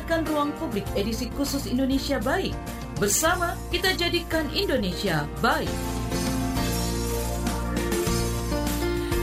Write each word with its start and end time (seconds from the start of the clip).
mendengarkan 0.00 0.24
Ruang 0.32 0.52
Publik 0.56 0.88
edisi 0.96 1.28
khusus 1.36 1.68
Indonesia 1.68 2.16
Baik. 2.24 2.56
Bersama 2.96 3.52
kita 3.68 3.92
jadikan 3.92 4.48
Indonesia 4.56 5.28
baik. 5.44 5.99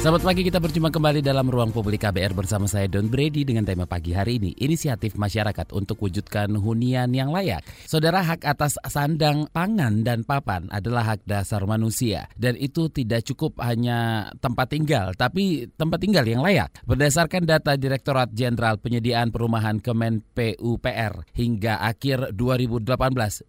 Selamat 0.07 0.23
pagi, 0.23 0.47
kita 0.47 0.63
berjumpa 0.63 0.87
kembali 0.87 1.19
dalam 1.19 1.51
ruang 1.51 1.75
publik 1.75 2.07
KBR 2.07 2.31
bersama 2.31 2.63
saya 2.63 2.87
Don 2.87 3.11
Brady 3.11 3.43
dengan 3.43 3.67
tema 3.67 3.83
pagi 3.83 4.15
hari 4.15 4.39
ini, 4.39 4.55
inisiatif 4.55 5.19
masyarakat 5.19 5.75
untuk 5.75 5.99
wujudkan 5.99 6.47
hunian 6.55 7.11
yang 7.11 7.27
layak. 7.27 7.67
Saudara, 7.83 8.23
hak 8.23 8.47
atas 8.47 8.79
sandang, 8.87 9.51
pangan, 9.51 10.07
dan 10.07 10.23
papan 10.23 10.71
adalah 10.71 11.11
hak 11.11 11.27
dasar 11.27 11.67
manusia. 11.67 12.31
Dan 12.39 12.55
itu 12.55 12.87
tidak 12.87 13.27
cukup 13.27 13.59
hanya 13.59 14.31
tempat 14.39 14.71
tinggal, 14.71 15.11
tapi 15.11 15.67
tempat 15.75 15.99
tinggal 15.99 16.23
yang 16.23 16.39
layak. 16.39 16.71
Berdasarkan 16.87 17.43
data 17.43 17.75
Direktorat 17.75 18.31
Jenderal 18.31 18.79
Penyediaan 18.79 19.27
Perumahan 19.27 19.83
Kemen 19.83 20.23
PUPR, 20.31 21.35
hingga 21.35 21.83
akhir 21.83 22.31
2018, 22.31 22.95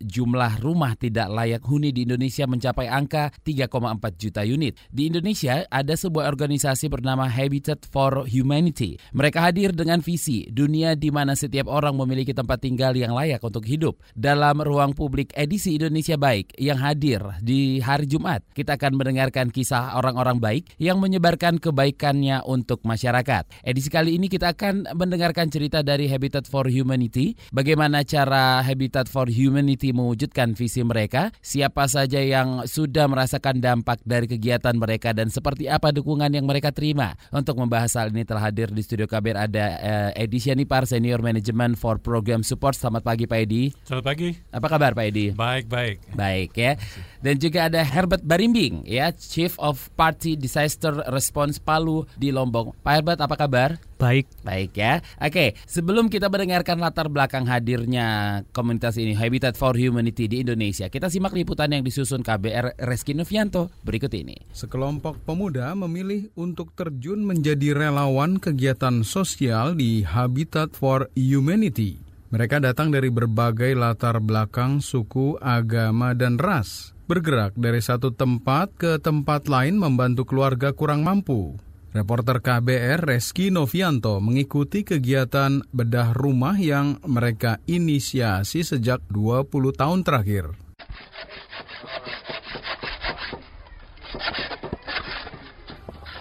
jumlah 0.03 0.59
rumah 0.59 0.99
tidak 0.99 1.31
layak 1.31 1.63
huni 1.63 1.95
di 1.95 2.03
Indonesia 2.03 2.51
mencapai 2.51 2.91
angka 2.91 3.31
3,4 3.47 3.95
juta 4.19 4.43
unit. 4.43 4.75
Di 4.91 5.07
Indonesia 5.07 5.63
ada 5.71 5.95
sebuah 5.95 6.27
organisasi 6.27 6.48
bernama 6.89 7.29
Habitat 7.29 7.85
for 7.85 8.25
Humanity. 8.25 8.97
Mereka 9.13 9.39
hadir 9.45 9.77
dengan 9.77 10.01
visi 10.01 10.49
dunia 10.49 10.97
di 10.97 11.13
mana 11.13 11.37
setiap 11.37 11.69
orang 11.69 11.93
memiliki 11.93 12.33
tempat 12.33 12.65
tinggal 12.65 12.97
yang 12.97 13.13
layak 13.13 13.45
untuk 13.45 13.69
hidup. 13.69 14.01
Dalam 14.17 14.65
ruang 14.65 14.97
publik 14.97 15.37
edisi 15.37 15.77
Indonesia 15.77 16.17
Baik 16.17 16.57
yang 16.57 16.81
hadir 16.81 17.21
di 17.45 17.85
hari 17.85 18.09
Jumat, 18.09 18.47
kita 18.57 18.81
akan 18.81 18.97
mendengarkan 18.97 19.53
kisah 19.53 19.99
orang-orang 19.99 20.39
baik 20.39 20.65
yang 20.81 20.97
menyebarkan 21.03 21.61
kebaikannya 21.61 22.41
untuk 22.49 22.81
masyarakat. 22.87 23.51
Edisi 23.67 23.93
kali 23.93 24.17
ini 24.17 24.31
kita 24.33 24.57
akan 24.57 24.95
mendengarkan 24.97 25.53
cerita 25.53 25.85
dari 25.85 26.09
Habitat 26.09 26.47
for 26.49 26.71
Humanity, 26.71 27.37
bagaimana 27.51 28.07
cara 28.07 28.63
Habitat 28.63 29.11
for 29.11 29.27
Humanity 29.29 29.91
mewujudkan 29.91 30.55
visi 30.55 30.81
mereka, 30.87 31.35
siapa 31.43 31.85
saja 31.91 32.23
yang 32.23 32.65
sudah 32.65 33.11
merasakan 33.11 33.59
dampak 33.59 33.99
dari 34.07 34.31
kegiatan 34.31 34.79
mereka 34.79 35.11
dan 35.11 35.33
seperti 35.33 35.67
apa 35.67 35.91
dukungan 35.91 36.28
yang 36.33 36.47
mereka 36.49 36.73
terima. 36.73 37.15
Untuk 37.29 37.59
membahas 37.59 37.93
hal 37.97 38.11
ini 38.13 38.25
telah 38.25 38.49
hadir 38.49 38.73
di 38.73 38.81
studio 38.81 39.05
KBR 39.05 39.49
ada 39.49 39.67
uh, 39.79 40.11
Edi 40.17 40.41
Syanipar, 40.41 40.85
Senior 40.89 41.21
Management 41.21 41.77
for 41.77 42.01
Program 42.01 42.45
Support. 42.45 42.77
Selamat 42.77 43.03
pagi 43.05 43.25
Pak 43.29 43.39
Edi. 43.45 43.71
Selamat 43.85 44.05
pagi. 44.15 44.29
Apa 44.53 44.67
kabar 44.67 44.93
Pak 44.97 45.05
Edi? 45.09 45.27
Baik, 45.33 45.67
baik. 45.69 45.97
Baik 46.15 46.51
ya. 46.57 46.73
Dan 47.19 47.43
juga 47.43 47.67
ada 47.67 47.83
Herbert 47.83 48.23
Barimbing 48.23 48.87
ya, 48.87 49.11
Chief 49.11 49.51
of 49.59 49.91
Party 49.99 50.39
Disaster 50.39 51.03
Response 51.11 51.59
Palu 51.59 52.07
di 52.15 52.31
Lombok. 52.31 52.79
Pak 52.87 52.93
Herbert 52.95 53.19
apa 53.19 53.35
kabar? 53.35 53.71
Baik. 53.99 54.31
Baik 54.47 54.79
ya. 54.79 55.03
Oke, 55.19 55.59
sebelum 55.67 56.07
kita 56.07 56.31
mendengarkan 56.31 56.79
latar 56.79 57.11
belakang 57.11 57.51
hadirnya 57.51 58.41
komunitas 58.55 58.95
ini 58.95 59.19
Habitat 59.19 59.59
for 59.59 59.75
Humanity 59.75 60.31
di 60.31 60.47
Indonesia, 60.47 60.87
kita 60.87 61.11
simak 61.11 61.35
liputan 61.35 61.75
yang 61.75 61.83
disusun 61.83 62.23
KBR 62.23 62.79
Reski 62.79 63.19
Novianto 63.19 63.75
berikut 63.83 64.15
ini. 64.15 64.39
Sekelompok 64.55 65.19
pemuda 65.27 65.75
memilih 65.75 66.31
untuk 66.39 66.71
terjun 66.79 67.27
menjadi 67.27 67.75
relawan 67.75 68.39
kegiatan 68.39 69.03
sosial 69.03 69.75
di 69.75 70.07
Habitat 70.07 70.79
for 70.79 71.11
Humanity. 71.19 71.99
Mereka 72.29 72.61
datang 72.61 72.93
dari 72.93 73.09
berbagai 73.09 73.73
latar 73.73 74.21
belakang, 74.21 74.85
suku, 74.85 75.41
agama, 75.41 76.13
dan 76.13 76.37
ras. 76.37 76.98
Bergerak 77.09 77.57
dari 77.57 77.81
satu 77.81 78.13
tempat 78.13 78.69
ke 78.77 79.01
tempat 79.01 79.49
lain 79.49 79.81
membantu 79.81 80.29
keluarga 80.29 80.77
kurang 80.77 81.09
mampu. 81.09 81.57
Reporter 81.97 82.45
KBR 82.45 83.01
Reski 83.01 83.49
Novianto 83.49 84.21
mengikuti 84.21 84.85
kegiatan 84.85 85.65
bedah 85.73 86.13
rumah 86.13 86.61
yang 86.61 87.01
mereka 87.09 87.65
inisiasi 87.65 88.61
sejak 88.61 89.01
20 89.09 89.49
tahun 89.73 90.05
terakhir. 90.05 90.53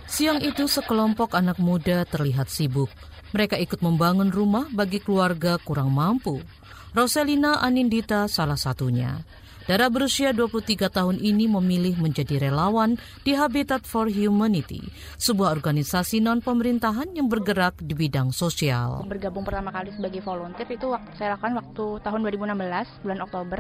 Siang 0.08 0.40
itu 0.40 0.72
sekelompok 0.72 1.36
anak 1.36 1.60
muda 1.60 2.08
terlihat 2.08 2.48
sibuk. 2.48 2.88
Mereka 3.36 3.60
ikut 3.60 3.84
membangun 3.84 4.32
rumah 4.32 4.72
bagi 4.72 5.04
keluarga 5.04 5.60
kurang 5.60 5.92
mampu. 5.92 6.40
Rosalina 6.96 7.60
Anindita 7.60 8.32
salah 8.32 8.56
satunya. 8.56 9.20
Dara 9.68 9.92
berusia 9.92 10.32
23 10.32 10.88
tahun 10.88 11.20
ini 11.20 11.52
memilih 11.52 12.00
menjadi 12.00 12.40
relawan 12.40 12.96
di 13.28 13.36
Habitat 13.36 13.84
for 13.84 14.08
Humanity, 14.08 14.80
sebuah 15.20 15.52
organisasi 15.60 16.24
non-pemerintahan 16.24 17.12
yang 17.12 17.28
bergerak 17.28 17.76
di 17.84 17.92
bidang 17.92 18.32
sosial. 18.32 19.04
Bergabung 19.04 19.44
pertama 19.44 19.76
kali 19.76 19.92
sebagai 19.92 20.24
volunteer 20.24 20.72
itu 20.72 20.96
saya 21.20 21.36
lakukan 21.36 21.60
waktu 21.60 21.86
tahun 22.00 22.20
2016, 22.24 23.04
bulan 23.04 23.20
Oktober. 23.28 23.60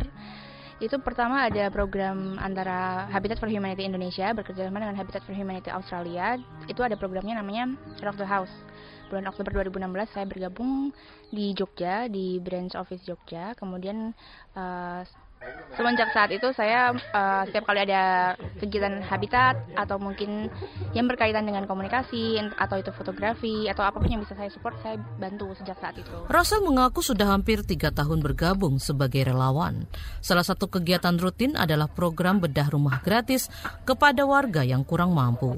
Itu 0.79 0.95
pertama 1.03 1.43
ada 1.43 1.67
program 1.75 2.39
antara 2.39 3.11
Habitat 3.11 3.43
for 3.43 3.51
Humanity 3.51 3.83
Indonesia 3.83 4.31
bekerjasama 4.31 4.79
dengan 4.79 4.95
Habitat 4.95 5.27
for 5.27 5.35
Humanity 5.35 5.75
Australia. 5.75 6.39
Itu 6.71 6.87
ada 6.87 6.95
programnya 6.95 7.35
namanya 7.35 7.75
Rock 7.99 8.15
the 8.15 8.23
House 8.23 8.55
bulan 9.07 9.27
Oktober 9.31 9.63
2016 9.63 10.13
saya 10.19 10.25
bergabung 10.27 10.91
di 11.31 11.55
Jogja 11.55 12.11
di 12.11 12.43
branch 12.43 12.75
office 12.75 13.07
Jogja 13.07 13.55
kemudian 13.55 14.11
uh, 14.51 15.01
semenjak 15.77 16.09
saat 16.09 16.33
itu 16.33 16.49
saya 16.57 16.89
uh, 17.13 17.43
setiap 17.45 17.69
kali 17.69 17.85
ada 17.85 18.33
kegiatan 18.57 19.05
habitat 19.05 19.61
atau 19.77 20.01
mungkin 20.01 20.49
yang 20.97 21.05
berkaitan 21.05 21.45
dengan 21.45 21.69
komunikasi 21.69 22.41
atau 22.57 22.81
itu 22.81 22.89
fotografi 22.89 23.69
atau 23.69 23.85
apa 23.85 24.01
pun 24.01 24.09
yang 24.09 24.25
bisa 24.25 24.33
saya 24.33 24.49
support 24.49 24.73
saya 24.81 24.97
bantu 25.21 25.53
sejak 25.53 25.77
saat 25.77 25.95
itu. 26.01 26.09
Rosa 26.25 26.57
mengaku 26.65 27.05
sudah 27.05 27.29
hampir 27.29 27.61
tiga 27.61 27.93
tahun 27.93 28.25
bergabung 28.25 28.81
sebagai 28.81 29.29
relawan. 29.29 29.85
Salah 30.19 30.43
satu 30.43 30.65
kegiatan 30.65 31.13
rutin 31.21 31.53
adalah 31.53 31.85
program 31.85 32.41
bedah 32.41 32.73
rumah 32.73 32.97
gratis 33.05 33.47
kepada 33.85 34.25
warga 34.25 34.65
yang 34.65 34.81
kurang 34.81 35.13
mampu. 35.13 35.53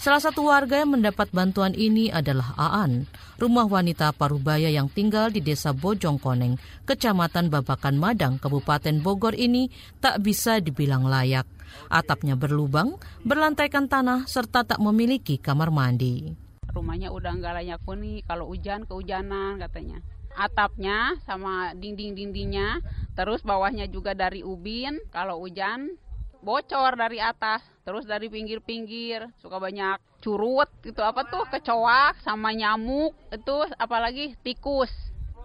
Salah 0.00 0.16
satu 0.16 0.48
warga 0.48 0.80
yang 0.80 0.96
mendapat 0.96 1.28
bantuan 1.28 1.76
ini 1.76 2.08
adalah 2.08 2.56
Aan, 2.56 3.04
rumah 3.40 3.64
wanita 3.64 4.12
parubaya 4.12 4.68
yang 4.68 4.92
tinggal 4.92 5.32
di 5.32 5.40
desa 5.40 5.72
Bojongkoneng, 5.72 6.60
kecamatan 6.84 7.48
Babakan 7.48 7.96
Madang, 7.96 8.36
Kabupaten 8.36 9.00
Bogor 9.00 9.32
ini 9.32 9.72
tak 10.04 10.20
bisa 10.20 10.60
dibilang 10.60 11.08
layak. 11.08 11.48
Atapnya 11.88 12.36
berlubang, 12.36 13.00
berlantaikan 13.24 13.88
tanah, 13.88 14.28
serta 14.28 14.68
tak 14.68 14.78
memiliki 14.78 15.40
kamar 15.40 15.72
mandi. 15.72 16.36
Rumahnya 16.70 17.08
udah 17.10 17.32
nggak 17.40 17.54
layak 17.64 17.80
huni, 17.88 18.20
kalau 18.28 18.52
hujan 18.52 18.84
kehujanan 18.84 19.56
katanya. 19.56 20.04
Atapnya 20.36 21.18
sama 21.26 21.74
dinding-dindingnya, 21.74 22.84
terus 23.18 23.42
bawahnya 23.42 23.90
juga 23.90 24.14
dari 24.14 24.46
ubin, 24.46 25.00
kalau 25.10 25.42
hujan 25.42 25.96
bocor 26.40 26.96
dari 26.96 27.20
atas 27.20 27.60
terus 27.84 28.04
dari 28.04 28.28
pinggir-pinggir 28.28 29.28
suka 29.40 29.56
banyak 29.56 30.00
curut 30.20 30.68
itu 30.84 31.00
apa 31.00 31.24
tuh 31.28 31.44
kecoak 31.48 32.20
sama 32.20 32.52
nyamuk 32.52 33.16
itu 33.32 33.56
apalagi 33.80 34.36
tikus. 34.44 34.92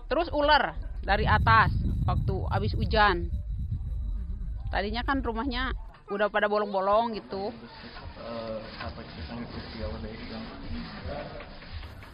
Terus 0.06 0.30
ular 0.30 0.76
dari 1.02 1.26
atas 1.26 1.74
waktu 2.06 2.36
habis 2.52 2.76
hujan. 2.78 3.32
Tadinya 4.70 5.02
kan 5.02 5.24
rumahnya 5.24 5.72
udah 6.12 6.30
pada 6.30 6.46
bolong-bolong 6.46 7.18
gitu 7.18 7.50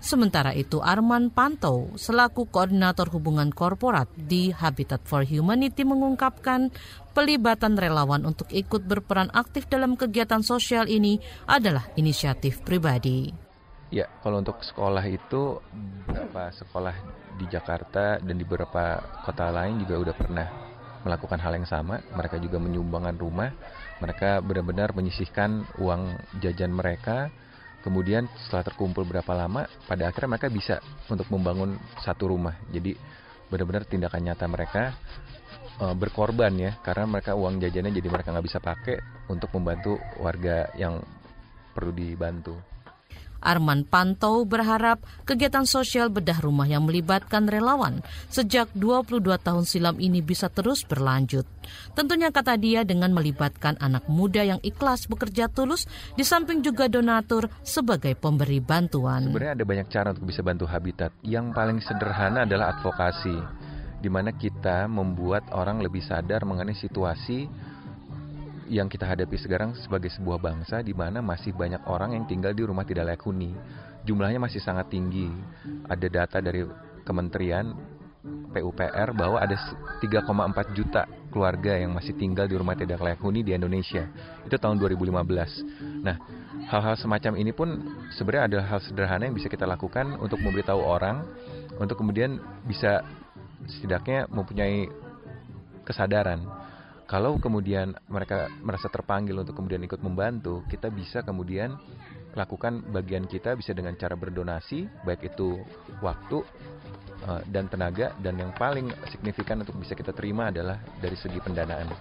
Sementara 0.02 0.50
itu 0.58 0.82
Arman 0.82 1.30
Panto 1.30 1.94
selaku 1.94 2.50
koordinator 2.50 3.06
hubungan 3.14 3.54
korporat 3.54 4.10
di 4.18 4.50
Habitat 4.50 5.06
for 5.06 5.22
Humanity 5.22 5.86
mengungkapkan 5.86 6.74
pelibatan 7.14 7.78
relawan 7.78 8.26
untuk 8.26 8.50
ikut 8.50 8.82
berperan 8.90 9.30
aktif 9.30 9.70
dalam 9.70 9.94
kegiatan 9.94 10.42
sosial 10.42 10.90
ini 10.90 11.22
adalah 11.46 11.86
inisiatif 11.94 12.66
pribadi. 12.66 13.30
Ya, 13.94 14.10
kalau 14.26 14.42
untuk 14.42 14.66
sekolah 14.66 15.06
itu 15.06 15.62
beberapa 16.10 16.50
sekolah 16.50 16.96
di 17.38 17.46
Jakarta 17.46 18.18
dan 18.18 18.42
di 18.42 18.42
beberapa 18.42 19.06
kota 19.22 19.54
lain 19.54 19.86
juga 19.86 20.02
udah 20.02 20.16
pernah 20.18 20.48
melakukan 21.06 21.38
hal 21.46 21.62
yang 21.62 21.70
sama. 21.70 22.02
Mereka 22.18 22.42
juga 22.42 22.58
menyumbangkan 22.58 23.22
rumah. 23.22 23.54
Mereka 24.02 24.42
benar-benar 24.42 24.98
menyisihkan 24.98 25.78
uang 25.78 26.18
jajan 26.42 26.74
mereka 26.74 27.30
kemudian 27.82 28.30
setelah 28.46 28.66
terkumpul 28.72 29.04
berapa 29.04 29.34
lama 29.34 29.68
pada 29.86 30.08
akhirnya 30.10 30.38
mereka 30.38 30.48
bisa 30.50 30.76
untuk 31.10 31.28
membangun 31.34 31.78
satu 32.02 32.32
rumah. 32.32 32.58
Jadi 32.70 32.96
benar-benar 33.52 33.84
tindakan 33.84 34.32
nyata 34.32 34.46
mereka 34.48 34.96
uh, 35.84 35.96
berkorban 35.98 36.54
ya 36.56 36.72
karena 36.80 37.06
mereka 37.10 37.36
uang 37.36 37.60
jajannya 37.60 37.92
jadi 37.92 38.08
mereka 38.08 38.32
nggak 38.32 38.48
bisa 38.48 38.60
pakai 38.64 38.96
untuk 39.28 39.52
membantu 39.58 40.00
warga 40.24 40.72
yang 40.80 41.04
perlu 41.76 41.92
dibantu 41.92 42.71
Arman 43.42 43.84
Pantau 43.84 44.46
berharap 44.46 45.02
kegiatan 45.26 45.66
sosial 45.66 46.14
bedah 46.14 46.40
rumah 46.40 46.70
yang 46.70 46.86
melibatkan 46.86 47.50
relawan 47.50 48.06
sejak 48.30 48.70
22 48.78 49.20
tahun 49.42 49.66
silam 49.66 49.98
ini 49.98 50.22
bisa 50.22 50.48
terus 50.48 50.86
berlanjut. 50.86 51.44
Tentunya 51.98 52.30
kata 52.30 52.56
dia 52.56 52.86
dengan 52.86 53.12
melibatkan 53.12 53.76
anak 53.82 54.06
muda 54.06 54.46
yang 54.46 54.62
ikhlas 54.62 55.10
bekerja 55.10 55.50
tulus 55.50 55.90
di 56.14 56.22
samping 56.22 56.62
juga 56.62 56.86
donatur 56.86 57.50
sebagai 57.66 58.14
pemberi 58.14 58.62
bantuan. 58.62 59.28
Sebenarnya 59.28 59.58
ada 59.58 59.66
banyak 59.66 59.88
cara 59.90 60.08
untuk 60.14 60.30
bisa 60.30 60.42
bantu 60.46 60.70
Habitat. 60.70 61.12
Yang 61.26 61.46
paling 61.58 61.80
sederhana 61.82 62.46
adalah 62.46 62.78
advokasi, 62.78 63.36
di 64.02 64.10
mana 64.10 64.34
kita 64.34 64.86
membuat 64.86 65.50
orang 65.54 65.82
lebih 65.82 66.02
sadar 66.06 66.46
mengenai 66.46 66.78
situasi 66.78 67.50
yang 68.72 68.88
kita 68.88 69.04
hadapi 69.04 69.36
sekarang 69.36 69.76
sebagai 69.76 70.08
sebuah 70.16 70.40
bangsa 70.40 70.80
di 70.80 70.96
mana 70.96 71.20
masih 71.20 71.52
banyak 71.52 71.84
orang 71.92 72.16
yang 72.16 72.24
tinggal 72.24 72.56
di 72.56 72.64
rumah 72.64 72.88
tidak 72.88 73.12
layak 73.12 73.24
huni. 73.28 73.52
Jumlahnya 74.08 74.40
masih 74.40 74.64
sangat 74.64 74.88
tinggi. 74.88 75.28
Ada 75.92 76.08
data 76.08 76.38
dari 76.40 76.64
Kementerian 77.04 77.76
PUPR 78.24 79.12
bahwa 79.12 79.44
ada 79.44 79.60
3,4 80.00 80.78
juta 80.78 81.04
keluarga 81.28 81.76
yang 81.76 81.92
masih 81.92 82.16
tinggal 82.16 82.48
di 82.48 82.56
rumah 82.56 82.80
tidak 82.80 83.04
layak 83.04 83.20
huni 83.20 83.44
di 83.44 83.52
Indonesia. 83.52 84.08
Itu 84.48 84.56
tahun 84.56 84.80
2015. 84.80 86.04
Nah, 86.06 86.16
hal-hal 86.72 86.96
semacam 86.96 87.34
ini 87.36 87.52
pun 87.52 87.70
sebenarnya 88.16 88.48
adalah 88.48 88.66
hal 88.72 88.80
sederhana 88.88 89.28
yang 89.28 89.36
bisa 89.36 89.52
kita 89.52 89.68
lakukan 89.68 90.16
untuk 90.24 90.40
memberitahu 90.40 90.80
orang 90.80 91.28
untuk 91.76 92.00
kemudian 92.00 92.40
bisa 92.64 93.04
setidaknya 93.68 94.32
mempunyai 94.32 94.88
kesadaran 95.84 96.61
kalau 97.12 97.36
kemudian 97.44 97.92
mereka 98.08 98.48
merasa 98.64 98.88
terpanggil 98.88 99.36
untuk 99.36 99.60
kemudian 99.60 99.84
ikut 99.84 100.00
membantu, 100.00 100.64
kita 100.72 100.88
bisa 100.88 101.20
kemudian 101.28 101.76
lakukan 102.40 102.80
bagian 102.88 103.28
kita 103.28 103.60
bisa 103.60 103.76
dengan 103.76 104.00
cara 104.00 104.16
berdonasi, 104.16 104.88
baik 105.04 105.36
itu 105.36 105.60
waktu 106.00 106.40
uh, 107.28 107.44
dan 107.52 107.68
tenaga, 107.68 108.16
dan 108.24 108.40
yang 108.40 108.56
paling 108.56 108.88
signifikan 109.12 109.60
untuk 109.60 109.76
bisa 109.76 109.92
kita 109.92 110.16
terima 110.16 110.56
adalah 110.56 110.80
dari 111.04 111.20
segi 111.20 111.44
pendanaan. 111.44 111.92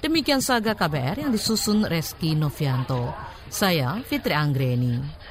Demikian 0.00 0.40
saga 0.40 0.72
KBR 0.72 1.20
yang 1.20 1.32
disusun 1.36 1.84
Reski 1.84 2.32
Novianto. 2.32 3.12
Saya 3.52 4.00
Fitri 4.08 4.32
Anggreni. 4.32 5.23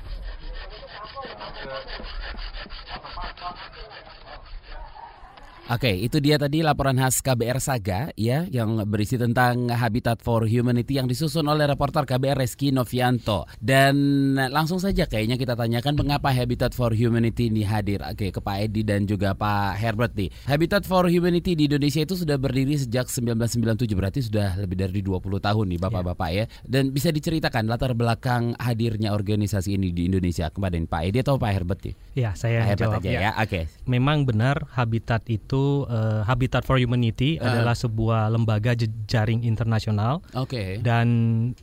Oke, 5.72 5.96
itu 5.96 6.20
dia 6.20 6.36
tadi 6.36 6.60
laporan 6.60 7.00
khas 7.00 7.24
KBR 7.24 7.64
Saga 7.64 8.12
ya 8.20 8.44
yang 8.52 8.84
berisi 8.84 9.16
tentang 9.16 9.72
Habitat 9.72 10.20
for 10.20 10.44
Humanity 10.44 11.00
yang 11.00 11.08
disusun 11.08 11.48
oleh 11.48 11.64
reporter 11.64 12.04
KBR 12.04 12.36
Reski 12.36 12.76
Novianto. 12.76 13.48
Dan 13.64 13.96
langsung 14.36 14.84
saja 14.84 15.08
kayaknya 15.08 15.40
kita 15.40 15.56
tanyakan 15.56 15.96
mengapa 15.96 16.36
Habitat 16.36 16.76
for 16.76 16.92
Humanity 16.92 17.48
ini 17.48 17.64
hadir. 17.64 18.04
Oke, 18.04 18.36
ke 18.36 18.44
Pak 18.44 18.58
Edi 18.60 18.84
dan 18.84 19.08
juga 19.08 19.40
Pak 19.40 19.80
Herbert 19.80 20.12
nih. 20.20 20.36
Habitat 20.52 20.84
for 20.84 21.08
Humanity 21.08 21.56
di 21.56 21.72
Indonesia 21.72 22.04
itu 22.04 22.20
sudah 22.20 22.36
berdiri 22.36 22.76
sejak 22.76 23.08
1997 23.08 23.88
berarti 23.96 24.20
sudah 24.20 24.60
lebih 24.60 24.84
dari 24.84 25.00
20 25.00 25.24
tahun 25.40 25.66
nih 25.72 25.80
Bapak-bapak 25.80 26.30
ya. 26.36 26.46
Dan 26.68 26.92
bisa 26.92 27.08
diceritakan 27.08 27.72
latar 27.72 27.96
belakang 27.96 28.52
hadirnya 28.60 29.16
organisasi 29.16 29.80
ini 29.80 29.96
di 29.96 30.12
Indonesia 30.12 30.52
kemarin 30.52 30.92
Pak 30.92 31.02
Edi 31.08 31.24
atau 31.24 31.40
Pak 31.40 31.52
Herbert 31.56 31.80
nih? 31.88 31.96
Ya, 32.20 32.36
saya 32.36 32.68
Pak 32.68 32.76
Herbert 32.76 32.92
jawab 33.00 33.04
aja 33.08 33.10
ya. 33.16 33.20
ya. 33.24 33.32
Oke. 33.40 33.72
Memang 33.88 34.28
benar 34.28 34.68
Habitat 34.76 35.24
itu 35.32 35.53
itu 35.54 35.86
uh, 35.86 36.26
Habitat 36.26 36.66
for 36.66 36.82
Humanity 36.82 37.38
uh. 37.38 37.46
adalah 37.46 37.78
sebuah 37.78 38.34
lembaga 38.34 38.74
jaring 39.06 39.46
internasional. 39.46 40.26
Oke. 40.34 40.50
Okay. 40.50 40.70
Dan 40.82 41.08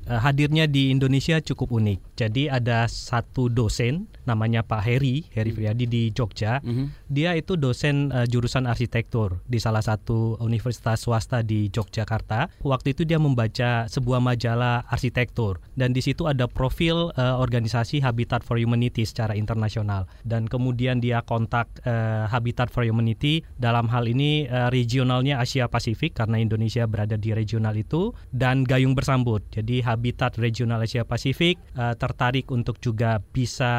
uh, 0.07 0.23
hadirnya 0.23 0.71
di 0.71 0.95
Indonesia 0.95 1.43
cukup 1.43 1.75
unik. 1.75 1.99
Jadi 2.15 2.47
ada 2.47 2.87
satu 2.87 3.51
dosen 3.51 4.07
namanya 4.31 4.63
Pak 4.63 4.87
Heri, 4.87 5.27
Heri 5.35 5.51
Friadi 5.51 5.91
di 5.91 6.03
Jogja. 6.15 6.63
Mm 6.63 6.71
-hmm. 6.71 6.87
Dia 7.11 7.35
itu 7.35 7.59
dosen 7.59 8.15
uh, 8.15 8.23
jurusan 8.31 8.71
arsitektur 8.71 9.43
di 9.51 9.59
salah 9.59 9.83
satu 9.83 10.39
universitas 10.39 11.03
swasta 11.03 11.43
di 11.43 11.67
Yogyakarta. 11.67 12.47
Waktu 12.63 12.95
itu 12.95 13.03
dia 13.03 13.19
membaca 13.19 13.91
sebuah 13.91 14.23
majalah 14.23 14.87
arsitektur 14.87 15.59
dan 15.75 15.91
di 15.91 16.05
situ 16.05 16.29
ada 16.29 16.47
profil 16.47 17.11
uh, 17.17 17.41
organisasi 17.43 18.05
Habitat 18.05 18.45
for 18.45 18.61
Humanity 18.61 19.03
secara 19.03 19.33
internasional. 19.35 20.07
Dan 20.23 20.47
kemudian 20.47 21.01
dia 21.01 21.25
kontak 21.25 21.67
uh, 21.89 22.29
Habitat 22.29 22.69
for 22.69 22.85
Humanity 22.85 23.41
dalam 23.57 23.80
hal 23.89 24.05
ini 24.11 24.51
uh, 24.51 24.69
regionalnya 24.69 25.41
Asia 25.41 25.71
Pasifik 25.71 26.19
karena 26.19 26.43
Indonesia 26.43 26.85
berada 26.85 27.17
di 27.17 27.33
regional 27.33 27.79
itu 27.79 28.13
dan 28.35 28.67
gayung 28.67 28.93
bersambut. 28.93 29.41
Jadi 29.55 29.81
Habitat 29.81 30.37
Regional 30.37 30.85
Asia 30.85 31.07
Pasifik 31.07 31.57
uh, 31.79 31.95
tertarik 31.97 32.51
untuk 32.51 32.83
juga 32.83 33.23
bisa 33.33 33.71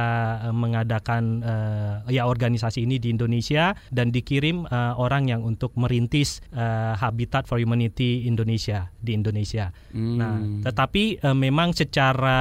Eh, 0.42 0.54
mengadakan 0.54 1.24
uh, 1.42 1.96
ya 2.10 2.26
organisasi 2.26 2.86
ini 2.86 2.98
di 2.98 3.14
Indonesia 3.14 3.74
dan 3.90 4.10
dikirim 4.14 4.68
uh, 4.68 4.94
orang 4.98 5.30
yang 5.30 5.42
untuk 5.46 5.74
merintis 5.78 6.44
uh, 6.54 6.94
Habitat 6.98 7.48
for 7.48 7.58
Humanity 7.62 8.26
Indonesia 8.28 8.92
di 9.00 9.14
Indonesia. 9.18 9.70
Hmm. 9.94 10.18
Nah, 10.18 10.38
tetapi 10.66 11.24
uh, 11.24 11.38
memang 11.38 11.74
secara 11.74 12.40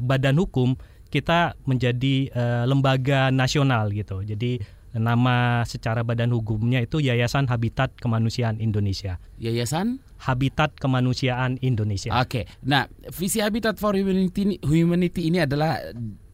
badan 0.00 0.38
hukum 0.38 0.76
kita 1.10 1.58
menjadi 1.66 2.30
uh, 2.32 2.64
lembaga 2.70 3.34
nasional 3.34 3.90
gitu. 3.90 4.22
Jadi 4.22 4.62
nama 4.96 5.62
secara 5.68 6.02
badan 6.02 6.34
hukumnya 6.34 6.82
itu 6.82 6.98
Yayasan 6.98 7.46
Habitat 7.46 7.94
Kemanusiaan 7.98 8.58
Indonesia. 8.58 9.22
Yayasan 9.38 10.02
Habitat 10.20 10.76
Kemanusiaan 10.76 11.56
Indonesia. 11.64 12.12
Oke. 12.20 12.44
Nah, 12.68 12.84
visi 13.08 13.40
Habitat 13.40 13.80
for 13.80 13.96
Humanity, 13.96 14.60
Humanity 14.60 15.32
ini 15.32 15.40
adalah 15.40 15.80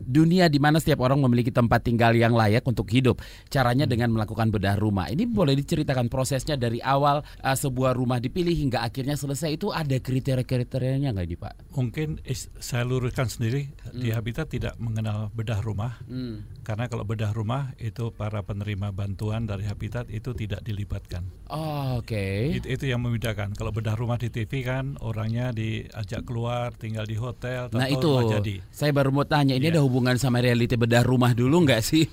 dunia 0.07 0.47
di 0.47 0.63
mana 0.63 0.79
setiap 0.79 1.03
orang 1.03 1.19
memiliki 1.19 1.51
tempat 1.51 1.83
tinggal 1.83 2.15
yang 2.15 2.33
layak 2.33 2.63
untuk 2.63 2.87
hidup. 2.93 3.19
Caranya 3.51 3.85
hmm. 3.85 3.93
dengan 3.93 4.09
melakukan 4.15 4.55
bedah 4.55 4.79
rumah. 4.79 5.11
Ini 5.11 5.27
boleh 5.27 5.59
diceritakan 5.59 6.07
prosesnya 6.07 6.55
dari 6.55 6.79
awal 6.79 7.27
uh, 7.43 7.57
sebuah 7.57 7.99
rumah 7.99 8.23
dipilih 8.23 8.55
hingga 8.55 8.87
akhirnya 8.87 9.19
selesai 9.19 9.59
itu 9.59 9.75
ada 9.75 9.99
kriteria-kriterianya 9.99 11.11
nggak 11.11 11.27
nih 11.27 11.39
Pak? 11.41 11.55
Mungkin 11.75 12.23
saya 12.63 12.87
luruskan 12.87 13.27
sendiri 13.27 13.67
hmm. 13.67 14.01
di 14.01 14.09
Habitat 14.15 14.53
tidak 14.53 14.79
mengenal 14.79 15.35
bedah 15.35 15.59
rumah. 15.61 15.99
Hmm. 16.07 16.47
Karena 16.63 16.87
kalau 16.87 17.03
bedah 17.03 17.35
rumah 17.35 17.75
itu 17.83 18.15
para 18.15 18.43
penerima 18.47 18.95
bantuan 18.95 19.47
dari 19.47 19.67
Habitat 19.67 20.07
itu 20.11 20.35
tidak 20.35 20.63
dilibatkan. 20.63 21.27
Oh, 21.51 22.03
oke. 22.03 22.11
Okay. 22.11 22.59
Itu, 22.59 22.67
itu 22.67 22.85
yang 22.91 23.03
membedakan. 23.03 23.55
Kalau 23.55 23.75
bedah 23.77 23.93
rumah 23.93 24.17
di 24.17 24.33
TV 24.33 24.65
kan 24.65 24.97
orangnya 25.05 25.53
diajak 25.53 26.25
keluar, 26.25 26.73
tinggal 26.73 27.05
di 27.05 27.21
hotel, 27.21 27.69
Nah, 27.77 27.93
itu 27.93 28.09
jadi. 28.25 28.65
Saya 28.73 28.97
baru 28.97 29.13
mau 29.13 29.29
tanya, 29.29 29.53
ini 29.53 29.69
yeah. 29.69 29.77
ada 29.77 29.81
hubungan 29.85 30.17
sama 30.17 30.41
reality 30.41 30.81
bedah 30.81 31.05
rumah 31.05 31.37
dulu 31.37 31.69
nggak 31.69 31.83
sih, 31.85 32.09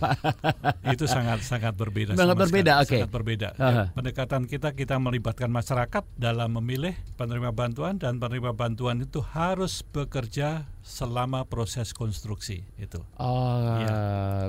itu 0.94 1.06
sangat 1.08 1.40
sangat 1.48 1.72
berbeda. 1.72 2.20
Sangat 2.20 2.36
berbeda, 2.36 2.84
oke. 2.84 2.92
Okay. 2.92 3.00
Sangat 3.00 3.14
berbeda. 3.16 3.48
Uh 3.56 3.64
-huh. 3.64 3.72
ya, 3.72 3.84
pendekatan 3.96 4.42
kita 4.44 4.76
kita 4.76 5.00
melibatkan 5.00 5.48
masyarakat 5.48 6.04
dalam 6.20 6.60
memilih 6.60 7.00
penerima 7.16 7.56
bantuan 7.56 7.96
dan 7.96 8.20
penerima 8.20 8.52
bantuan 8.52 9.00
itu 9.00 9.24
harus 9.24 9.86
bekerja 9.88 10.68
selama 10.84 11.48
proses 11.48 11.96
konstruksi 11.96 12.68
itu. 12.76 13.00
Oh, 13.16 13.80
ya. 13.80 13.96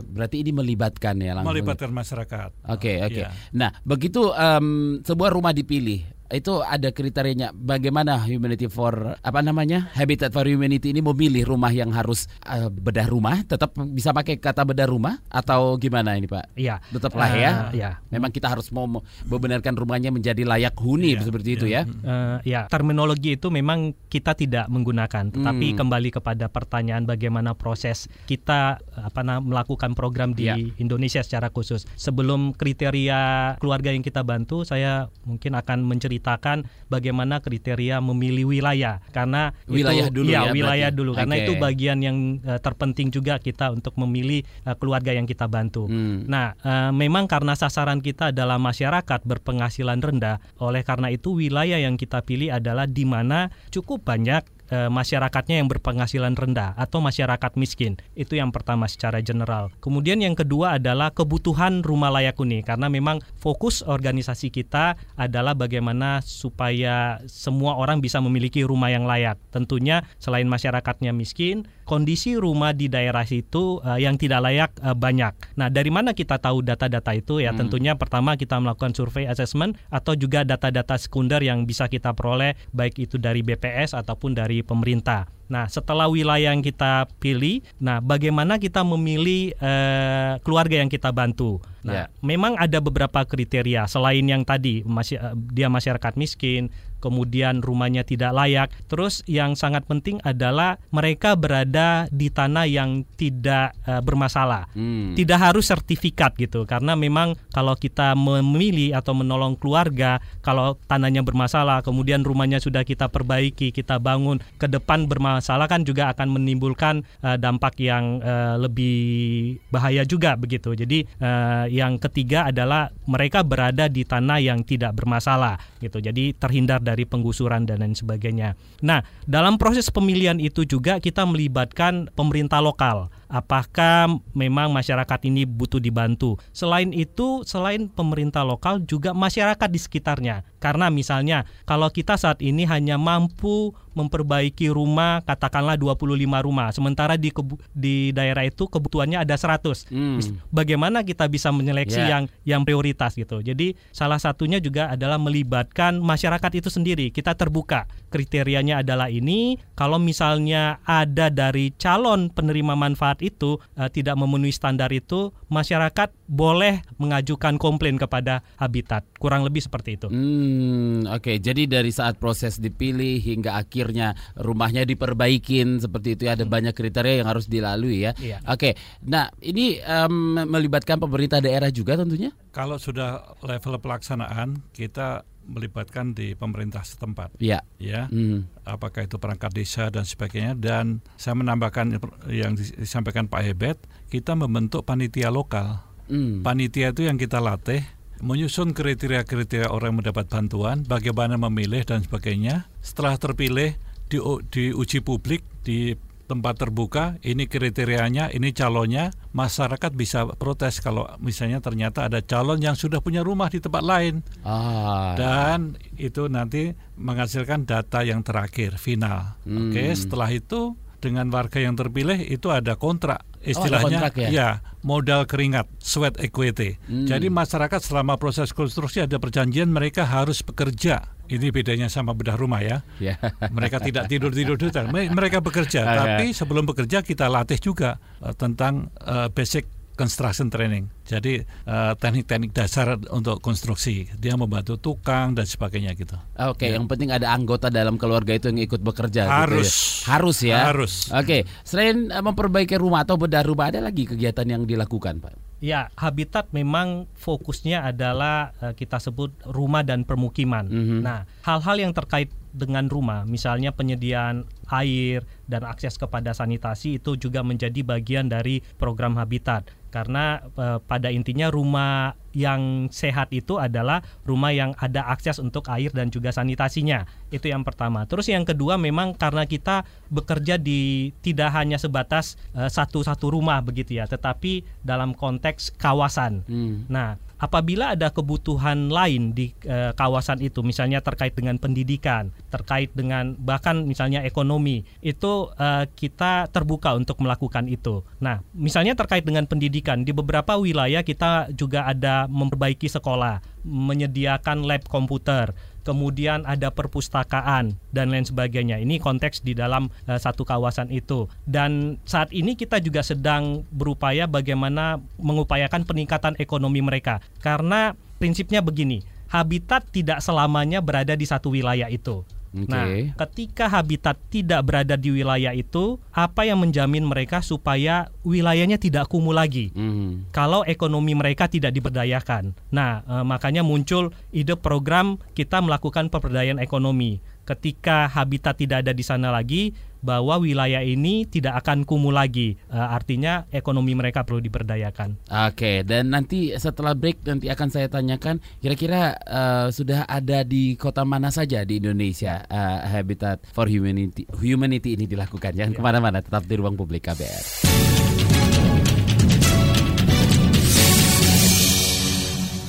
berarti 0.03 0.43
ini 0.43 0.51
melibatkan 0.51 1.15
ya 1.23 1.39
langsung. 1.39 1.55
Melibatkan 1.55 1.95
masyarakat. 1.95 2.51
Oke, 2.67 2.99
okay, 2.99 3.07
oke. 3.07 3.15
Okay. 3.15 3.23
Ya. 3.23 3.31
Nah, 3.55 3.71
begitu 3.87 4.35
um, 4.35 4.99
sebuah 5.07 5.31
rumah 5.31 5.55
dipilih, 5.55 6.03
itu 6.35 6.59
ada 6.67 6.91
kriterianya 6.91 7.55
bagaimana 7.55 8.19
Humanity 8.19 8.67
for 8.67 9.15
apa 9.23 9.41
namanya 9.41 9.87
Habitat 9.95 10.35
for 10.35 10.51
Humanity 10.51 10.91
ini 10.91 10.99
memilih 10.99 11.55
rumah 11.55 11.71
yang 11.71 11.95
harus 11.95 12.27
uh, 12.43 12.67
bedah 12.67 13.07
rumah 13.07 13.47
tetap 13.47 13.79
bisa 13.95 14.11
pakai 14.11 14.43
kata 14.43 14.67
bedah 14.67 14.91
rumah 14.91 15.23
atau 15.31 15.79
gimana 15.79 16.19
ini 16.19 16.27
Pak? 16.27 16.59
Iya. 16.59 16.83
Tetaplah 16.91 17.31
uh, 17.31 17.39
ya. 17.39 17.51
Iya. 17.71 17.91
Memang 18.11 18.35
kita 18.35 18.51
harus 18.51 18.75
mau 18.75 18.91
membenarkan 19.31 19.79
rumahnya 19.79 20.11
menjadi 20.11 20.43
layak 20.43 20.75
huni 20.83 21.15
iya, 21.15 21.23
seperti 21.23 21.49
iya. 21.55 21.57
itu 21.57 21.67
ya. 21.71 21.83
Uh, 22.03 22.37
ya 22.43 22.61
terminologi 22.67 23.39
itu 23.39 23.49
memang 23.55 23.95
kita 24.11 24.35
tidak 24.35 24.67
menggunakan 24.67 25.31
tetapi 25.31 25.67
hmm. 25.73 25.79
kembali 25.79 26.09
kepada 26.11 26.51
pertanyaan 26.51 27.07
bagaimana 27.07 27.55
proses 27.55 28.11
kita 28.27 28.83
apa 28.99 29.21
namanya 29.23 29.63
melakukan 29.63 29.95
program 29.95 30.35
di 30.35 30.51
ya. 30.51 30.59
Indonesia 30.83 31.23
secara 31.23 31.55
khusus 31.55 31.87
sebelum 31.95 32.57
kriteria 32.57 33.55
keluarga 33.63 33.95
yang 33.95 34.03
kita 34.03 34.27
bantu 34.27 34.67
saya 34.67 35.07
mungkin 35.23 35.55
akan 35.55 35.87
menceritakan 35.87 36.24
menceritakan 36.25 36.65
bagaimana 36.89 37.45
kriteria 37.45 38.01
memilih 38.01 38.49
wilayah 38.49 39.05
karena 39.13 39.53
wilayah 39.69 40.09
itu 40.09 40.17
dulu 40.17 40.31
ya, 40.33 40.49
ya 40.49 40.53
wilayah 40.57 40.91
dulu 40.91 41.13
okay. 41.13 41.21
karena 41.21 41.35
itu 41.45 41.53
bagian 41.61 41.99
yang 42.01 42.17
uh, 42.49 42.57
terpenting 42.65 43.13
juga 43.13 43.37
kita 43.37 43.69
untuk 43.77 43.93
memilih 44.01 44.41
uh, 44.65 44.73
keluarga 44.73 45.13
yang 45.13 45.29
kita 45.29 45.45
bantu. 45.45 45.85
Hmm. 45.85 46.25
Nah, 46.25 46.57
uh, 46.65 46.91
memang 46.97 47.29
karena 47.29 47.53
sasaran 47.53 48.01
kita 48.01 48.33
adalah 48.33 48.57
masyarakat 48.57 49.21
berpenghasilan 49.29 50.01
rendah, 50.01 50.41
oleh 50.57 50.81
karena 50.81 51.13
itu 51.13 51.37
wilayah 51.37 51.77
yang 51.77 52.01
kita 52.01 52.25
pilih 52.25 52.49
adalah 52.49 52.89
di 52.89 53.05
mana 53.05 53.53
cukup 53.69 54.07
banyak 54.09 54.41
e, 54.69 54.89
masyarakatnya 54.89 55.61
yang 55.61 55.69
berpenghasilan 55.69 56.37
rendah 56.37 56.77
atau 56.77 57.01
masyarakat 57.01 57.53
miskin. 57.59 57.99
Itu 58.15 58.37
yang 58.39 58.53
pertama 58.55 58.87
secara 58.87 59.21
general. 59.21 59.73
Kemudian 59.81 60.21
yang 60.21 60.37
kedua 60.37 60.79
adalah 60.79 61.11
kebutuhan 61.11 61.85
rumah 61.85 62.13
layak 62.15 62.39
huni 62.39 62.63
karena 62.63 62.89
memang 62.89 63.21
fokus 63.37 63.81
organisasi 63.85 64.53
kita 64.53 64.97
adalah 65.19 65.57
bagaimana 65.57 66.21
supaya 66.25 67.21
semua 67.27 67.77
orang 67.77 68.01
bisa 68.01 68.21
memiliki 68.21 68.65
rumah 68.65 68.93
yang 68.93 69.05
layak. 69.09 69.41
Tentunya 69.51 70.05
selain 70.21 70.47
masyarakatnya 70.49 71.13
miskin, 71.15 71.67
kondisi 71.85 72.35
rumah 72.35 72.73
di 72.73 72.89
daerah 72.91 73.25
itu 73.29 73.79
uh, 73.85 74.01
yang 74.01 74.17
tidak 74.17 74.41
layak 74.45 74.71
uh, 74.81 74.97
banyak. 74.97 75.33
Nah, 75.57 75.69
dari 75.69 75.93
mana 75.93 76.17
kita 76.17 76.41
tahu 76.41 76.65
data-data 76.65 77.13
itu? 77.15 77.41
Ya, 77.45 77.53
hmm. 77.53 77.61
tentunya 77.65 77.93
pertama 77.95 78.35
kita 78.35 78.59
melakukan 78.59 78.97
survei 78.97 79.29
assessment 79.29 79.77
atau 79.93 80.17
juga 80.17 80.43
data-data 80.43 80.97
sekunder 80.97 81.45
yang 81.45 81.69
bisa 81.69 81.87
kita 81.87 82.17
peroleh 82.17 82.57
baik 82.73 82.99
itu 82.99 83.17
dari 83.21 83.45
BPS 83.45 83.95
ataupun 83.95 84.35
dari 84.35 84.65
pemerintah. 84.65 85.29
Nah, 85.45 85.69
setelah 85.69 86.09
wilayah 86.09 86.57
yang 86.57 86.65
kita 86.65 87.05
pilih, 87.21 87.61
nah 87.77 88.01
bagaimana 88.01 88.57
kita 88.57 88.81
memilih 88.81 89.53
uh, 89.61 90.41
keluarga 90.41 90.81
yang 90.81 90.89
kita 90.89 91.13
bantu? 91.13 91.61
Nah, 91.85 91.93
yeah. 91.93 92.07
memang 92.25 92.57
ada 92.57 92.81
beberapa 92.81 93.29
kriteria 93.29 93.85
selain 93.85 94.25
yang 94.25 94.41
tadi 94.41 94.81
masih 94.89 95.21
dia 95.53 95.69
masyarakat 95.69 96.17
miskin, 96.17 96.73
kemudian 97.05 97.61
rumahnya 97.61 98.09
tidak 98.09 98.33
layak. 98.33 98.73
Terus 98.89 99.21
yang 99.29 99.53
sangat 99.53 99.85
penting 99.85 100.25
adalah 100.25 100.81
mereka 100.89 101.37
berada 101.37 102.09
di 102.09 102.33
tanah 102.33 102.65
yang 102.65 103.05
tidak 103.21 103.77
uh, 103.85 104.01
bermasalah. 104.01 104.73
Hmm. 104.73 105.13
Tidak 105.13 105.37
harus 105.37 105.69
sertifikat 105.69 106.33
gitu 106.41 106.65
karena 106.65 106.97
memang 106.97 107.37
kalau 107.53 107.77
kita 107.77 108.17
memilih 108.17 108.97
atau 108.97 109.13
menolong 109.13 109.59
keluarga 109.59 110.23
kalau 110.41 110.79
tanahnya 110.87 111.27
bermasalah, 111.27 111.83
kemudian 111.83 112.23
rumahnya 112.23 112.63
sudah 112.63 112.87
kita 112.87 113.11
perbaiki, 113.11 113.75
kita 113.75 113.99
bangun 113.99 114.39
ke 114.57 114.71
depan 114.71 115.11
bermasalah 115.11 115.67
kan 115.67 115.83
juga 115.83 116.15
akan 116.15 116.39
menimbulkan 116.39 117.03
uh, 117.27 117.35
dampak 117.35 117.77
yang 117.83 118.23
uh, 118.23 118.55
lebih 118.57 119.59
bahaya 119.75 120.07
juga 120.07 120.39
begitu. 120.39 120.79
Jadi 120.79 121.03
uh, 121.19 121.67
yang 121.67 121.99
ketiga 121.99 122.55
adalah 122.55 122.95
mereka 123.11 123.43
berada 123.43 123.91
di 123.91 124.07
tanah 124.07 124.39
yang 124.39 124.63
tidak 124.63 124.95
bermasalah 124.95 125.59
gitu. 125.83 125.99
Jadi 125.99 126.39
terhindar 126.39 126.79
dari 126.79 126.94
dari 126.95 127.03
penggusuran 127.03 127.67
dan 127.67 127.83
lain 127.83 127.99
sebagainya. 127.99 128.55
Nah, 128.87 129.03
dalam 129.27 129.59
proses 129.59 129.91
pemilihan 129.91 130.39
itu 130.39 130.63
juga 130.63 131.03
kita 131.03 131.27
melibatkan 131.27 132.07
pemerintah 132.15 132.63
lokal 132.63 133.11
apakah 133.29 134.21
memang 134.33 134.71
masyarakat 134.73 135.21
ini 135.29 135.45
butuh 135.49 135.79
dibantu. 135.79 136.37
Selain 136.51 136.91
itu, 136.91 137.43
selain 137.47 137.89
pemerintah 137.91 138.43
lokal 138.43 138.83
juga 138.85 139.13
masyarakat 139.13 139.69
di 139.71 139.81
sekitarnya. 139.81 140.47
Karena 140.65 140.89
misalnya 140.89 141.45
kalau 141.69 141.93
kita 141.93 142.17
saat 142.17 142.41
ini 142.41 142.65
hanya 142.65 142.97
mampu 142.97 143.77
memperbaiki 143.95 144.73
rumah 144.73 145.23
katakanlah 145.23 145.79
25 145.79 146.19
rumah, 146.41 146.73
sementara 146.75 147.15
di 147.15 147.31
di 147.77 148.11
daerah 148.11 148.49
itu 148.49 148.67
kebutuhannya 148.67 149.21
ada 149.21 149.37
100. 149.37 149.93
Hmm. 149.93 150.19
Bagaimana 150.51 151.07
kita 151.07 151.29
bisa 151.31 151.53
menyeleksi 151.53 152.01
yeah. 152.01 152.11
yang 152.11 152.25
yang 152.43 152.63
prioritas 152.65 153.15
gitu. 153.15 153.45
Jadi 153.45 153.79
salah 153.93 154.19
satunya 154.19 154.59
juga 154.59 154.91
adalah 154.91 155.21
melibatkan 155.21 156.01
masyarakat 156.01 156.65
itu 156.65 156.73
sendiri. 156.73 157.13
Kita 157.13 157.37
terbuka. 157.39 157.87
Kriterianya 158.11 158.81
adalah 158.83 159.11
ini, 159.11 159.59
kalau 159.75 159.99
misalnya 159.99 160.79
ada 160.87 161.31
dari 161.31 161.75
calon 161.77 162.31
penerima 162.31 162.73
manfaat 162.79 163.14
itu 163.21 163.61
uh, 163.77 163.89
tidak 163.91 164.17
memenuhi 164.17 164.51
standar 164.51 164.91
itu, 164.91 165.31
masyarakat 165.53 166.11
boleh 166.27 166.81
mengajukan 166.97 167.61
komplain 167.61 168.01
kepada 168.01 168.41
Habitat. 168.57 169.05
Kurang 169.21 169.45
lebih 169.45 169.61
seperti 169.61 170.01
itu. 170.01 170.09
Hmm, 170.09 171.05
oke. 171.07 171.21
Okay. 171.21 171.37
Jadi 171.39 171.69
dari 171.69 171.93
saat 171.93 172.17
proses 172.17 172.59
dipilih 172.59 173.21
hingga 173.21 173.61
akhirnya 173.61 174.17
rumahnya 174.39 174.89
diperbaikin 174.89 175.79
seperti 175.83 176.17
itu 176.17 176.23
ya 176.31 176.39
ada 176.39 176.49
hmm. 176.49 176.55
banyak 176.55 176.75
kriteria 176.75 177.23
yang 177.23 177.29
harus 177.29 177.47
dilalui 177.47 178.09
ya. 178.09 178.13
Iya. 178.17 178.41
Oke. 178.49 178.73
Okay. 178.73 178.73
Nah, 179.05 179.29
ini 179.45 179.79
um, 179.85 180.41
melibatkan 180.49 180.97
pemerintah 180.97 181.45
daerah 181.45 181.69
juga 181.69 182.01
tentunya? 182.01 182.33
Kalau 182.55 182.79
sudah 182.79 183.37
level 183.43 183.77
pelaksanaan, 183.83 184.63
kita 184.71 185.27
melibatkan 185.47 186.17
di 186.17 186.33
pemerintah 186.35 186.83
setempat. 186.83 187.37
Iya. 187.39 187.63
Ya. 187.77 188.09
Mm. 188.09 188.49
Apakah 188.65 189.07
itu 189.07 189.21
perangkat 189.21 189.53
desa 189.53 189.89
dan 189.93 190.09
sebagainya 190.09 190.57
dan 190.57 191.05
saya 191.21 191.37
menambahkan 191.37 192.01
yang 192.33 192.57
disampaikan 192.57 193.29
Pak 193.29 193.43
Hebet, 193.45 193.79
kita 194.09 194.35
membentuk 194.35 194.85
panitia 194.89 195.29
lokal. 195.29 195.85
Mm. 196.09 196.45
Panitia 196.45 196.93
itu 196.93 197.07
yang 197.07 197.17
kita 197.17 197.41
latih 197.41 197.85
menyusun 198.25 198.73
kriteria-kriteria 198.73 199.69
orang 199.69 199.95
yang 199.95 199.99
mendapat 200.01 200.27
bantuan, 200.31 200.87
bagaimana 200.87 201.37
memilih 201.37 201.85
dan 201.85 202.01
sebagainya. 202.01 202.71
Setelah 202.81 203.21
terpilih 203.21 203.77
di 204.09 204.19
diuji 204.53 205.01
publik 205.01 205.43
di 205.65 205.97
tempat 206.25 206.57
terbuka, 206.57 207.21
ini 207.21 207.45
kriterianya, 207.45 208.33
ini 208.33 208.51
calonnya, 208.57 209.13
masyarakat 209.37 209.93
bisa 209.93 210.25
protes 210.37 210.81
kalau 210.81 211.05
misalnya 211.21 211.61
ternyata 211.61 212.09
ada 212.09 212.25
calon 212.25 212.61
yang 212.61 212.77
sudah 212.77 213.05
punya 213.05 213.21
rumah 213.21 213.53
di 213.53 213.61
tempat 213.61 213.85
lain. 213.85 214.25
Ah. 214.45 215.13
Dan 215.17 215.77
itu 216.01 216.27
nanti 216.33 216.73
menghasilkan 216.97 217.69
data 217.69 218.01
yang 218.03 218.25
terakhir, 218.25 218.81
final. 218.81 219.37
Hmm. 219.45 219.71
Oke, 219.71 219.93
setelah 219.93 220.33
itu 220.33 220.77
dengan 221.05 221.29
warga 221.29 221.61
yang 221.61 221.77
terpilih 221.77 222.17
itu 222.17 222.49
ada 222.49 222.81
kontrak 222.81 223.21
istilahnya 223.45 224.09
oh, 224.09 224.17
ya? 224.17 224.29
ya 224.33 224.49
modal 224.81 225.29
keringat 225.29 225.69
sweat 225.79 226.17
equity. 226.21 226.81
Hmm. 226.89 227.05
Jadi 227.05 227.29
masyarakat 227.29 227.81
selama 227.85 228.17
proses 228.17 228.51
konstruksi 228.57 229.05
ada 229.05 229.21
perjanjian 229.21 229.69
mereka 229.69 230.09
harus 230.09 230.41
bekerja. 230.41 231.13
Ini 231.25 231.49
bedanya 231.49 231.89
sama 231.89 232.13
bedah 232.13 232.37
rumah 232.37 232.61
ya. 232.61 232.85
Yeah. 233.01 233.17
Mereka 233.57 233.81
tidak 233.81 234.13
tidur 234.13 234.29
tidur 234.33 234.61
tidur. 234.61 234.85
Mereka 234.93 235.41
bekerja, 235.41 235.81
ah, 235.85 235.97
tapi 236.05 236.37
sebelum 236.37 236.69
bekerja 236.69 237.01
kita 237.01 237.33
latih 237.33 237.57
juga 237.57 237.97
uh, 238.21 238.37
tentang 238.37 238.93
uh, 239.01 239.33
basic 239.33 239.65
construction 239.95 240.51
training. 240.51 240.91
Jadi 241.07 241.43
teknik 241.43 241.71
eh, 241.71 241.95
teknik-teknik 241.99 242.51
dasar 242.55 242.99
untuk 243.11 243.39
konstruksi. 243.41 244.11
Dia 244.19 244.35
membantu 244.35 244.79
tukang 244.79 245.35
dan 245.35 245.47
sebagainya 245.47 245.95
gitu. 245.95 246.15
Oke, 246.39 246.67
okay, 246.67 246.69
ya. 246.71 246.79
yang 246.79 246.87
penting 246.91 247.11
ada 247.15 247.31
anggota 247.31 247.71
dalam 247.71 247.99
keluarga 247.99 248.35
itu 248.35 248.51
yang 248.51 248.61
ikut 248.63 248.83
bekerja. 248.83 249.27
Harus. 249.27 249.71
Gitu 249.71 250.07
ya. 250.07 250.11
Harus 250.11 250.39
ya. 250.43 250.59
Harus. 250.71 250.93
Oke, 251.11 251.25
okay. 251.25 251.41
selain 251.63 252.11
uh, 252.11 252.23
memperbaiki 252.23 252.77
rumah 252.79 253.07
atau 253.07 253.19
bedah 253.19 253.43
rumah 253.47 253.71
ada 253.71 253.81
lagi 253.83 254.07
kegiatan 254.07 254.47
yang 254.47 254.63
dilakukan, 254.67 255.23
Pak? 255.23 255.35
Ya, 255.65 255.89
habitat 255.97 256.53
memang 256.53 257.09
fokusnya 257.17 257.89
adalah 257.89 258.53
uh, 258.61 258.77
kita 258.77 259.01
sebut 259.01 259.33
rumah 259.49 259.81
dan 259.81 260.05
permukiman. 260.05 260.69
Mm 260.69 260.85
-hmm. 260.85 261.01
Nah, 261.01 261.25
hal-hal 261.41 261.81
yang 261.81 261.93
terkait 261.97 262.29
dengan 262.55 262.87
rumah, 262.87 263.27
misalnya 263.27 263.75
penyediaan 263.75 264.47
air 264.71 265.27
dan 265.51 265.67
akses 265.67 265.99
kepada 265.99 266.31
sanitasi 266.33 267.03
itu 267.03 267.19
juga 267.19 267.43
menjadi 267.43 267.83
bagian 267.83 268.31
dari 268.31 268.63
program 268.79 269.19
habitat 269.19 269.67
karena 269.95 270.43
e, 270.59 270.83
pada 270.83 271.15
intinya 271.15 271.55
rumah 271.55 272.19
yang 272.35 272.91
sehat 272.91 273.31
itu 273.31 273.63
adalah 273.63 274.03
rumah 274.27 274.51
yang 274.51 274.75
ada 274.83 275.07
akses 275.07 275.39
untuk 275.39 275.71
air 275.71 275.95
dan 275.95 276.11
juga 276.11 276.35
sanitasinya. 276.35 277.07
Itu 277.31 277.47
yang 277.47 277.63
pertama. 277.63 278.03
Terus 278.11 278.27
yang 278.27 278.43
kedua 278.43 278.75
memang 278.75 279.15
karena 279.15 279.47
kita 279.47 279.87
bekerja 280.11 280.59
di 280.59 281.15
tidak 281.23 281.55
hanya 281.55 281.79
sebatas 281.79 282.35
e, 282.51 282.67
satu-satu 282.67 283.31
rumah 283.31 283.63
begitu 283.63 284.03
ya, 284.03 284.11
tetapi 284.11 284.67
dalam 284.83 285.15
konteks 285.15 285.79
kawasan. 285.79 286.43
Hmm. 286.51 286.91
Nah, 286.91 287.23
apabila 287.45 287.93
ada 287.93 288.09
kebutuhan 288.09 288.89
lain 288.89 289.37
di 289.37 289.53
e, 289.69 289.93
kawasan 289.93 290.41
itu 290.41 290.65
misalnya 290.65 291.05
terkait 291.05 291.37
dengan 291.37 291.61
pendidikan, 291.61 292.33
terkait 292.49 292.89
dengan 292.97 293.37
bahkan 293.37 293.85
misalnya 293.85 294.25
ekonomi, 294.25 294.89
itu 295.05 295.53
e, 295.61 295.85
kita 295.93 296.49
terbuka 296.49 296.97
untuk 296.97 297.21
melakukan 297.21 297.69
itu. 297.69 298.01
Nah, 298.25 298.41
misalnya 298.57 298.97
terkait 298.97 299.29
dengan 299.29 299.45
pendidikan 299.45 300.01
di 300.09 300.17
beberapa 300.17 300.57
wilayah 300.57 301.05
kita 301.05 301.53
juga 301.53 301.85
ada 301.85 302.25
memperbaiki 302.33 302.89
sekolah, 302.89 303.45
menyediakan 303.69 304.65
lab 304.65 304.89
komputer 304.89 305.53
kemudian 305.85 306.43
ada 306.49 306.73
perpustakaan 306.73 307.77
dan 307.93 308.07
lain 308.11 308.25
sebagainya. 308.25 308.81
Ini 308.81 308.99
konteks 308.99 309.45
di 309.45 309.53
dalam 309.53 309.93
uh, 310.09 310.19
satu 310.19 310.43
kawasan 310.43 310.91
itu. 310.91 311.29
Dan 311.45 312.01
saat 312.09 312.33
ini 312.33 312.57
kita 312.57 312.81
juga 312.81 313.05
sedang 313.05 313.63
berupaya 313.71 314.25
bagaimana 314.25 314.99
mengupayakan 315.21 315.85
peningkatan 315.85 316.35
ekonomi 316.41 316.81
mereka. 316.81 317.21
Karena 317.45 317.93
prinsipnya 318.17 318.65
begini, 318.65 319.05
habitat 319.29 319.87
tidak 319.93 320.25
selamanya 320.25 320.81
berada 320.81 321.13
di 321.15 321.29
satu 321.29 321.53
wilayah 321.53 321.93
itu. 321.93 322.25
Okay. 322.55 322.71
Nah, 322.71 322.87
ketika 323.27 323.67
habitat 323.67 324.15
tidak 324.31 324.63
berada 324.63 324.95
di 324.95 325.11
wilayah 325.11 325.51
itu, 325.51 325.99
apa 326.15 326.47
yang 326.47 326.63
menjamin 326.63 327.03
mereka 327.03 327.43
supaya 327.43 328.15
wilayahnya 328.23 328.79
tidak 328.79 329.11
kumuh 329.11 329.35
lagi? 329.35 329.75
Mm. 329.75 330.31
Kalau 330.31 330.63
ekonomi 330.63 331.19
mereka 331.19 331.51
tidak 331.51 331.75
diberdayakan. 331.75 332.55
Nah, 332.71 333.03
e, 333.03 333.15
makanya 333.27 333.67
muncul 333.67 334.15
ide 334.31 334.55
program 334.55 335.19
kita 335.35 335.59
melakukan 335.59 336.15
pemberdayaan 336.15 336.63
ekonomi 336.63 337.19
ketika 337.45 338.09
habitat 338.09 338.57
tidak 338.57 338.85
ada 338.85 338.93
di 338.97 339.05
sana 339.05 339.29
lagi 339.29 339.77
bahwa 340.05 340.37
wilayah 340.37 340.85
ini 340.85 341.25
tidak 341.25 341.65
akan 341.65 341.89
kumuh 341.89 342.13
lagi. 342.13 342.61
Uh, 342.69 342.93
artinya 342.93 343.49
ekonomi 343.49 343.97
mereka 343.97 344.21
perlu 344.21 344.45
diberdayakan. 344.45 345.17
Oke, 345.49 345.81
dan 345.81 346.13
nanti 346.13 346.53
setelah 346.53 346.93
break 346.93 347.25
nanti 347.25 347.49
akan 347.49 347.69
saya 347.73 347.89
tanyakan 347.89 348.37
kira-kira 348.61 349.17
uh, 349.25 349.73
sudah 349.73 350.05
ada 350.05 350.45
di 350.45 350.77
kota 350.77 351.09
mana 351.09 351.33
saja 351.33 351.65
di 351.65 351.81
Indonesia 351.81 352.45
uh, 352.45 352.85
Habitat 352.85 353.49
for 353.57 353.65
Humanity 353.65 354.29
Humanity 354.37 354.93
ini 354.93 355.09
dilakukan. 355.09 355.57
Jangan 355.57 355.73
ya. 355.73 355.79
ke 355.81 355.83
mana-mana, 355.83 356.21
tetap 356.21 356.45
di 356.45 356.55
ruang 356.61 356.77
publik 356.77 357.09
KBR. 357.09 357.74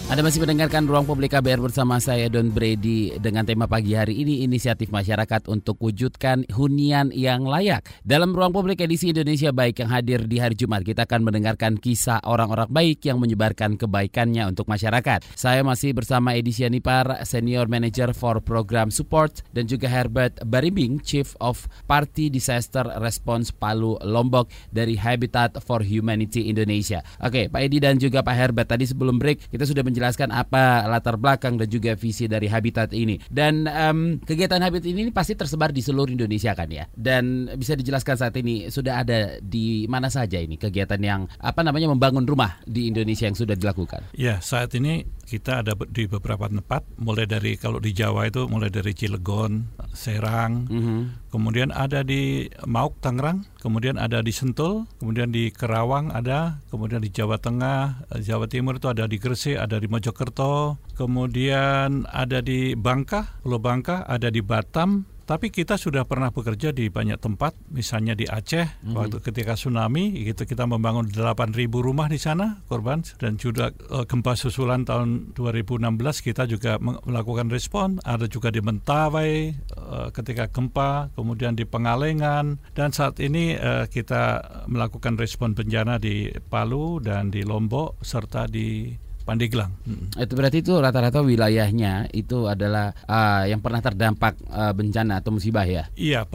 Anda 0.06 0.22
masih 0.22 0.38
mendengarkan 0.46 0.86
Ruang 0.86 1.10
Publik 1.10 1.34
KBR 1.34 1.66
bersama 1.66 1.98
saya 1.98 2.30
Don 2.30 2.54
Brady 2.54 3.18
dengan 3.18 3.42
tema 3.42 3.66
pagi 3.66 3.98
hari 3.98 4.22
ini 4.22 4.46
inisiatif 4.46 4.94
masyarakat 4.94 5.50
untuk 5.50 5.82
wujudkan 5.82 6.46
hunian 6.54 7.10
yang 7.10 7.42
layak. 7.42 7.90
Dalam 8.06 8.30
Ruang 8.38 8.54
Publik 8.54 8.86
edisi 8.86 9.10
Indonesia 9.10 9.50
Baik 9.50 9.82
yang 9.82 9.90
hadir 9.90 10.30
di 10.30 10.38
hari 10.38 10.54
Jumat, 10.54 10.86
kita 10.86 11.10
akan 11.10 11.26
mendengarkan 11.26 11.82
kisah 11.82 12.22
orang-orang 12.22 12.70
baik 12.70 13.02
yang 13.02 13.18
menyebarkan 13.18 13.82
kebaikannya 13.82 14.46
untuk 14.46 14.70
masyarakat. 14.70 15.26
Saya 15.34 15.66
masih 15.66 15.98
bersama 15.98 16.38
Edi 16.38 16.54
Sianipar, 16.54 17.26
Senior 17.26 17.66
Manager 17.66 18.14
for 18.14 18.46
Program 18.46 18.94
Support 18.94 19.58
dan 19.58 19.66
juga 19.66 19.90
Herbert 19.90 20.38
Barimbing, 20.46 21.02
Chief 21.02 21.34
of 21.42 21.66
Party 21.90 22.30
Disaster 22.30 22.86
Response 23.02 23.50
Palu 23.50 23.98
Lombok 24.06 24.54
dari 24.70 25.02
Habitat 25.02 25.58
for 25.66 25.82
Humanity 25.82 26.46
Indonesia. 26.46 27.02
Oke, 27.26 27.50
Pak 27.50 27.58
Edi 27.66 27.82
dan 27.82 27.98
juga 27.98 28.22
Pak 28.22 28.38
Herbert 28.38 28.70
tadi 28.70 28.86
sebelum 28.86 29.18
break 29.18 29.50
kita 29.50 29.66
sudah 29.66 29.95
menjelaskan 29.96 30.36
apa 30.36 30.84
latar 30.92 31.16
belakang 31.16 31.56
dan 31.56 31.72
juga 31.72 31.96
visi 31.96 32.28
dari 32.28 32.52
Habitat 32.52 32.92
ini. 32.92 33.16
Dan 33.32 33.64
um, 33.72 34.20
kegiatan 34.20 34.60
Habitat 34.60 34.92
ini 34.92 35.08
pasti 35.16 35.40
tersebar 35.40 35.72
di 35.72 35.80
seluruh 35.80 36.12
Indonesia 36.12 36.52
kan 36.52 36.68
ya. 36.68 36.84
Dan 36.92 37.48
bisa 37.56 37.80
dijelaskan 37.80 38.20
saat 38.20 38.36
ini 38.36 38.68
sudah 38.68 39.08
ada 39.08 39.40
di 39.40 39.88
mana 39.88 40.12
saja 40.12 40.36
ini 40.36 40.60
kegiatan 40.60 41.00
yang 41.00 41.32
apa 41.40 41.64
namanya 41.64 41.88
membangun 41.88 42.28
rumah 42.28 42.60
di 42.68 42.92
Indonesia 42.92 43.24
yang 43.24 43.40
sudah 43.40 43.56
dilakukan. 43.56 44.04
Ya, 44.12 44.44
saat 44.44 44.76
ini 44.76 45.08
kita 45.26 45.66
ada 45.66 45.74
di 45.90 46.06
beberapa 46.06 46.46
tempat 46.46 46.86
mulai 47.02 47.26
dari 47.26 47.58
kalau 47.58 47.82
di 47.82 47.92
Jawa 47.92 48.30
itu 48.30 48.46
mulai 48.46 48.70
dari 48.70 48.94
Cilegon, 48.94 49.66
Serang, 49.92 50.70
mm 50.70 50.82
-hmm. 50.82 51.00
kemudian 51.34 51.74
ada 51.74 52.06
di 52.06 52.46
Mauk 52.64 53.02
Tangerang, 53.02 53.44
kemudian 53.58 53.98
ada 53.98 54.22
di 54.22 54.30
Sentul, 54.30 54.86
kemudian 55.02 55.34
di 55.34 55.50
Kerawang 55.50 56.14
ada, 56.14 56.62
kemudian 56.70 57.02
di 57.02 57.10
Jawa 57.10 57.42
Tengah, 57.42 58.06
Jawa 58.22 58.46
Timur 58.46 58.78
itu 58.78 58.88
ada 58.88 59.10
di 59.10 59.18
Gresik, 59.18 59.58
ada 59.58 59.82
di 59.82 59.90
Mojokerto, 59.90 60.78
kemudian 60.94 62.06
ada 62.14 62.40
di 62.46 62.78
Bangka, 62.78 63.42
Pulau 63.42 63.58
Bangka, 63.58 64.06
ada 64.06 64.30
di 64.30 64.46
Batam, 64.46 65.15
tapi 65.26 65.50
kita 65.50 65.82
sudah 65.82 66.06
pernah 66.06 66.30
bekerja 66.30 66.70
di 66.70 66.94
banyak 66.94 67.18
tempat, 67.18 67.58
misalnya 67.74 68.14
di 68.14 68.30
Aceh 68.30 68.62
mm-hmm. 68.62 68.94
waktu 68.94 69.18
ketika 69.26 69.58
tsunami, 69.58 70.22
itu 70.22 70.46
kita 70.46 70.70
membangun 70.70 71.10
8.000 71.10 71.66
rumah 71.74 72.06
di 72.06 72.22
sana 72.22 72.62
korban 72.70 73.02
dan 73.18 73.42
juga 73.42 73.74
uh, 73.90 74.06
gempa 74.06 74.38
susulan 74.38 74.86
tahun 74.86 75.34
2016 75.34 75.82
kita 76.22 76.46
juga 76.46 76.78
melakukan 76.80 77.50
respon. 77.50 77.98
Ada 78.06 78.30
juga 78.30 78.54
di 78.54 78.62
Mentawai 78.62 79.34
uh, 79.74 80.10
ketika 80.14 80.46
gempa, 80.54 81.10
kemudian 81.18 81.58
di 81.58 81.66
Pengalengan 81.66 82.62
dan 82.78 82.94
saat 82.94 83.18
ini 83.18 83.58
uh, 83.58 83.90
kita 83.90 84.46
melakukan 84.70 85.18
respon 85.18 85.58
bencana 85.58 85.98
di 85.98 86.30
Palu 86.38 87.02
dan 87.02 87.34
di 87.34 87.42
Lombok 87.42 87.98
serta 88.06 88.46
di 88.46 89.05
Pandeglang. 89.26 89.74
Hmm. 89.90 90.14
Itu 90.16 90.38
berarti 90.38 90.62
itu 90.62 90.78
rata-rata 90.78 91.26
wilayahnya 91.26 92.14
itu 92.14 92.46
adalah 92.46 92.94
uh, 93.10 93.50
yang 93.50 93.60
pernah 93.60 93.82
terdampak 93.82 94.38
uh, 94.54 94.70
bencana 94.78 95.20
atau 95.20 95.34
musibah 95.34 95.66
ya? 95.66 95.90
Iya, 95.98 96.30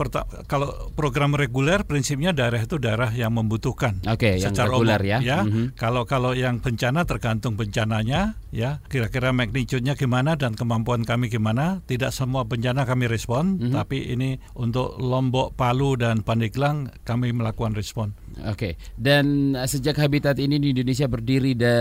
kalau 0.51 0.91
program 0.93 1.33
reguler 1.33 1.87
prinsipnya 1.87 2.35
daerah 2.35 2.59
itu 2.59 2.75
daerah 2.75 3.07
yang 3.15 3.31
membutuhkan. 3.31 4.03
Oke, 4.11 4.35
okay, 4.35 4.43
yang 4.43 4.51
reguler 4.51 5.01
ya. 5.01 5.17
ya. 5.23 5.39
Mm-hmm. 5.47 5.79
Kalau 5.79 6.03
kalau 6.03 6.35
yang 6.35 6.59
bencana 6.59 7.07
tergantung 7.07 7.55
bencananya 7.55 8.35
ya, 8.51 8.83
kira-kira 8.91 9.31
magnitude-nya 9.31 9.95
gimana 9.95 10.35
dan 10.35 10.53
kemampuan 10.53 11.07
kami 11.07 11.31
gimana. 11.31 11.79
Tidak 11.87 12.11
semua 12.11 12.43
bencana 12.43 12.83
kami 12.83 13.07
respon, 13.07 13.55
mm-hmm. 13.57 13.71
tapi 13.71 14.11
ini 14.11 14.35
untuk 14.59 14.99
Lombok, 14.99 15.55
Palu 15.55 15.95
dan 15.95 16.27
Pandeglang 16.27 16.91
kami 17.07 17.31
melakukan 17.31 17.71
respon. 17.71 18.11
Oke. 18.49 18.57
Okay. 18.57 18.73
Dan 18.97 19.53
sejak 19.53 19.97
habitat 20.01 20.37
ini 20.41 20.57
di 20.57 20.73
Indonesia 20.73 21.05
berdiri 21.05 21.53
da, 21.53 21.73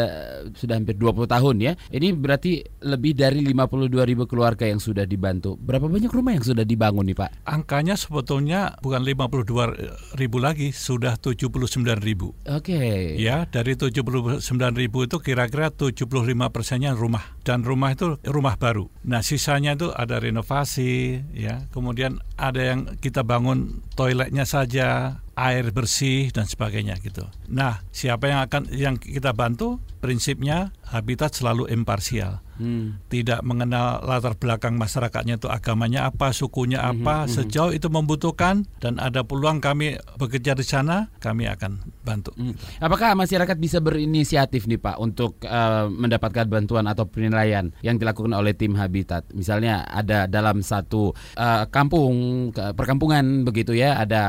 sudah 0.52 0.76
hampir 0.76 0.96
20 0.96 1.24
tahun 1.24 1.56
ya. 1.60 1.72
Ini 1.88 2.12
berarti 2.16 2.60
lebih 2.84 3.16
dari 3.16 3.40
52 3.44 3.90
ribu 4.04 4.24
keluarga 4.28 4.68
yang 4.68 4.80
sudah 4.80 5.08
dibantu. 5.08 5.56
Berapa 5.56 5.88
banyak 5.88 6.12
rumah 6.12 6.36
yang 6.36 6.44
sudah 6.44 6.64
dibangun 6.64 7.08
nih 7.08 7.16
Pak? 7.16 7.30
Angkanya 7.48 7.96
sebetulnya 7.96 8.76
bukan 8.84 9.00
52 9.02 10.16
ribu 10.16 10.38
lagi, 10.38 10.72
sudah 10.72 11.16
79 11.16 12.00
ribu. 12.00 12.36
Oke. 12.48 12.76
Okay. 12.76 13.00
Ya, 13.16 13.48
dari 13.48 13.76
79 13.76 14.40
ribu 14.76 15.08
itu 15.08 15.16
kira-kira 15.20 15.72
75 15.72 16.06
persennya 16.52 16.92
rumah. 16.92 17.24
Dan 17.40 17.64
rumah 17.64 17.96
itu 17.96 18.20
rumah 18.28 18.54
baru. 18.60 18.92
Nah, 19.08 19.24
sisanya 19.24 19.74
itu 19.74 19.90
ada 19.90 20.20
renovasi, 20.20 21.24
ya. 21.32 21.64
Kemudian 21.72 22.20
ada 22.36 22.60
yang 22.60 22.80
kita 23.00 23.24
bangun 23.24 23.80
toiletnya 23.96 24.44
saja, 24.44 25.20
air 25.40 25.72
bersih 25.72 26.28
dan 26.28 26.44
sebagainya 26.44 27.00
gitu. 27.00 27.24
Nah, 27.48 27.80
siapa 27.88 28.28
yang 28.28 28.44
akan 28.44 28.68
yang 28.76 28.94
kita 29.00 29.32
bantu? 29.32 29.80
Prinsipnya 30.04 30.72
habitat 30.90 31.32
selalu 31.32 31.70
imparsial 31.70 32.42
hmm. 32.60 33.08
tidak 33.08 33.40
mengenal 33.40 34.04
latar 34.04 34.36
belakang 34.36 34.76
masyarakatnya 34.76 35.40
itu 35.40 35.48
agamanya 35.48 36.12
apa, 36.12 36.30
sukunya 36.36 36.84
hmm, 36.84 36.90
apa, 37.00 37.24
hmm. 37.24 37.30
sejauh 37.32 37.72
itu 37.72 37.88
membutuhkan 37.88 38.68
dan 38.78 39.00
ada 39.00 39.24
peluang 39.24 39.64
kami 39.64 39.96
bekerja 40.20 40.52
di 40.52 40.62
sana, 40.62 41.08
kami 41.18 41.48
akan 41.48 41.80
bantu. 42.04 42.36
Hmm. 42.36 42.54
Apakah 42.78 43.16
masyarakat 43.16 43.56
bisa 43.56 43.80
berinisiatif 43.80 44.68
nih 44.68 44.78
Pak 44.78 45.00
untuk 45.00 45.40
uh, 45.48 45.88
mendapatkan 45.88 46.46
bantuan 46.46 46.84
atau 46.84 47.08
penilaian 47.08 47.72
yang 47.80 47.96
dilakukan 47.96 48.36
oleh 48.36 48.52
tim 48.52 48.76
Habitat? 48.76 49.32
Misalnya 49.32 49.88
ada 49.88 50.28
dalam 50.28 50.60
satu 50.60 51.16
uh, 51.40 51.64
kampung 51.72 52.52
perkampungan 52.52 53.42
begitu 53.48 53.72
ya, 53.72 53.96
ada 53.96 54.22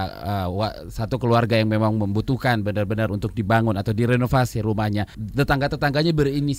uh, 0.48 0.88
satu 0.88 1.20
keluarga 1.20 1.60
yang 1.60 1.68
memang 1.68 2.00
membutuhkan 2.00 2.64
benar-benar 2.64 3.12
untuk 3.12 3.36
dibangun 3.36 3.76
atau 3.76 3.92
direnovasi 3.92 4.64
rumahnya. 4.64 5.10
Tetangga-tetangganya 5.18 6.16
berinisiatif 6.16 6.51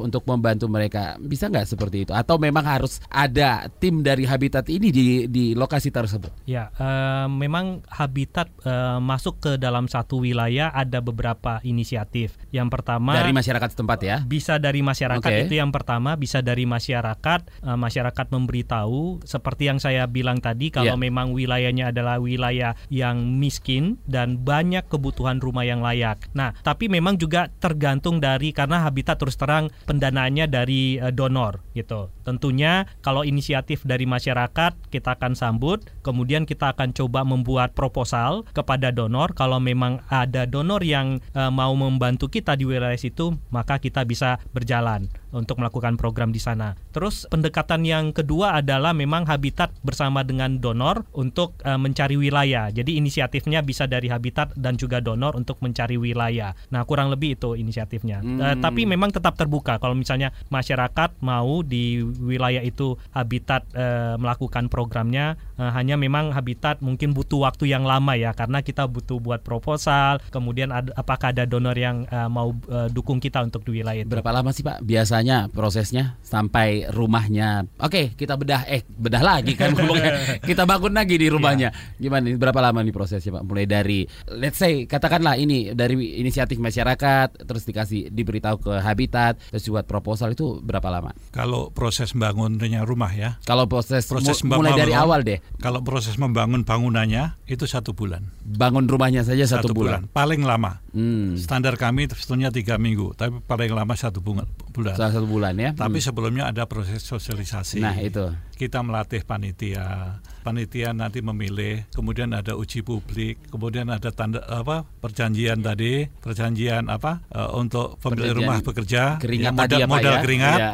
untuk 0.00 0.22
membantu 0.28 0.66
mereka 0.70 1.16
bisa 1.20 1.48
nggak 1.48 1.66
seperti 1.66 2.08
itu? 2.08 2.12
Atau 2.12 2.36
memang 2.36 2.62
harus 2.62 3.00
ada 3.08 3.66
tim 3.80 4.04
dari 4.04 4.28
Habitat 4.28 4.68
ini 4.68 4.92
di 4.92 5.06
di 5.26 5.52
lokasi 5.56 5.90
tersebut? 5.90 6.30
Ya, 6.44 6.70
uh, 6.76 7.26
memang 7.26 7.82
Habitat 7.88 8.52
uh, 8.64 9.00
masuk 9.00 9.40
ke 9.40 9.52
dalam 9.56 9.88
satu 9.88 10.22
wilayah 10.22 10.70
ada 10.70 11.00
beberapa 11.00 11.58
inisiatif. 11.64 12.36
Yang 12.52 12.68
pertama 12.80 13.16
dari 13.16 13.34
masyarakat 13.34 13.68
setempat 13.72 13.98
ya? 14.04 14.16
Bisa 14.26 14.60
dari 14.60 14.84
masyarakat 14.84 15.24
okay. 15.24 15.46
itu 15.48 15.58
yang 15.58 15.72
pertama, 15.72 16.14
bisa 16.14 16.44
dari 16.44 16.68
masyarakat. 16.68 17.40
Uh, 17.64 17.78
masyarakat 17.80 18.26
memberitahu 18.28 19.24
seperti 19.24 19.72
yang 19.72 19.80
saya 19.80 20.04
bilang 20.04 20.38
tadi, 20.44 20.68
kalau 20.68 20.94
yeah. 20.94 21.00
memang 21.00 21.32
wilayahnya 21.32 21.90
adalah 21.90 22.20
wilayah 22.20 22.76
yang 22.92 23.40
miskin 23.40 23.96
dan 24.04 24.42
banyak 24.44 24.84
kebutuhan 24.92 25.40
rumah 25.40 25.64
yang 25.64 25.80
layak. 25.80 26.28
Nah, 26.36 26.52
tapi 26.60 26.92
memang 26.92 27.16
juga 27.16 27.48
tergantung 27.48 28.20
dari 28.20 28.52
karena 28.52 28.84
Habitat 28.84 29.16
terus 29.16 29.39
terang 29.40 29.72
pendanaannya 29.88 30.44
dari 30.52 31.00
uh, 31.00 31.08
donor 31.08 31.64
gitu. 31.72 32.12
Tentunya 32.30 32.86
kalau 33.02 33.26
inisiatif 33.26 33.82
dari 33.82 34.06
masyarakat 34.06 34.78
kita 34.94 35.18
akan 35.18 35.34
sambut, 35.34 35.82
kemudian 36.06 36.46
kita 36.46 36.70
akan 36.70 36.94
coba 36.94 37.26
membuat 37.26 37.74
proposal 37.74 38.46
kepada 38.54 38.94
donor 38.94 39.34
kalau 39.34 39.58
memang 39.58 39.98
ada 40.06 40.46
donor 40.46 40.78
yang 40.86 41.18
uh, 41.34 41.50
mau 41.50 41.74
membantu 41.74 42.30
kita 42.30 42.54
di 42.54 42.70
wilayah 42.70 42.94
situ, 42.94 43.34
maka 43.50 43.82
kita 43.82 44.06
bisa 44.06 44.38
berjalan 44.54 45.10
untuk 45.34 45.58
melakukan 45.62 45.94
program 45.98 46.30
di 46.30 46.38
sana. 46.42 46.74
Terus 46.90 47.26
pendekatan 47.30 47.86
yang 47.86 48.10
kedua 48.10 48.58
adalah 48.58 48.94
memang 48.94 49.26
habitat 49.26 49.74
bersama 49.82 50.26
dengan 50.26 50.58
donor 50.58 51.06
untuk 51.14 51.58
uh, 51.62 51.78
mencari 51.78 52.18
wilayah. 52.18 52.70
Jadi 52.70 52.98
inisiatifnya 52.98 53.62
bisa 53.62 53.86
dari 53.86 54.10
habitat 54.10 54.54
dan 54.58 54.74
juga 54.78 54.98
donor 54.98 55.38
untuk 55.38 55.58
mencari 55.62 55.98
wilayah. 55.98 56.54
Nah, 56.74 56.82
kurang 56.86 57.10
lebih 57.10 57.38
itu 57.38 57.54
inisiatifnya. 57.58 58.22
Hmm. 58.22 58.38
Uh, 58.38 58.56
tapi 58.58 58.86
memang 58.86 59.14
tetap 59.14 59.38
terbuka 59.38 59.78
kalau 59.78 59.94
misalnya 59.94 60.34
masyarakat 60.50 61.18
mau 61.22 61.62
di 61.62 62.02
wilayah 62.20 62.64
itu 62.64 62.96
habitat 63.12 63.68
uh, 63.76 64.16
melakukan 64.16 64.72
programnya 64.72 65.36
uh, 65.60 65.70
hanya 65.76 66.00
memang 66.00 66.32
habitat 66.32 66.80
mungkin 66.80 67.12
butuh 67.12 67.44
waktu 67.44 67.68
yang 67.68 67.84
lama 67.84 68.16
ya 68.16 68.32
karena 68.32 68.64
kita 68.64 68.88
butuh 68.88 69.20
buat 69.20 69.44
proposal, 69.44 70.22
kemudian 70.32 70.72
ada, 70.72 70.92
apakah 70.96 71.34
ada 71.34 71.44
donor 71.44 71.76
yang 71.76 72.08
uh, 72.08 72.30
mau 72.30 72.56
uh, 72.70 72.88
dukung 72.88 73.20
kita 73.20 73.44
untuk 73.44 73.66
di 73.68 73.80
wilayah 73.82 74.06
itu. 74.06 74.12
Berapa 74.12 74.32
lama 74.32 74.50
sih 74.54 74.64
Pak 74.64 74.80
biasa 74.80 75.10
biasanya 75.10 75.50
prosesnya 75.50 76.16
sampai 76.22 76.86
rumahnya? 76.86 77.66
Oke 77.82 77.90
okay, 77.90 78.04
kita 78.14 78.38
bedah 78.38 78.62
eh 78.64 78.86
bedah 78.86 79.20
lagi 79.20 79.58
kan 79.58 79.74
kita 80.48 80.64
bangun 80.64 80.94
lagi 80.94 81.18
di 81.18 81.26
rumahnya. 81.26 81.74
Yeah. 81.74 82.08
gimana 82.08 82.30
berapa 82.38 82.60
lama 82.62 82.80
nih 82.80 82.94
prosesnya 82.94 83.36
Pak? 83.36 83.44
Mulai 83.44 83.66
dari 83.66 84.06
let's 84.30 84.56
say 84.56 84.86
katakanlah 84.86 85.34
ini 85.34 85.74
dari 85.74 86.22
inisiatif 86.22 86.62
masyarakat 86.62 87.42
terus 87.42 87.66
dikasih 87.66 88.14
diberitahu 88.14 88.70
ke 88.70 88.72
habitat 88.80 89.36
terus 89.50 89.66
buat 89.66 89.84
proposal 89.84 90.32
itu 90.32 90.62
berapa 90.62 90.88
lama? 90.88 91.10
Kalau 91.34 91.74
proses 91.74 91.99
proses 92.00 92.16
membangunnya 92.16 92.80
rumah 92.88 93.12
ya. 93.12 93.36
Kalau 93.44 93.68
proses, 93.68 94.08
proses 94.08 94.40
mu 94.40 94.56
mulai 94.56 94.72
dari 94.72 94.96
awal 94.96 95.20
deh. 95.20 95.36
Kalau 95.60 95.84
proses 95.84 96.16
membangun 96.16 96.64
bangunannya 96.64 97.36
itu 97.44 97.68
satu 97.68 97.92
bulan. 97.92 98.24
Bangun 98.40 98.88
rumahnya 98.88 99.20
saja 99.20 99.44
satu, 99.44 99.68
satu 99.68 99.76
bulan. 99.76 100.08
bulan. 100.08 100.16
Paling 100.16 100.40
lama. 100.40 100.80
Hmm. 100.90 101.38
Standar 101.38 101.78
kami 101.78 102.10
sebetulnya 102.10 102.50
tiga 102.50 102.74
minggu, 102.74 103.14
tapi 103.14 103.38
paling 103.46 103.70
lama 103.70 103.94
satu 103.94 104.18
bulan. 104.18 104.46
Satu 104.94 105.26
bulan 105.26 105.54
ya. 105.54 105.70
Tapi 105.74 105.98
hmm. 106.02 106.06
sebelumnya 106.10 106.44
ada 106.50 106.66
proses 106.66 107.06
sosialisasi. 107.06 107.78
Nah 107.78 107.94
itu. 108.02 108.30
Kita 108.60 108.84
melatih 108.84 109.24
panitia, 109.24 110.20
panitia 110.44 110.92
nanti 110.92 111.24
memilih, 111.24 111.88
kemudian 111.96 112.28
ada 112.36 112.52
uji 112.60 112.84
publik, 112.84 113.40
kemudian 113.48 113.88
ada 113.88 114.12
tanda 114.12 114.44
apa 114.44 114.84
perjanjian 115.00 115.64
tadi, 115.64 116.12
perjanjian 116.20 116.92
apa 116.92 117.24
uh, 117.32 117.56
untuk 117.56 117.96
pemilik 118.04 118.36
rumah 118.36 118.60
bekerja, 118.60 119.16
keringat 119.16 119.56
ya, 119.56 119.64
modal, 119.64 119.78
ya, 119.80 119.86
modal 119.88 120.14
ya? 120.14 120.20
keringat, 120.20 120.58
ya. 120.60 120.70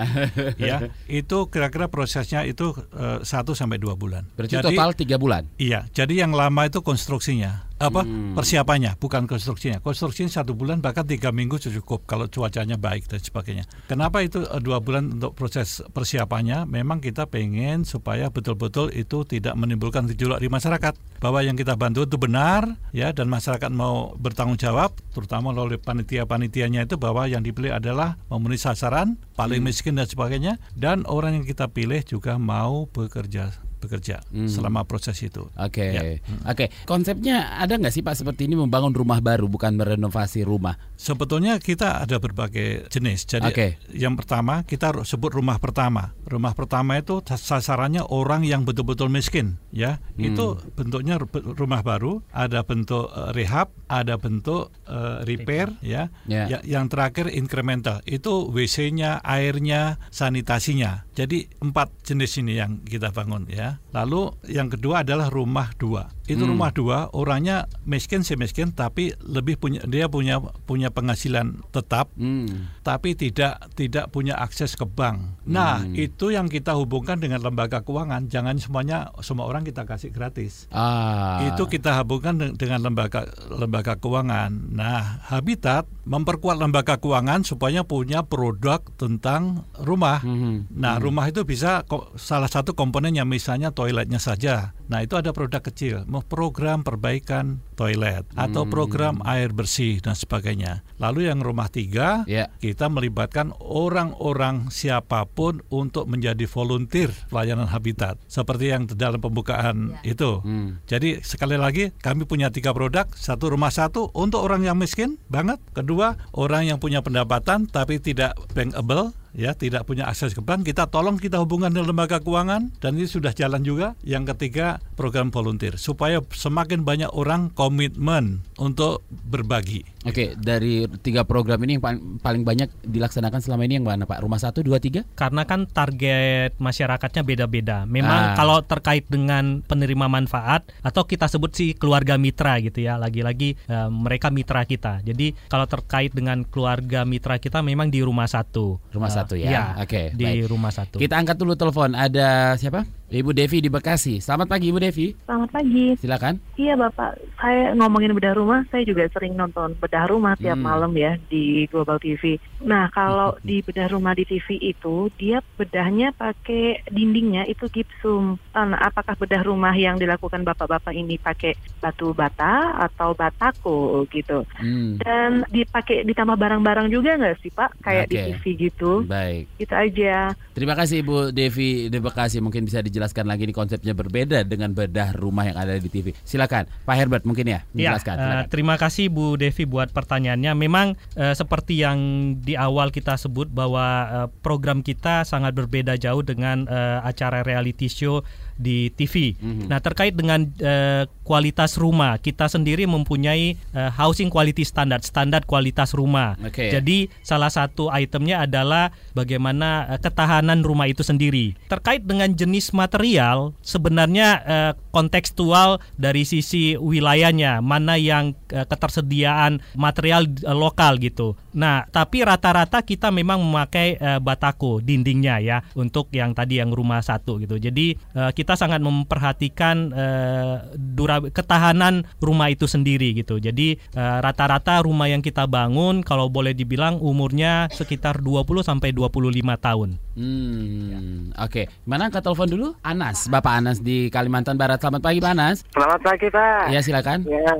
ya 0.70 0.76
itu 1.06 1.46
kira-kira 1.46 1.86
prosesnya 1.86 2.42
itu 2.42 2.74
eh, 2.98 3.22
satu 3.22 3.54
uh, 3.54 3.58
sampai 3.58 3.78
dua 3.78 3.94
bulan. 3.94 4.26
Berarti 4.34 4.58
jadi, 4.58 4.66
total 4.66 4.90
tiga 4.98 5.16
bulan. 5.22 5.46
Iya, 5.54 5.86
jadi 5.94 6.26
yang 6.26 6.34
lama 6.34 6.66
itu 6.66 6.82
konstruksinya 6.82 7.65
apa? 7.76 8.08
Hmm. 8.08 8.32
persiapannya 8.32 8.96
bukan 8.96 9.28
konstruksinya. 9.28 9.84
Konstruksinya 9.84 10.32
satu 10.32 10.56
bulan 10.56 10.80
bahkan 10.80 11.04
tiga 11.04 11.28
minggu 11.28 11.60
cukup 11.60 12.08
kalau 12.08 12.24
cuacanya 12.24 12.80
baik 12.80 13.04
dan 13.08 13.20
sebagainya. 13.20 13.64
Kenapa 13.88 14.24
itu 14.24 14.44
uh, 14.44 14.60
dua 14.60 14.80
bulan 14.80 15.20
untuk 15.20 15.36
proses 15.36 15.84
persiapannya? 15.92 16.64
Memang 16.64 17.04
kita 17.04 17.28
pengen 17.28 17.84
supaya 17.84 18.32
betul-betul 18.32 18.92
itu 18.96 19.28
tidak 19.28 19.52
menimbulkan 19.60 20.08
gejolak 20.08 20.40
di 20.40 20.48
masyarakat. 20.48 20.96
Bahwa 21.20 21.40
yang 21.44 21.56
kita 21.56 21.76
bantu 21.76 22.08
itu 22.08 22.16
benar 22.16 22.76
ya 22.96 23.12
dan 23.12 23.28
masyarakat 23.28 23.68
mau 23.72 24.16
bertanggung 24.16 24.60
jawab 24.60 24.96
terutama 25.12 25.52
oleh 25.52 25.80
panitia-panitianya 25.80 26.88
itu 26.88 26.96
bahwa 26.96 27.28
yang 27.28 27.44
dipilih 27.44 27.76
adalah 27.76 28.16
memenuhi 28.32 28.60
sasaran 28.60 29.20
paling 29.36 29.60
hmm. 29.60 29.68
miskin 29.68 29.94
dan 30.00 30.08
sebagainya. 30.08 30.56
Dan 30.72 31.04
orang 31.04 31.40
yang 31.40 31.44
kita 31.44 31.68
pilih 31.68 32.00
juga 32.04 32.40
mau 32.40 32.88
bekerja 32.88 33.65
bekerja 33.86 34.26
hmm. 34.34 34.50
selama 34.50 34.82
proses 34.84 35.16
itu. 35.22 35.46
Oke, 35.54 35.80
okay. 35.80 35.90
ya. 35.94 36.02
hmm. 36.02 36.42
oke. 36.44 36.56
Okay. 36.58 36.68
Konsepnya 36.84 37.56
ada 37.56 37.78
nggak 37.78 37.94
sih 37.94 38.02
Pak 38.02 38.18
seperti 38.18 38.50
ini 38.50 38.58
membangun 38.58 38.92
rumah 38.92 39.22
baru 39.22 39.46
bukan 39.46 39.78
merenovasi 39.78 40.42
rumah? 40.42 40.74
Sebetulnya 40.98 41.62
kita 41.62 42.02
ada 42.02 42.18
berbagai 42.18 42.90
jenis. 42.90 43.24
Jadi 43.30 43.48
okay. 43.48 43.70
yang 43.94 44.18
pertama 44.18 44.66
kita 44.66 44.92
sebut 45.06 45.30
rumah 45.32 45.62
pertama. 45.62 46.12
Rumah 46.26 46.52
pertama 46.58 46.98
itu 46.98 47.22
sasarannya 47.22 48.02
orang 48.10 48.42
yang 48.42 48.66
betul-betul 48.66 49.06
miskin, 49.12 49.62
ya. 49.70 50.02
Hmm. 50.16 50.26
Itu 50.32 50.58
bentuknya 50.74 51.22
rumah 51.32 51.86
baru. 51.86 52.24
Ada 52.32 52.66
bentuk 52.66 53.12
uh, 53.12 53.30
rehab, 53.30 53.70
ada 53.86 54.18
bentuk 54.18 54.74
uh, 54.88 55.22
repair, 55.22 55.70
ya. 55.84 56.10
Yeah. 56.26 56.50
ya. 56.50 56.58
Yang 56.66 56.96
terakhir 56.96 57.26
incremental. 57.30 58.02
Itu 58.08 58.50
WC-nya, 58.50 59.22
airnya, 59.22 60.02
sanitasinya. 60.10 61.06
Jadi 61.14 61.46
empat 61.62 61.92
jenis 62.02 62.42
ini 62.42 62.58
yang 62.58 62.82
kita 62.82 63.14
bangun, 63.14 63.46
ya. 63.46 63.75
Lalu 63.92 64.48
yang 64.48 64.72
kedua 64.72 65.04
adalah 65.04 65.28
rumah 65.28 65.72
dua. 65.76 66.15
Itu 66.26 66.42
hmm. 66.42 66.50
rumah 66.54 66.70
dua, 66.74 66.98
orangnya 67.14 67.70
miskin 67.86 68.26
sih 68.26 68.34
miskin, 68.34 68.74
tapi 68.74 69.14
lebih 69.22 69.56
punya 69.62 69.82
dia 69.86 70.10
punya 70.10 70.42
punya 70.66 70.90
penghasilan 70.90 71.62
tetap, 71.70 72.10
hmm. 72.18 72.82
tapi 72.82 73.14
tidak 73.14 73.62
tidak 73.78 74.10
punya 74.10 74.34
akses 74.38 74.74
ke 74.74 74.82
bank. 74.82 75.38
Nah 75.46 75.86
hmm. 75.86 75.94
itu 75.94 76.34
yang 76.34 76.50
kita 76.50 76.74
hubungkan 76.74 77.22
dengan 77.22 77.42
lembaga 77.42 77.86
keuangan. 77.86 78.26
Jangan 78.26 78.58
semuanya 78.58 79.14
semua 79.22 79.46
orang 79.46 79.62
kita 79.62 79.86
kasih 79.86 80.10
gratis. 80.10 80.66
Ah. 80.74 81.46
Itu 81.46 81.70
kita 81.70 81.94
hubungkan 82.02 82.58
dengan 82.58 82.82
lembaga 82.82 83.30
lembaga 83.50 83.94
keuangan. 83.94 84.74
Nah 84.74 85.22
Habitat 85.30 85.86
memperkuat 86.06 86.58
lembaga 86.58 86.98
keuangan 86.98 87.46
supaya 87.46 87.86
punya 87.86 88.26
produk 88.26 88.82
tentang 88.98 89.62
rumah. 89.78 90.22
Hmm. 90.22 90.66
Nah 90.74 90.98
hmm. 90.98 91.02
rumah 91.02 91.24
itu 91.30 91.46
bisa 91.46 91.86
salah 92.18 92.50
satu 92.50 92.74
komponennya 92.74 93.22
misalnya 93.22 93.70
toiletnya 93.70 94.18
saja. 94.18 94.74
Nah 94.86 95.02
itu 95.02 95.18
ada 95.18 95.34
produk 95.34 95.62
kecil, 95.62 96.06
mau 96.06 96.22
program 96.22 96.86
perbaikan 96.86 97.58
toilet 97.74 98.22
atau 98.38 98.62
hmm. 98.64 98.72
program 98.72 99.14
air 99.26 99.50
bersih 99.50 99.98
dan 99.98 100.14
sebagainya. 100.14 100.86
Lalu 101.02 101.28
yang 101.28 101.42
rumah 101.42 101.68
tiga, 101.68 102.22
yeah. 102.24 102.48
kita 102.62 102.86
melibatkan 102.86 103.52
orang-orang 103.60 104.70
siapa 104.70 105.26
pun 105.26 105.60
untuk 105.68 106.06
menjadi 106.06 106.46
volunteer 106.48 107.10
pelayanan 107.28 107.68
habitat, 107.68 108.16
seperti 108.30 108.72
yang 108.72 108.86
dalam 108.86 109.18
pembukaan 109.18 109.98
yeah. 110.00 110.12
itu. 110.16 110.40
Hmm. 110.40 110.80
Jadi 110.86 111.20
sekali 111.20 111.58
lagi 111.58 111.90
kami 111.98 112.24
punya 112.24 112.48
tiga 112.54 112.70
produk, 112.70 113.10
satu 113.12 113.52
rumah 113.52 113.74
satu 113.74 114.14
untuk 114.14 114.46
orang 114.46 114.64
yang 114.64 114.78
miskin 114.78 115.18
banget, 115.26 115.58
kedua 115.74 116.16
orang 116.32 116.64
yang 116.70 116.78
punya 116.78 117.02
pendapatan 117.02 117.68
tapi 117.68 117.98
tidak 117.98 118.38
bankable 118.54 119.12
ya 119.36 119.52
tidak 119.52 119.84
punya 119.84 120.08
akses 120.08 120.32
ke 120.32 120.40
bank 120.40 120.66
kita 120.66 120.88
tolong 120.88 121.20
kita 121.20 121.38
hubungan 121.38 121.70
dengan 121.70 121.92
lembaga 121.92 122.18
keuangan. 122.18 122.72
Dan 122.80 122.96
ini 122.96 123.06
sudah 123.06 123.36
jalan 123.36 123.62
juga. 123.62 123.94
Yang 124.02 124.34
ketiga 124.34 124.80
program 124.96 125.28
volunteer. 125.28 125.76
Supaya 125.76 126.24
semakin 126.32 126.82
banyak 126.82 127.12
orang 127.12 127.52
komitmen 127.52 128.42
untuk 128.56 129.04
berbagi. 129.10 129.84
Oke 130.06 130.38
dari 130.38 130.86
tiga 131.02 131.26
program 131.26 131.58
ini 131.66 131.76
yang 131.76 131.84
paling 132.22 132.46
banyak 132.46 132.70
dilaksanakan 132.86 133.42
selama 133.42 133.66
ini 133.66 133.82
yang 133.82 133.86
mana 133.86 134.06
pak? 134.06 134.22
Rumah 134.22 134.38
satu 134.38 134.62
dua 134.62 134.78
tiga? 134.78 135.02
Karena 135.18 135.42
kan 135.44 135.66
target 135.66 136.54
masyarakatnya 136.62 137.22
beda-beda. 137.26 137.82
Memang 137.84 138.32
ah. 138.32 138.34
kalau 138.38 138.62
terkait 138.62 139.06
dengan 139.10 139.66
penerima 139.66 140.06
manfaat 140.06 140.66
atau 140.86 141.02
kita 141.02 141.26
sebut 141.26 141.50
sih 141.54 141.74
keluarga 141.74 142.14
mitra 142.14 142.62
gitu 142.62 142.86
ya. 142.86 142.94
Lagi-lagi 142.96 143.58
uh, 143.66 143.90
mereka 143.90 144.30
mitra 144.30 144.62
kita. 144.62 145.02
Jadi 145.02 145.34
kalau 145.50 145.66
terkait 145.66 146.14
dengan 146.14 146.46
keluarga 146.46 147.02
mitra 147.02 147.42
kita 147.42 147.58
memang 147.60 147.90
di 147.90 147.98
rumah 148.00 148.30
satu. 148.30 148.78
Rumah 148.94 149.10
uh, 149.10 149.16
satu 149.26 149.34
ya. 149.34 149.50
ya 149.50 149.62
Oke. 149.82 149.90
Okay, 149.90 150.06
di 150.14 150.24
baik. 150.24 150.46
rumah 150.46 150.70
satu. 150.70 150.96
Kita 151.02 151.18
angkat 151.18 151.36
dulu 151.36 151.58
telepon. 151.58 151.98
Ada 151.98 152.54
siapa? 152.54 152.86
Ibu 153.06 153.30
Devi 153.30 153.62
di 153.62 153.70
Bekasi. 153.70 154.18
Selamat 154.18 154.50
pagi 154.50 154.74
Ibu 154.74 154.82
Devi. 154.82 155.14
Selamat 155.22 155.54
pagi. 155.54 155.94
Silakan. 155.94 156.42
Iya 156.58 156.74
Bapak, 156.74 157.14
saya 157.38 157.70
ngomongin 157.78 158.10
bedah 158.18 158.34
rumah, 158.34 158.66
saya 158.66 158.82
juga 158.82 159.06
sering 159.14 159.38
nonton 159.38 159.78
bedah 159.78 160.10
rumah 160.10 160.34
tiap 160.34 160.58
hmm. 160.58 160.66
malam 160.66 160.90
ya 160.98 161.14
di 161.30 161.70
Global 161.70 162.02
TV. 162.02 162.42
Nah, 162.66 162.90
kalau 162.90 163.38
di 163.46 163.62
bedah 163.62 163.94
rumah 163.94 164.10
di 164.18 164.26
TV 164.26 164.58
itu 164.58 165.06
dia 165.14 165.38
bedahnya 165.54 166.10
pakai 166.18 166.82
dindingnya 166.90 167.46
itu 167.46 167.70
gipsum. 167.70 168.42
Nah, 168.50 168.74
apakah 168.82 169.14
bedah 169.14 169.46
rumah 169.46 169.76
yang 169.78 170.02
dilakukan 170.02 170.42
Bapak-bapak 170.42 170.90
ini 170.90 171.14
pakai 171.14 171.54
batu 171.78 172.10
bata 172.10 172.74
atau 172.90 173.14
batako 173.14 174.02
gitu? 174.10 174.42
Hmm. 174.58 174.98
Dan 174.98 175.46
dipakai 175.54 176.02
ditambah 176.02 176.34
barang-barang 176.34 176.90
juga 176.90 177.14
nggak 177.14 177.38
sih 177.38 177.54
Pak? 177.54 177.86
Kayak 177.86 178.10
okay. 178.10 178.10
di 178.10 178.18
TV 178.34 178.44
gitu. 178.66 179.06
Baik. 179.06 179.46
Itu 179.62 179.74
aja. 179.78 180.34
Terima 180.58 180.74
kasih 180.74 181.06
Ibu 181.06 181.30
Devi 181.30 181.86
di 181.86 181.98
Bekasi. 182.02 182.42
Mungkin 182.42 182.66
bisa 182.66 182.82
di 182.82 182.95
dijelaskan 182.96 183.28
lagi 183.28 183.44
ini 183.44 183.52
konsepnya 183.52 183.92
berbeda 183.92 184.40
dengan 184.48 184.72
bedah 184.72 185.12
rumah 185.12 185.44
yang 185.44 185.60
ada 185.60 185.76
di 185.76 185.92
TV. 185.92 186.16
Silakan, 186.24 186.64
Pak 186.88 186.96
Herbert 186.96 187.28
mungkin 187.28 187.44
ya 187.44 187.60
menjelaskan. 187.76 188.16
Ya, 188.16 188.24
uh, 188.24 188.42
terima 188.48 188.80
kasih 188.80 189.12
Bu 189.12 189.36
Devi 189.36 189.68
buat 189.68 189.92
pertanyaannya. 189.92 190.56
Memang 190.56 190.96
uh, 191.20 191.36
seperti 191.36 191.84
yang 191.84 192.00
di 192.40 192.56
awal 192.56 192.88
kita 192.88 193.20
sebut 193.20 193.52
bahwa 193.52 193.86
uh, 194.08 194.28
program 194.40 194.80
kita 194.80 195.28
sangat 195.28 195.52
berbeda 195.52 196.00
jauh 196.00 196.24
dengan 196.24 196.64
uh, 196.72 197.04
acara 197.04 197.44
reality 197.44 197.92
show 197.92 198.24
di 198.56 198.88
TV. 198.92 199.36
Mm-hmm. 199.36 199.66
Nah, 199.68 199.78
terkait 199.80 200.16
dengan 200.16 200.44
uh, 200.64 201.04
kualitas 201.22 201.76
rumah, 201.76 202.16
kita 202.16 202.48
sendiri 202.48 202.88
mempunyai 202.88 203.54
uh, 203.76 203.92
housing 203.92 204.32
quality 204.32 204.64
standard, 204.64 205.04
standar 205.04 205.44
kualitas 205.44 205.92
rumah. 205.92 206.34
Okay. 206.40 206.72
Jadi 206.72 207.12
salah 207.20 207.52
satu 207.52 207.92
itemnya 207.92 208.48
adalah 208.48 208.90
bagaimana 209.12 209.92
uh, 209.92 210.00
ketahanan 210.00 210.64
rumah 210.64 210.88
itu 210.88 211.04
sendiri. 211.04 211.54
Terkait 211.68 212.02
dengan 212.02 212.32
jenis 212.32 212.72
material, 212.72 213.52
sebenarnya 213.60 214.28
uh, 214.42 214.72
kontekstual 214.90 215.78
dari 216.00 216.24
sisi 216.24 216.74
wilayahnya, 216.80 217.60
mana 217.60 218.00
yang 218.00 218.32
uh, 218.56 218.64
ketersediaan 218.64 219.60
material 219.76 220.24
uh, 220.48 220.56
lokal 220.56 220.96
gitu. 220.96 221.36
Nah, 221.56 221.88
tapi 221.88 222.20
rata-rata 222.20 222.84
kita 222.84 223.08
memang 223.08 223.40
memakai 223.40 223.96
uh, 223.96 224.20
batako 224.20 224.84
dindingnya 224.84 225.40
ya 225.40 225.58
untuk 225.72 226.12
yang 226.12 226.36
tadi 226.36 226.60
yang 226.60 226.68
rumah 226.68 227.00
satu 227.00 227.40
gitu. 227.40 227.56
Jadi 227.56 227.96
uh, 228.12 228.28
kita 228.36 228.60
sangat 228.60 228.84
memperhatikan 228.84 229.88
uh, 229.96 230.68
dura 230.76 231.24
ketahanan 231.32 232.04
rumah 232.20 232.52
itu 232.52 232.68
sendiri 232.68 233.16
gitu. 233.16 233.40
Jadi 233.40 233.78
eh, 233.78 234.18
rata-rata 234.20 234.82
uh, 234.82 234.84
rumah 234.84 235.08
yang 235.08 235.24
kita 235.24 235.48
bangun 235.48 236.04
kalau 236.04 236.28
boleh 236.28 236.52
dibilang 236.52 237.00
umurnya 237.00 237.72
sekitar 237.72 238.20
20 238.20 238.44
sampai 238.60 238.92
25 238.92 239.32
tahun. 239.56 239.88
Hmm, 240.16 240.84
ya. 240.92 240.98
oke. 241.44 241.52
Okay. 241.52 241.64
Mana 241.88 242.12
angkat 242.12 242.24
telepon 242.24 242.48
dulu? 242.48 242.68
Anas, 242.84 243.30
Bapak 243.32 243.62
Anas 243.62 243.80
di 243.80 244.12
Kalimantan 244.12 244.60
Barat. 244.60 244.82
Selamat 244.82 245.00
pagi, 245.00 245.18
Pak 245.22 245.32
Anas. 245.32 245.56
Selamat 245.72 246.00
pagi, 246.04 246.26
Pak. 246.28 246.64
Ya, 246.72 246.80
silakan. 246.84 247.24
Ya. 247.24 247.54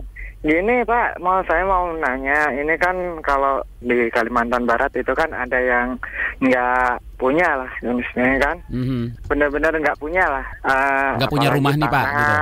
Gini 0.46 0.86
Pak, 0.86 1.18
mau 1.18 1.42
saya 1.42 1.66
mau 1.66 1.90
nanya, 1.98 2.54
ini 2.54 2.78
kan 2.78 2.94
kalau 3.18 3.58
di 3.82 4.06
Kalimantan 4.14 4.62
Barat 4.62 4.94
itu 4.94 5.10
kan 5.10 5.26
ada 5.34 5.58
yang 5.58 5.98
nggak 6.38 7.02
punya 7.18 7.66
lah 7.66 7.70
jenisnya 7.82 8.38
kan, 8.38 8.56
mm-hmm. 8.70 9.26
benar-benar 9.26 9.74
nggak 9.74 9.98
punya 9.98 10.22
lah. 10.22 10.46
Uh, 10.62 11.18
nggak 11.18 11.32
punya 11.34 11.50
rumah 11.50 11.74
nih 11.74 11.90
Pak. 11.90 12.06
Gitu. 12.06 12.34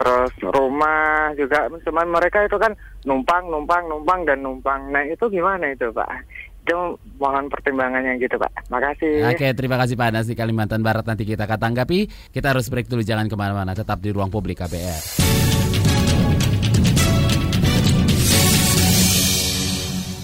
Terus 0.00 0.32
rumah 0.48 1.36
juga, 1.36 1.68
cuman 1.68 2.08
mereka 2.08 2.40
itu 2.48 2.56
kan 2.56 2.72
numpang, 3.04 3.52
numpang, 3.52 3.84
numpang 3.84 4.24
dan 4.24 4.40
numpang. 4.40 4.88
Nah 4.88 5.04
itu 5.04 5.28
gimana 5.28 5.76
itu 5.76 5.92
Pak? 5.92 6.08
itu 6.60 6.76
mohon 7.18 7.50
pertimbangannya 7.50 8.20
gitu 8.20 8.36
Pak. 8.38 8.70
Makasih. 8.70 9.26
Oke, 9.32 9.50
terima 9.58 9.74
kasih 9.80 9.98
Pak 9.98 10.08
Anas 10.14 10.30
di 10.30 10.38
Kalimantan 10.38 10.84
Barat. 10.84 11.02
Nanti 11.02 11.26
kita 11.26 11.48
akan 11.48 11.58
tanggapi. 11.58 12.06
Kita 12.30 12.54
harus 12.54 12.70
break 12.70 12.86
dulu, 12.86 13.02
jangan 13.02 13.26
ke 13.26 13.34
mana-mana. 13.34 13.74
Tetap 13.74 13.98
di 13.98 14.14
ruang 14.14 14.30
publik 14.30 14.62
KBR. 14.62 15.29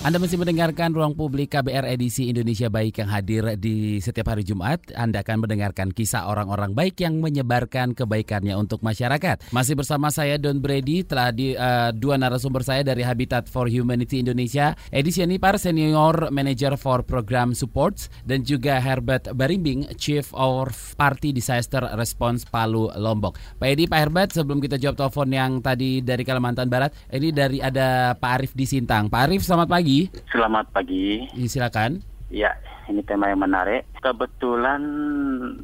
Anda 0.06 0.22
masih 0.22 0.38
mendengarkan 0.38 0.94
Ruang 0.94 1.18
Publik 1.18 1.58
KBR 1.58 1.82
edisi 1.90 2.30
Indonesia 2.30 2.70
Baik 2.70 3.02
yang 3.02 3.10
hadir 3.10 3.58
di 3.58 3.98
setiap 3.98 4.30
hari 4.30 4.46
Jumat. 4.46 4.94
Anda 4.94 5.26
akan 5.26 5.42
mendengarkan 5.42 5.90
kisah 5.90 6.30
orang-orang 6.30 6.78
baik 6.78 7.02
yang 7.02 7.18
menyebarkan 7.18 7.90
kebaikannya 7.90 8.54
untuk 8.54 8.86
masyarakat. 8.86 9.50
Masih 9.50 9.74
bersama 9.74 10.14
saya 10.14 10.38
Don 10.38 10.62
Brady, 10.62 11.02
telah 11.02 11.34
di 11.34 11.58
uh, 11.58 11.90
dua 11.90 12.22
narasumber 12.22 12.62
saya 12.62 12.86
dari 12.86 13.02
Habitat 13.02 13.50
for 13.50 13.66
Humanity 13.66 14.22
Indonesia, 14.22 14.78
edisi 14.94 15.26
ini 15.26 15.42
para 15.42 15.58
Senior 15.58 16.30
Manager 16.30 16.78
for 16.78 17.02
Program 17.02 17.50
Supports 17.50 18.06
dan 18.22 18.46
juga 18.46 18.78
Herbert 18.78 19.34
Barimbing, 19.34 19.90
Chief 19.98 20.30
of 20.38 20.70
Party 20.94 21.34
Disaster 21.34 21.82
Response 21.98 22.46
Palu 22.46 22.94
Lombok. 22.94 23.58
Pak 23.58 23.74
Edi, 23.74 23.90
Pak 23.90 23.98
Herbert, 24.06 24.30
sebelum 24.30 24.62
kita 24.62 24.78
jawab 24.78 25.02
telepon 25.02 25.34
yang 25.34 25.58
tadi 25.58 25.98
dari 25.98 26.22
Kalimantan 26.22 26.70
Barat, 26.70 26.94
ini 27.10 27.34
dari 27.34 27.58
ada 27.58 28.14
Pak 28.14 28.30
Arif 28.38 28.52
di 28.54 28.70
Sintang. 28.70 29.10
Pak 29.10 29.26
Arif, 29.26 29.42
selamat 29.42 29.66
pagi. 29.66 29.95
Selamat 30.28 30.68
pagi. 30.74 31.24
Ya, 31.32 31.46
silakan. 31.48 32.04
Ya, 32.26 32.58
ini 32.90 33.06
tema 33.06 33.30
yang 33.30 33.38
menarik. 33.38 33.86
Kebetulan 34.02 34.82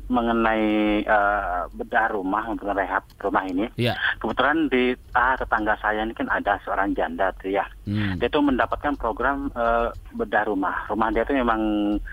mengenai 0.06 1.02
uh, 1.06 1.66
bedah 1.74 2.14
rumah 2.14 2.46
untuk 2.46 2.70
rehab 2.70 3.02
rumah 3.18 3.42
ini. 3.46 3.66
Ya. 3.74 3.98
Kebetulan 4.22 4.70
di 4.70 4.94
ah, 5.14 5.34
tetangga 5.34 5.74
saya 5.82 6.06
ini 6.06 6.14
kan 6.14 6.30
ada 6.30 6.58
seorang 6.62 6.94
janda 6.94 7.34
tuh 7.42 7.50
ya. 7.50 7.66
Hmm. 7.82 8.14
Dia 8.22 8.30
tuh 8.30 8.46
mendapatkan 8.46 8.94
program 8.94 9.50
uh, 9.58 9.90
bedah 10.14 10.46
rumah. 10.46 10.86
Rumah 10.86 11.08
dia 11.10 11.26
tuh 11.26 11.34
memang 11.34 11.60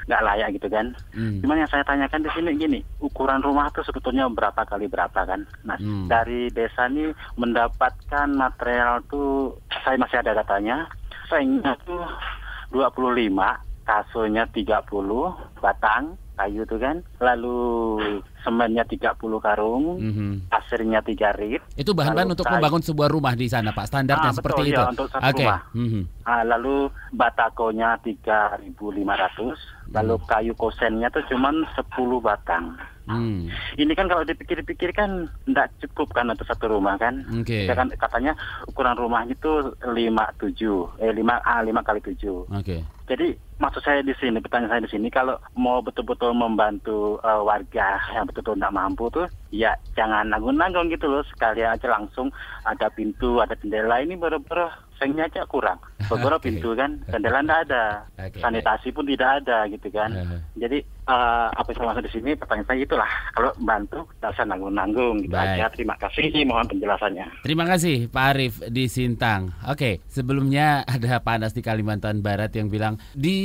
nggak 0.10 0.25
layak 0.25 0.49
gitu 0.58 0.67
kan. 0.69 0.97
Hmm. 1.13 1.41
Cuman 1.45 1.62
yang 1.62 1.69
saya 1.69 1.86
tanyakan 1.86 2.25
di 2.25 2.29
sini 2.34 2.49
gini, 2.58 2.79
ukuran 3.05 3.45
rumah 3.45 3.69
tuh 3.69 3.86
sebetulnya 3.86 4.25
berapa 4.34 4.65
kali 4.65 4.89
berapa 4.89 5.29
kan? 5.29 5.45
Nah, 5.62 5.77
hmm. 5.77 6.10
dari 6.10 6.49
desa 6.49 6.89
ini 6.89 7.13
mendapatkan 7.38 8.34
material 8.34 9.05
tuh 9.10 9.62
saya 9.86 9.97
masih 10.01 10.25
ada 10.25 10.41
datanya 10.41 10.89
sengnya 11.29 11.77
tuh 11.85 12.03
25, 12.73 13.29
kasonya 13.85 14.49
30 14.49 14.89
batang 15.61 16.17
kayu 16.35 16.65
tuh 16.65 16.79
kan. 16.81 16.97
Lalu 17.21 17.59
semennya 18.43 18.84
30 18.88 19.15
karung, 19.19 19.99
mm 19.99 20.12
-hmm. 20.12 20.32
pasirnya 20.52 20.99
3 21.04 21.39
rit. 21.39 21.62
Itu 21.75 21.91
bahan-bahan 21.91 22.34
untuk 22.34 22.47
membangun 22.47 22.84
sebuah 22.84 23.10
rumah 23.12 23.34
di 23.36 23.47
sana, 23.52 23.71
Pak. 23.75 23.86
Standarnya 23.89 24.32
ah, 24.32 24.36
seperti 24.36 24.62
betul, 24.67 24.71
itu. 24.73 24.82
Ya, 24.82 24.91
untuk 24.91 25.08
satu 25.12 25.23
okay. 25.23 25.47
rumah. 25.47 25.62
Mm 25.75 25.88
-hmm. 25.88 26.04
ah, 26.25 26.43
lalu 26.43 26.75
batakonya 27.13 27.89
3.500, 28.02 29.93
lalu 29.93 30.15
hmm. 30.15 30.25
kayu 30.30 30.54
kosennya 30.54 31.08
tuh 31.10 31.23
cuman 31.28 31.65
10 31.75 31.88
batang. 32.21 32.78
Hmm. 33.10 33.49
Ini 33.73 33.89
kan 33.97 34.06
kalau 34.06 34.21
dipikir-pikir 34.21 34.93
kan 34.93 35.25
tidak 35.49 35.73
cukup 35.82 36.13
kan 36.13 36.30
untuk 36.30 36.45
satu 36.45 36.69
rumah 36.69 36.93
kan. 37.02 37.25
Okay. 37.41 37.65
Kita 37.65 37.73
kan 37.73 37.89
katanya 37.97 38.38
ukuran 38.69 38.93
rumahnya 38.93 39.34
itu 39.34 39.73
lima 39.89 40.30
tujuh, 40.38 41.02
eh 41.02 41.10
lima 41.10 41.41
ah 41.41 41.65
lima 41.65 41.82
kali 41.82 42.06
tujuh. 42.06 42.45
Oke. 42.54 42.62
Okay. 42.62 42.80
Jadi 43.10 43.34
maksud 43.58 43.82
saya 43.82 44.06
di 44.06 44.13
sini, 44.21 44.38
pertanyaan 44.38 44.78
saya 44.78 44.86
di 44.86 44.93
sini, 44.93 45.10
kalau 45.10 45.41
mau 45.58 45.82
betul-betul 45.82 46.38
membantu 46.38 47.17
uh, 47.25 47.41
warga 47.41 47.97
yang 48.13 48.28
betul-betul 48.29 48.61
tidak 48.61 48.75
mampu 48.77 49.09
tuh, 49.09 49.27
ya 49.49 49.73
jangan 49.97 50.29
nanggung-nanggung 50.29 50.93
gitu 50.93 51.09
loh, 51.09 51.25
sekalian 51.25 51.73
aja 51.73 51.89
langsung 51.89 52.29
ada 52.61 52.93
pintu, 52.93 53.41
ada 53.41 53.57
jendela 53.57 53.97
ini 54.05 54.13
baru-baru 54.13 54.69
sengnya 54.99 55.25
aja 55.25 55.47
kurang. 55.47 55.79
Beberapa 56.12 56.38
okay. 56.39 56.51
pintu 56.53 56.75
kan, 56.75 56.99
jendela 57.07 57.41
tidak 57.41 57.59
ada, 57.69 57.83
okay. 58.19 58.39
sanitasi 58.43 58.88
pun 58.91 59.05
tidak 59.07 59.43
ada 59.43 59.57
gitu 59.71 59.88
kan. 59.89 60.09
Jadi 60.59 60.83
uh, 61.09 61.47
apa 61.53 61.67
yang 61.73 61.77
saya 61.77 61.88
maksud 61.89 62.03
di 62.05 62.12
sini 62.13 62.31
pertanyaan 62.38 62.67
saya 62.69 62.79
itulah 62.85 63.12
kalau 63.33 63.51
bantu 63.62 63.99
tidak 64.17 64.31
usah 64.38 64.45
nanggung-nanggung 64.45 65.15
gitu 65.25 65.35
aja. 65.35 65.65
Terima 65.73 65.95
kasih 65.97 66.25
mohon 66.45 66.65
penjelasannya. 66.69 67.25
Terima 67.43 67.65
kasih 67.65 67.95
Pak 68.07 68.25
Arif 68.35 68.53
di 68.69 68.85
Sintang. 68.85 69.53
Oke, 69.65 70.01
sebelumnya 70.09 70.81
ada 70.95 71.19
Pak 71.19 71.35
Anas 71.41 71.53
di 71.53 71.62
Kalimantan 71.65 72.21
Barat 72.21 72.53
yang 72.53 72.69
bilang 72.69 72.97
di 73.13 73.38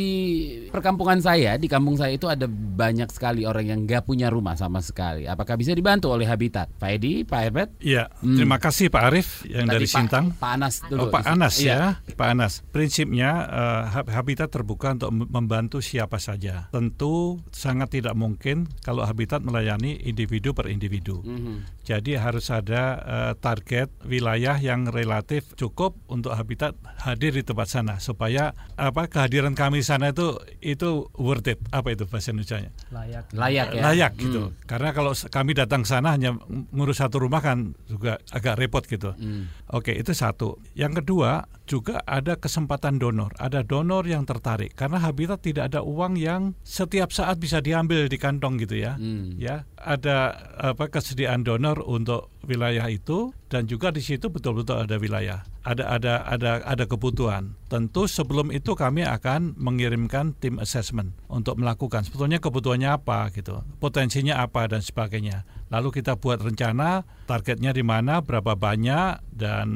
perkampungan 0.70 1.20
saya, 1.20 1.56
di 1.56 1.66
kampung 1.66 1.96
saya 1.96 2.14
itu 2.14 2.28
ada 2.28 2.46
banyak 2.48 3.08
sekali 3.10 3.48
orang 3.48 3.66
yang 3.68 3.80
nggak 3.88 4.04
punya 4.04 4.28
rumah 4.28 4.54
sama 4.54 4.84
sekali. 4.84 5.24
Apakah 5.24 5.56
bisa 5.56 5.72
dibantu 5.72 6.12
oleh 6.12 6.28
Habitat? 6.28 6.72
Pak 6.76 6.90
Edi, 7.00 7.24
Pak 7.24 7.40
Herbert? 7.40 7.70
Iya, 7.80 8.08
hmm. 8.20 8.36
terima 8.36 8.56
kasih 8.60 8.92
Pak 8.92 9.02
Arif 9.08 9.28
yang 9.48 9.68
Tadi 9.68 9.74
dari 9.76 9.86
Pak, 9.88 9.94
Sintang. 9.94 10.24
Pak 10.36 10.50
Anas 10.56 10.74
dulu. 10.86 11.08
Oh, 11.08 11.12
Pak 11.12 11.24
Anas 11.28 11.43
iya. 11.60 12.00
ya, 12.04 12.14
Pak 12.16 12.28
Anas. 12.36 12.64
Prinsipnya 12.70 13.30
uh, 13.48 13.82
Habitat 14.08 14.52
terbuka 14.52 14.94
untuk 14.94 15.10
membantu 15.12 15.82
siapa 15.82 16.20
saja. 16.22 16.68
Tentu 16.70 17.40
sangat 17.50 17.98
tidak 17.98 18.14
mungkin 18.14 18.70
kalau 18.84 19.02
habitat 19.02 19.42
melayani 19.42 19.98
individu 20.04 20.54
per 20.54 20.70
individu. 20.70 21.24
Mm 21.24 21.38
-hmm. 21.38 21.56
Jadi 21.84 22.16
harus 22.16 22.48
ada 22.48 22.82
uh, 23.02 23.32
target 23.36 23.92
wilayah 24.06 24.56
yang 24.56 24.88
relatif 24.88 25.52
cukup 25.58 25.98
untuk 26.08 26.32
habitat 26.32 26.78
hadir 27.02 27.34
di 27.34 27.44
tempat 27.44 27.68
sana 27.68 28.00
supaya 28.00 28.56
apa 28.78 29.10
kehadiran 29.10 29.52
kami 29.52 29.82
di 29.82 29.86
sana 29.86 30.14
itu 30.14 30.38
itu 30.62 31.10
worth 31.18 31.50
it. 31.50 31.58
Apa 31.74 31.92
itu 31.92 32.06
bahasa 32.06 32.30
Indonesia? 32.30 32.70
Layak. 32.94 33.24
Layak 33.34 33.68
ya. 33.74 33.82
Layak 33.82 34.12
gitu. 34.16 34.42
Mm. 34.48 34.54
Karena 34.64 34.90
kalau 34.94 35.12
kami 35.12 35.52
datang 35.52 35.82
sana 35.82 36.14
hanya 36.14 36.38
ngurus 36.72 37.02
satu 37.02 37.18
rumah 37.18 37.42
kan 37.42 37.74
juga 37.90 38.22
agak 38.30 38.54
repot 38.56 38.84
gitu. 38.86 39.12
Mm. 39.18 39.50
Oke, 39.74 39.90
itu 39.90 40.14
satu. 40.14 40.62
Yang 40.78 41.02
kedua, 41.02 41.33
that 41.34 41.48
juga 41.64 42.04
ada 42.04 42.36
kesempatan 42.36 43.00
donor. 43.00 43.32
Ada 43.40 43.64
donor 43.64 44.04
yang 44.04 44.28
tertarik 44.28 44.76
karena 44.76 45.00
habitat 45.00 45.40
tidak 45.40 45.72
ada 45.72 45.80
uang 45.80 46.16
yang 46.20 46.52
setiap 46.62 47.10
saat 47.10 47.40
bisa 47.40 47.64
diambil 47.64 48.06
di 48.08 48.16
kantong 48.20 48.60
gitu 48.60 48.78
ya. 48.80 48.96
Hmm. 49.00 49.36
Ya, 49.40 49.64
ada 49.80 50.36
apa 50.60 50.88
kesediaan 50.88 51.44
donor 51.44 51.80
untuk 51.84 52.32
wilayah 52.44 52.84
itu 52.92 53.32
dan 53.48 53.64
juga 53.64 53.88
di 53.88 54.04
situ 54.04 54.28
betul-betul 54.28 54.84
ada 54.84 54.96
wilayah. 55.00 55.40
Ada 55.64 55.96
ada 55.96 56.14
ada 56.28 56.50
ada 56.60 56.84
kebutuhan. 56.84 57.56
Tentu 57.72 58.04
sebelum 58.04 58.52
itu 58.52 58.76
kami 58.76 59.00
akan 59.00 59.56
mengirimkan 59.56 60.36
tim 60.36 60.60
assessment 60.60 61.16
untuk 61.32 61.56
melakukan 61.56 62.04
sebetulnya 62.04 62.36
kebutuhannya 62.36 62.92
apa 62.92 63.32
gitu, 63.32 63.64
potensinya 63.80 64.44
apa 64.44 64.68
dan 64.68 64.84
sebagainya. 64.84 65.48
Lalu 65.72 66.02
kita 66.02 66.20
buat 66.20 66.44
rencana 66.44 67.08
targetnya 67.24 67.72
di 67.72 67.80
mana, 67.80 68.20
berapa 68.20 68.52
banyak 68.52 69.24
dan 69.32 69.66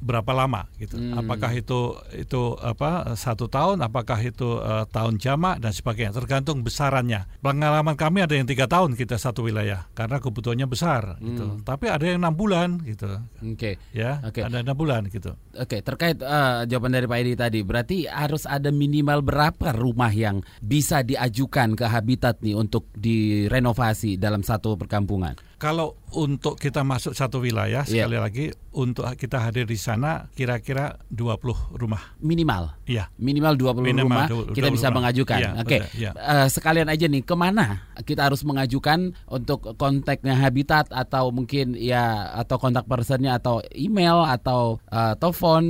berapa 0.00 0.32
lama 0.32 0.66
gitu. 0.80 0.96
Hmm. 0.96 1.20
Apakah 1.34 1.52
itu 1.58 1.80
itu 2.14 2.42
apa 2.62 3.18
satu 3.18 3.50
tahun, 3.50 3.82
apakah 3.82 4.18
itu 4.22 4.62
uh, 4.62 4.86
tahun 4.86 5.18
jamak 5.18 5.58
dan 5.58 5.74
sebagainya. 5.74 6.14
Tergantung 6.14 6.62
besarannya. 6.62 7.26
Pengalaman 7.42 7.98
kami 7.98 8.22
ada 8.22 8.38
yang 8.38 8.46
tiga 8.46 8.70
tahun 8.70 8.94
kita 8.94 9.18
satu 9.18 9.44
wilayah 9.44 9.90
karena 9.98 10.22
kebutuhannya 10.22 10.70
besar 10.70 11.18
gitu. 11.18 11.44
hmm. 11.44 11.60
gitu. 11.60 11.66
Tapi 11.66 11.86
ada 11.90 12.04
yang 12.04 12.22
enam 12.22 12.34
bulan 12.34 12.78
gitu. 12.86 13.10
Oke. 13.42 13.54
Okay. 13.58 13.74
Ya. 13.90 14.22
Okay. 14.22 14.46
Ada 14.46 14.62
enam 14.62 14.76
bulan 14.78 15.10
gitu. 15.10 15.34
Oke. 15.58 15.78
Okay. 15.78 15.80
Terkait 15.82 16.18
uh, 16.22 16.62
jawaban 16.64 16.94
dari 16.94 17.10
Pak 17.10 17.18
Edi 17.18 17.32
tadi, 17.34 17.60
berarti 17.66 17.96
harus 18.06 18.46
ada 18.46 18.70
minimal 18.70 19.20
berapa 19.26 19.74
rumah 19.74 20.14
yang 20.14 20.40
bisa 20.62 21.02
diajukan 21.02 21.74
ke 21.74 21.86
Habitat 21.90 22.40
nih 22.40 22.54
untuk 22.54 22.88
direnovasi 22.94 24.16
dalam 24.16 24.46
satu 24.46 24.78
perkampungan? 24.78 25.34
Kalau 25.58 25.98
untuk 26.14 26.58
kita 26.58 26.86
masuk 26.86 27.12
satu 27.12 27.42
wilayah 27.42 27.82
yeah. 27.86 28.06
sekali 28.06 28.18
lagi 28.18 28.44
untuk 28.74 29.06
kita 29.14 29.42
hadir 29.42 29.66
di 29.66 29.78
sana 29.78 30.30
kira-kira 30.34 30.98
20 31.10 31.78
rumah 31.78 32.14
minimal. 32.22 32.74
Iya. 32.86 33.10
Minimal 33.18 33.54
20 33.58 33.82
minimal 33.82 34.06
rumah 34.06 34.26
20, 34.50 34.56
kita 34.58 34.68
bisa 34.70 34.88
rumah. 34.90 34.96
mengajukan. 35.02 35.38
Ya, 35.38 35.50
Oke. 35.58 35.66
Okay. 35.66 35.80
Ya. 35.98 36.10
Uh, 36.14 36.46
sekalian 36.50 36.90
aja 36.90 37.06
nih 37.06 37.22
ke 37.22 37.34
mana 37.34 37.86
kita 38.02 38.26
harus 38.26 38.42
mengajukan 38.46 39.14
untuk 39.30 39.74
kontaknya 39.78 40.34
Habitat 40.38 40.90
atau 40.90 41.30
mungkin 41.30 41.78
ya 41.78 42.34
atau 42.34 42.58
kontak 42.58 42.86
personnya 42.86 43.38
atau 43.38 43.62
email 43.74 44.26
atau 44.26 44.82
uh, 44.90 45.14
telepon 45.18 45.62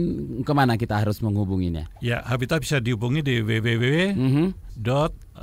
ke 0.44 0.53
mana 0.53 0.77
kita 0.81 1.01
harus 1.01 1.20
menghubunginya? 1.20 1.88
Ya, 2.01 2.25
Habitat 2.25 2.64
bisa 2.64 2.81
dihubungi 2.81 3.20
di 3.25 3.40
www. 3.40 3.85
Mm 4.16 4.31
-hmm 4.33 4.64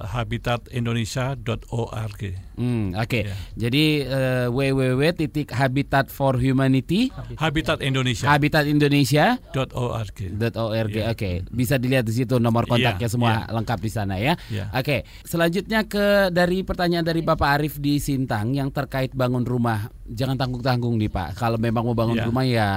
habitatindonesia.org. 0.05 2.21
Hmm, 2.61 2.93
Oke, 2.93 3.09
okay. 3.09 3.25
ya. 3.25 3.33
jadi 3.57 4.05
uh, 4.05 4.53
www.habitatforhumanity 4.53 7.09
Habitat 7.39 7.79
Indonesia 7.81 8.29
Habitat 8.29 8.67
Indonesia 8.69 9.41
.org. 9.55 10.19
.org. 10.53 10.93
Ya. 10.93 11.09
Oke, 11.09 11.17
okay. 11.17 11.41
bisa 11.49 11.81
dilihat 11.81 12.05
di 12.05 12.13
situ 12.13 12.37
nomor 12.37 12.69
kontaknya 12.69 13.07
ya, 13.07 13.09
semua 13.09 13.47
ya. 13.47 13.55
lengkap 13.55 13.79
di 13.81 13.89
sana 13.89 14.19
ya. 14.21 14.37
ya. 14.53 14.69
Oke, 14.77 14.83
okay. 14.83 14.99
selanjutnya 15.25 15.89
ke 15.89 16.29
dari 16.29 16.61
pertanyaan 16.61 17.07
dari 17.07 17.25
Bapak 17.25 17.49
Arif 17.57 17.81
di 17.81 17.97
Sintang 17.97 18.53
yang 18.53 18.69
terkait 18.69 19.17
bangun 19.17 19.41
rumah. 19.41 19.89
Jangan 20.11 20.35
tanggung-tanggung 20.37 20.99
nih 20.99 21.07
Pak. 21.07 21.39
Kalau 21.39 21.55
memang 21.55 21.87
mau 21.87 21.95
bangun 21.95 22.19
ya. 22.19 22.27
rumah 22.27 22.43
ya 22.43 22.67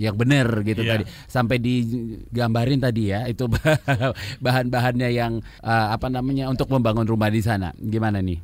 yang 0.00 0.16
benar 0.16 0.64
gitu 0.64 0.80
ya. 0.80 0.96
tadi. 0.96 1.04
Sampai 1.28 1.60
digambarin 1.60 2.80
tadi 2.80 3.12
ya 3.12 3.28
itu 3.28 3.44
bahan-bahannya 4.44 5.12
yang 5.12 5.44
uh, 5.60 5.92
apa 5.92 6.08
namanya 6.08 6.43
untuk 6.48 6.68
membangun 6.70 7.06
rumah 7.08 7.28
di 7.32 7.40
sana. 7.40 7.72
Gimana 7.76 8.20
nih, 8.20 8.38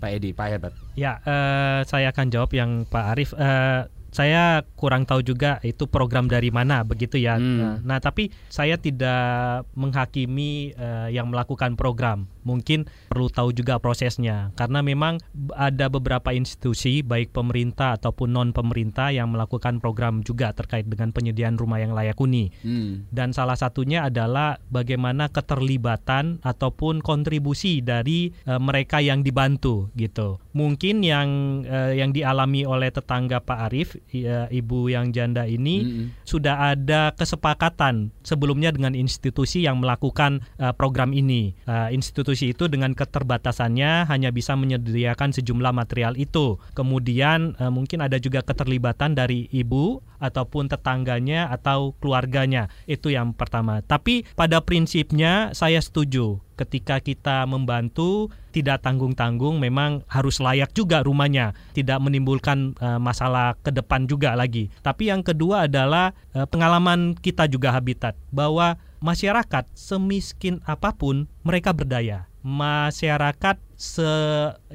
Pak 0.00 0.10
Edi, 0.10 0.30
Pak 0.34 0.46
Herbert? 0.48 0.74
Ya, 0.98 1.20
uh, 1.24 1.80
saya 1.86 2.10
akan 2.10 2.26
jawab 2.32 2.50
yang 2.56 2.84
Pak 2.88 3.04
Arif. 3.16 3.30
Uh, 3.36 3.86
saya 4.12 4.60
kurang 4.76 5.08
tahu 5.08 5.24
juga 5.24 5.56
itu 5.64 5.88
program 5.88 6.28
dari 6.28 6.52
mana 6.52 6.84
begitu 6.84 7.16
ya. 7.16 7.40
Hmm. 7.40 7.56
Nah, 7.56 7.76
nah, 7.80 7.98
tapi 7.98 8.28
saya 8.52 8.76
tidak 8.76 9.64
menghakimi 9.72 10.76
uh, 10.76 11.08
yang 11.08 11.32
melakukan 11.32 11.74
program. 11.80 12.28
Mungkin 12.42 12.90
perlu 13.08 13.30
tahu 13.30 13.54
juga 13.54 13.78
prosesnya 13.78 14.50
karena 14.58 14.82
memang 14.82 15.18
ada 15.54 15.86
beberapa 15.86 16.34
institusi 16.34 17.00
baik 17.00 17.34
pemerintah 17.34 17.96
ataupun 17.96 18.34
non 18.34 18.50
pemerintah 18.50 19.14
yang 19.14 19.30
melakukan 19.30 19.78
program 19.78 20.20
juga 20.26 20.50
terkait 20.52 20.88
dengan 20.88 21.10
penyediaan 21.14 21.56
rumah 21.56 21.78
yang 21.78 21.92
layak 21.94 22.18
huni. 22.18 22.50
Hmm. 22.64 23.06
Dan 23.08 23.30
salah 23.36 23.56
satunya 23.56 24.06
adalah 24.08 24.58
bagaimana 24.68 25.28
keterlibatan 25.30 26.42
ataupun 26.42 27.00
kontribusi 27.04 27.84
dari 27.84 28.32
uh, 28.48 28.58
mereka 28.58 28.98
yang 28.98 29.22
dibantu 29.22 29.92
gitu. 29.94 30.42
Mungkin 30.52 31.04
yang 31.04 31.62
uh, 31.66 31.92
yang 31.94 32.10
dialami 32.12 32.66
oleh 32.66 32.92
tetangga 32.92 33.40
Pak 33.40 33.58
Arief 33.70 33.96
ya, 34.10 34.46
ibu 34.52 34.88
yang 34.90 35.14
janda 35.14 35.48
ini 35.48 35.76
-hmm. 35.84 36.06
sudah 36.26 36.74
ada 36.74 37.14
kesepakatan 37.16 38.12
sebelumnya 38.24 38.72
dengan 38.72 38.92
institusi 38.92 39.64
yang 39.64 39.80
melakukan 39.80 40.44
uh, 40.60 40.72
program 40.74 41.12
ini. 41.16 41.54
Uh, 41.64 41.88
institusi 41.92 42.31
itu 42.40 42.72
dengan 42.72 42.96
keterbatasannya 42.96 44.08
hanya 44.08 44.32
bisa 44.32 44.56
menyediakan 44.56 45.36
sejumlah 45.36 45.76
material 45.76 46.16
itu. 46.16 46.56
Kemudian 46.72 47.52
uh, 47.60 47.68
mungkin 47.68 48.00
ada 48.00 48.16
juga 48.16 48.40
keterlibatan 48.40 49.12
dari 49.12 49.52
ibu 49.52 50.00
ataupun 50.16 50.72
tetangganya 50.72 51.52
atau 51.52 51.92
keluarganya. 52.00 52.72
Itu 52.88 53.12
yang 53.12 53.36
pertama. 53.36 53.84
Tapi 53.84 54.24
pada 54.32 54.64
prinsipnya 54.64 55.52
saya 55.52 55.82
setuju 55.82 56.40
ketika 56.62 57.02
kita 57.02 57.42
membantu 57.48 58.30
tidak 58.54 58.84
tanggung-tanggung 58.84 59.58
memang 59.58 60.04
harus 60.06 60.38
layak 60.38 60.70
juga 60.76 61.02
rumahnya 61.02 61.56
tidak 61.72 61.98
menimbulkan 61.98 62.76
uh, 62.78 63.00
masalah 63.00 63.58
ke 63.64 63.72
depan 63.72 64.04
juga 64.06 64.36
lagi 64.36 64.68
tapi 64.84 65.08
yang 65.10 65.24
kedua 65.24 65.66
adalah 65.66 66.14
uh, 66.36 66.46
pengalaman 66.46 67.16
kita 67.18 67.48
juga 67.48 67.72
habitat 67.74 68.14
bahwa 68.30 68.78
masyarakat 69.02 69.66
semiskin 69.74 70.62
apa 70.64 70.94
pun 70.94 71.26
mereka 71.42 71.74
berdaya. 71.74 72.30
Masyarakat 72.42 73.58
se 73.74 74.06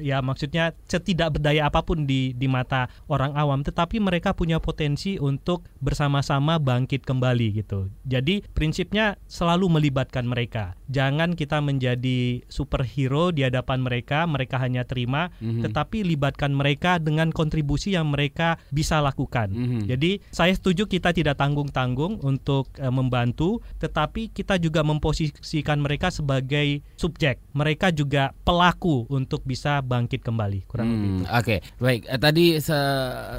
ya 0.00 0.22
maksudnya 0.24 0.74
setidak 0.86 1.38
berdaya 1.38 1.68
apa 1.68 1.84
pun 1.84 2.08
di 2.08 2.32
di 2.34 2.46
mata 2.46 2.90
orang 3.10 3.34
awam 3.34 3.60
tetapi 3.62 3.98
mereka 3.98 4.32
punya 4.32 4.58
potensi 4.62 5.18
untuk 5.18 5.66
bersama-sama 5.82 6.56
bangkit 6.58 7.04
kembali 7.04 7.62
gitu. 7.62 7.90
Jadi 8.06 8.42
prinsipnya 8.54 9.18
selalu 9.28 9.78
melibatkan 9.78 10.26
mereka. 10.26 10.78
Jangan 10.88 11.36
kita 11.36 11.60
menjadi 11.60 12.42
superhero 12.48 13.30
di 13.30 13.44
hadapan 13.44 13.84
mereka, 13.84 14.24
mereka 14.24 14.56
hanya 14.58 14.88
terima 14.88 15.28
mm-hmm. 15.38 15.62
tetapi 15.68 16.06
libatkan 16.06 16.54
mereka 16.54 16.96
dengan 16.96 17.30
kontribusi 17.30 17.94
yang 17.94 18.10
mereka 18.10 18.56
bisa 18.72 18.98
lakukan. 19.04 19.52
Mm-hmm. 19.52 19.82
Jadi 19.90 20.10
saya 20.32 20.52
setuju 20.56 20.88
kita 20.88 21.12
tidak 21.12 21.36
tanggung-tanggung 21.36 22.24
untuk 22.24 22.72
uh, 22.80 22.92
membantu 22.92 23.60
tetapi 23.78 24.32
kita 24.32 24.56
juga 24.56 24.80
memposisikan 24.82 25.78
mereka 25.82 26.08
sebagai 26.08 26.80
subjek. 26.96 27.40
Mereka 27.52 27.92
juga 27.92 28.32
pelaku 28.42 29.06
untuk 29.12 29.44
bisa 29.44 29.80
bangkit 29.88 30.20
kembali 30.20 30.68
kurang 30.68 30.88
hmm, 30.92 30.96
lebih. 31.00 31.08
Oke, 31.24 31.32
okay. 31.32 31.58
baik. 31.80 32.00
Eh, 32.04 32.20
tadi 32.20 32.44
se 32.60 32.78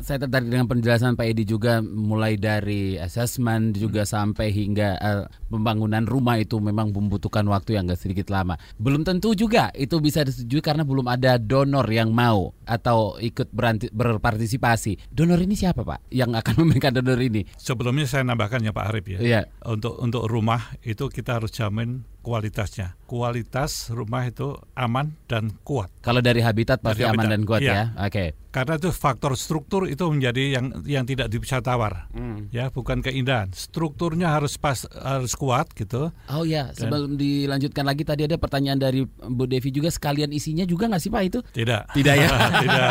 saya 0.02 0.18
tertarik 0.18 0.50
dengan 0.50 0.66
penjelasan 0.66 1.14
Pak 1.14 1.26
Edi 1.30 1.46
juga 1.46 1.80
mulai 1.86 2.42
dari 2.42 2.98
assessment 2.98 3.78
juga 3.78 4.04
hmm. 4.04 4.10
sampai 4.10 4.48
hingga 4.50 4.90
uh, 4.98 5.24
pembangunan 5.54 6.02
rumah 6.10 6.42
itu 6.42 6.58
memang 6.58 6.90
membutuhkan 6.90 7.46
waktu 7.46 7.78
yang 7.78 7.86
gak 7.86 8.02
sedikit 8.02 8.34
lama. 8.34 8.58
Belum 8.82 9.06
tentu 9.06 9.38
juga 9.38 9.70
itu 9.78 10.02
bisa 10.02 10.26
disetujui 10.26 10.66
karena 10.66 10.82
belum 10.82 11.06
ada 11.06 11.38
donor 11.38 11.86
yang 11.86 12.10
mau 12.10 12.58
atau 12.66 13.22
ikut 13.22 13.54
berpartisipasi. 13.94 15.14
Donor 15.14 15.38
ini 15.46 15.54
siapa 15.54 15.86
Pak 15.86 16.10
yang 16.10 16.34
akan 16.34 16.54
memberikan 16.66 16.98
donor 16.98 17.22
ini? 17.22 17.46
Sebelumnya 17.62 18.10
saya 18.10 18.26
nambahkan 18.26 18.66
ya 18.66 18.74
Pak 18.74 18.86
Arif 18.90 19.06
ya. 19.06 19.20
Iya. 19.22 19.42
Untuk 19.70 20.02
untuk 20.02 20.26
rumah 20.26 20.74
itu 20.82 21.06
kita 21.14 21.38
harus 21.38 21.54
jamin 21.54 22.02
kualitasnya. 22.22 22.96
Kualitas 23.10 23.90
rumah 23.90 24.28
itu 24.28 24.56
aman 24.76 25.16
dan 25.26 25.56
kuat. 25.64 25.90
Kalau 26.04 26.20
dari 26.20 26.44
habitat 26.44 26.84
pasti 26.84 27.04
dari 27.04 27.12
aman 27.12 27.26
habitat. 27.26 27.34
dan 27.34 27.42
kuat 27.48 27.62
ya. 27.64 27.74
ya? 27.74 27.86
Oke. 27.96 28.12
Okay. 28.12 28.28
Karena 28.50 28.82
itu 28.82 28.90
faktor 28.90 29.38
struktur 29.38 29.86
itu 29.86 30.02
menjadi 30.10 30.58
yang 30.58 30.66
yang 30.90 31.06
tidak 31.06 31.30
bisa 31.30 31.62
tawar. 31.62 32.10
Hmm. 32.10 32.50
Ya, 32.50 32.74
bukan 32.74 33.06
keindahan. 33.06 33.54
Strukturnya 33.54 34.34
harus 34.34 34.58
pas 34.58 34.90
harus 34.90 35.38
kuat 35.38 35.70
gitu. 35.78 36.10
Oh 36.34 36.42
ya, 36.42 36.74
sebelum 36.74 37.14
dilanjutkan 37.14 37.86
lagi 37.86 38.02
tadi 38.02 38.26
ada 38.26 38.42
pertanyaan 38.42 38.82
dari 38.82 39.06
Bu 39.06 39.46
Devi 39.46 39.70
juga 39.70 39.94
sekalian 39.94 40.34
isinya 40.34 40.66
juga 40.66 40.90
nggak 40.90 41.02
sih 41.02 41.12
Pak 41.14 41.24
itu? 41.30 41.40
Tidak. 41.46 41.94
Tidak 41.94 42.16
ya. 42.18 42.30
Tidak. 42.66 42.90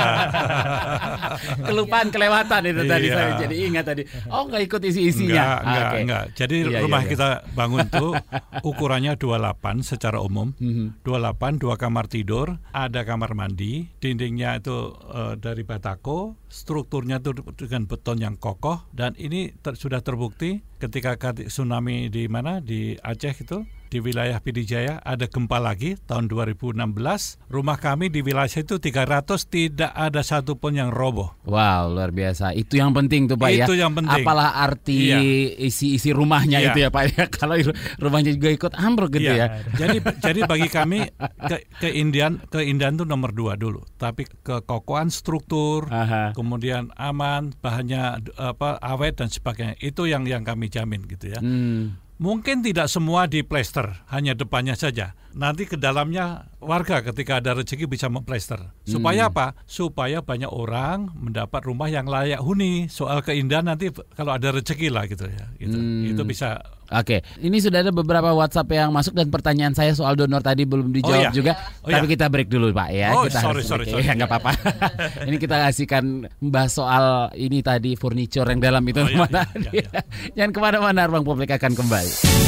Kelupaan 1.68 2.08
kelewatan 2.14 2.62
itu 2.70 2.82
iya. 2.86 2.90
tadi 2.90 3.06
saya 3.10 3.30
jadi 3.42 3.54
ingat 3.66 3.84
tadi. 3.84 4.02
Oh, 4.30 4.46
nggak 4.46 4.62
ikut 4.62 4.80
isi-isinya. 4.86 5.34
Enggak, 5.34 5.58
enggak, 5.58 5.82
okay. 5.82 6.00
enggak. 6.02 6.24
Jadi 6.38 6.56
iya, 6.62 6.78
rumah 6.86 7.02
iya, 7.02 7.06
iya. 7.06 7.12
kita 7.12 7.28
bangun 7.58 7.86
tuh 7.90 8.12
ukurannya 8.62 9.12
28 9.18 9.82
secara 9.82 10.22
umum. 10.22 10.54
Mm 10.62 10.72
-hmm. 10.72 10.86
28 11.02 11.62
dua 11.62 11.74
kamar 11.74 12.06
tidur, 12.06 12.62
ada 12.70 13.02
kamar 13.02 13.34
mandi, 13.34 13.90
dindingnya 13.98 14.62
itu 14.62 14.94
uh, 14.94 15.34
dari 15.48 15.64
batako, 15.64 16.36
strukturnya 16.52 17.24
itu 17.24 17.32
dengan 17.56 17.88
beton 17.88 18.20
yang 18.20 18.36
kokoh 18.36 18.84
dan 18.92 19.16
ini 19.16 19.56
ter, 19.64 19.80
sudah 19.80 20.04
terbukti 20.04 20.60
ketika 20.76 21.16
tsunami 21.32 22.12
di 22.12 22.28
mana? 22.28 22.60
Di 22.60 23.00
Aceh 23.00 23.32
itu 23.40 23.64
di 23.88 23.98
wilayah 24.04 24.36
Pidijaya 24.38 25.00
ada 25.00 25.24
gempa 25.26 25.56
lagi 25.56 25.96
tahun 26.04 26.28
2016 26.28 26.76
rumah 27.48 27.80
kami 27.80 28.12
di 28.12 28.20
wilayah 28.20 28.52
itu 28.52 28.76
300 28.76 29.24
tidak 29.48 29.92
ada 29.96 30.20
satupun 30.20 30.76
yang 30.76 30.92
roboh. 30.92 31.32
Wow 31.48 31.88
luar 31.92 32.12
biasa. 32.12 32.52
Itu 32.52 32.76
yang 32.76 32.92
penting 32.92 33.26
tuh 33.32 33.40
pak 33.40 33.48
itu 33.48 33.60
ya. 33.60 33.66
Itu 33.66 33.74
yang 33.80 33.92
penting. 33.96 34.22
Apalah 34.24 34.60
arti 34.60 34.98
iya. 35.10 35.18
isi 35.56 35.96
isi 35.96 36.12
rumahnya 36.12 36.60
iya. 36.60 36.70
itu 36.70 36.78
ya 36.84 36.88
pak 36.92 37.02
ya. 37.16 37.24
Kalau 37.40 37.56
rumahnya 37.96 38.36
juga 38.36 38.48
ikut 38.52 38.72
ambruk 38.76 39.16
gitu 39.16 39.32
iya. 39.32 39.64
ya. 39.64 39.86
Jadi 39.86 39.96
jadi 40.28 40.40
bagi 40.44 40.68
kami 40.68 41.08
ke 41.48 41.56
keindahan 41.80 42.44
keindahan 42.52 43.00
itu 43.00 43.04
nomor 43.08 43.32
dua 43.32 43.56
dulu. 43.56 43.80
Tapi 43.96 44.28
kekokohan 44.44 45.08
struktur 45.08 45.88
Aha. 45.88 46.36
kemudian 46.36 46.92
aman 47.00 47.56
bahannya 47.64 48.20
apa 48.36 48.76
awet 48.84 49.16
dan 49.16 49.32
sebagainya. 49.32 49.80
Itu 49.80 50.04
yang 50.04 50.28
yang 50.28 50.44
kami 50.44 50.68
jamin 50.68 51.08
gitu 51.08 51.32
ya. 51.32 51.40
Hmm 51.40 52.07
Mungkin 52.18 52.66
tidak 52.66 52.90
semua 52.90 53.30
di 53.30 53.46
plester, 53.46 54.02
hanya 54.10 54.34
depannya 54.34 54.74
saja. 54.74 55.14
Nanti 55.38 55.70
ke 55.70 55.78
dalamnya 55.78 56.50
warga 56.58 56.98
ketika 57.06 57.38
ada 57.38 57.54
rezeki 57.54 57.86
bisa 57.86 58.10
memplester. 58.10 58.74
Supaya 58.82 59.26
hmm. 59.26 59.30
apa? 59.30 59.46
Supaya 59.70 60.18
banyak 60.18 60.50
orang 60.50 61.14
mendapat 61.14 61.62
rumah 61.62 61.86
yang 61.86 62.10
layak 62.10 62.42
huni. 62.42 62.90
Soal 62.90 63.22
keindahan 63.22 63.70
nanti 63.70 63.94
kalau 64.18 64.34
ada 64.34 64.50
rezeki 64.50 64.90
lah 64.90 65.06
gitu 65.06 65.30
ya. 65.30 65.46
Gitu. 65.62 65.78
Hmm. 65.78 66.10
Itu 66.10 66.26
bisa 66.26 66.58
Oke, 66.88 67.20
ini 67.44 67.60
sudah 67.60 67.84
ada 67.84 67.92
beberapa 67.92 68.32
WhatsApp 68.32 68.72
yang 68.72 68.88
masuk 68.88 69.12
dan 69.12 69.28
pertanyaan 69.28 69.76
saya 69.76 69.92
soal 69.92 70.16
donor 70.16 70.40
tadi 70.40 70.64
belum 70.64 70.88
dijawab 70.88 71.20
oh, 71.20 71.24
iya. 71.28 71.36
juga. 71.36 71.52
Oh, 71.84 71.92
Tapi 71.92 72.06
iya. 72.08 72.12
kita 72.16 72.26
break 72.32 72.48
dulu 72.48 72.72
Pak 72.72 72.88
ya. 72.96 73.08
Oh, 73.12 73.28
kita 73.28 73.40
sorry, 73.44 73.60
sorry, 73.60 73.84
sorry. 73.92 74.08
Ya 74.08 74.12
nggak 74.16 74.24
apa-apa. 74.24 74.52
ini 75.28 75.36
kita 75.36 75.68
kasihkan 75.68 76.24
membahas 76.40 76.72
soal 76.72 77.28
ini 77.36 77.60
tadi 77.60 77.92
furniture 77.92 78.48
yang 78.48 78.64
dalam 78.64 78.80
itu. 78.88 79.04
Oh, 79.04 79.08
iya, 79.08 79.20
iya, 79.20 79.44
iya, 79.68 79.84
iya. 79.84 80.00
Jangan 80.32 80.52
ke 80.56 80.60
mana-mana, 80.64 81.00
Ruang 81.04 81.28
Publik 81.28 81.52
akan 81.52 81.76
kembali. 81.76 82.07
night. 82.08 82.47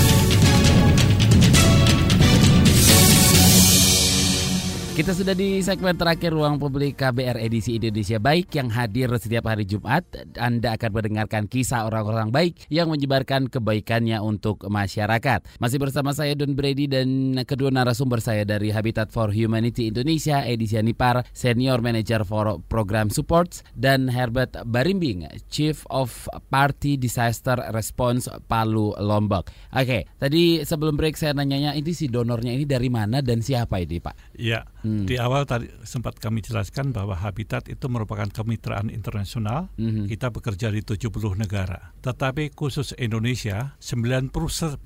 Kita 5.00 5.16
sudah 5.16 5.32
di 5.32 5.64
segmen 5.64 5.96
terakhir 5.96 6.28
Ruang 6.28 6.60
Publik 6.60 7.00
KBR 7.00 7.40
edisi 7.40 7.80
Indonesia 7.80 8.20
Baik 8.20 8.52
yang 8.52 8.68
hadir 8.68 9.08
setiap 9.16 9.48
hari 9.48 9.64
Jumat. 9.64 10.04
Anda 10.36 10.76
akan 10.76 10.92
mendengarkan 10.92 11.48
kisah 11.48 11.88
orang-orang 11.88 12.28
baik 12.28 12.68
yang 12.68 12.92
menyebarkan 12.92 13.48
kebaikannya 13.48 14.20
untuk 14.20 14.60
masyarakat. 14.68 15.56
Masih 15.56 15.80
bersama 15.80 16.12
saya 16.12 16.36
Don 16.36 16.52
Brady 16.52 16.84
dan 16.84 17.32
kedua 17.48 17.72
narasumber 17.72 18.20
saya 18.20 18.44
dari 18.44 18.76
Habitat 18.76 19.08
for 19.08 19.32
Humanity 19.32 19.88
Indonesia, 19.88 20.44
edisi 20.44 20.76
Anipar, 20.76 21.24
Senior 21.32 21.80
Manager 21.80 22.20
for 22.20 22.60
Program 22.68 23.08
Supports, 23.08 23.64
dan 23.72 24.12
Herbert 24.12 24.52
Barimbing, 24.68 25.24
Chief 25.48 25.80
of 25.88 26.28
Party 26.52 27.00
Disaster 27.00 27.56
Response 27.72 28.28
Palu 28.44 28.92
Lombok. 29.00 29.48
Oke, 29.72 30.12
tadi 30.20 30.60
sebelum 30.60 31.00
break 31.00 31.16
saya 31.16 31.32
nanyanya 31.32 31.72
ini 31.72 31.88
si 31.96 32.04
donornya 32.04 32.52
ini 32.52 32.68
dari 32.68 32.92
mana 32.92 33.24
dan 33.24 33.40
siapa 33.40 33.80
ini 33.80 33.96
Pak? 33.96 34.36
Iya. 34.36 34.60
Hmm. 34.84 34.89
Di 35.06 35.16
awal 35.16 35.46
tadi 35.46 35.70
sempat 35.86 36.18
kami 36.18 36.42
jelaskan 36.42 36.90
bahwa 36.90 37.16
Habitat 37.16 37.66
itu 37.68 37.86
merupakan 37.86 38.26
kemitraan 38.28 38.88
internasional. 38.88 39.70
Hmm. 39.76 40.06
Kita 40.10 40.30
bekerja 40.30 40.72
di 40.72 40.82
70 40.82 41.10
negara. 41.36 41.92
Tetapi 42.00 42.52
khusus 42.54 42.92
Indonesia 42.96 43.76
90 43.78 44.32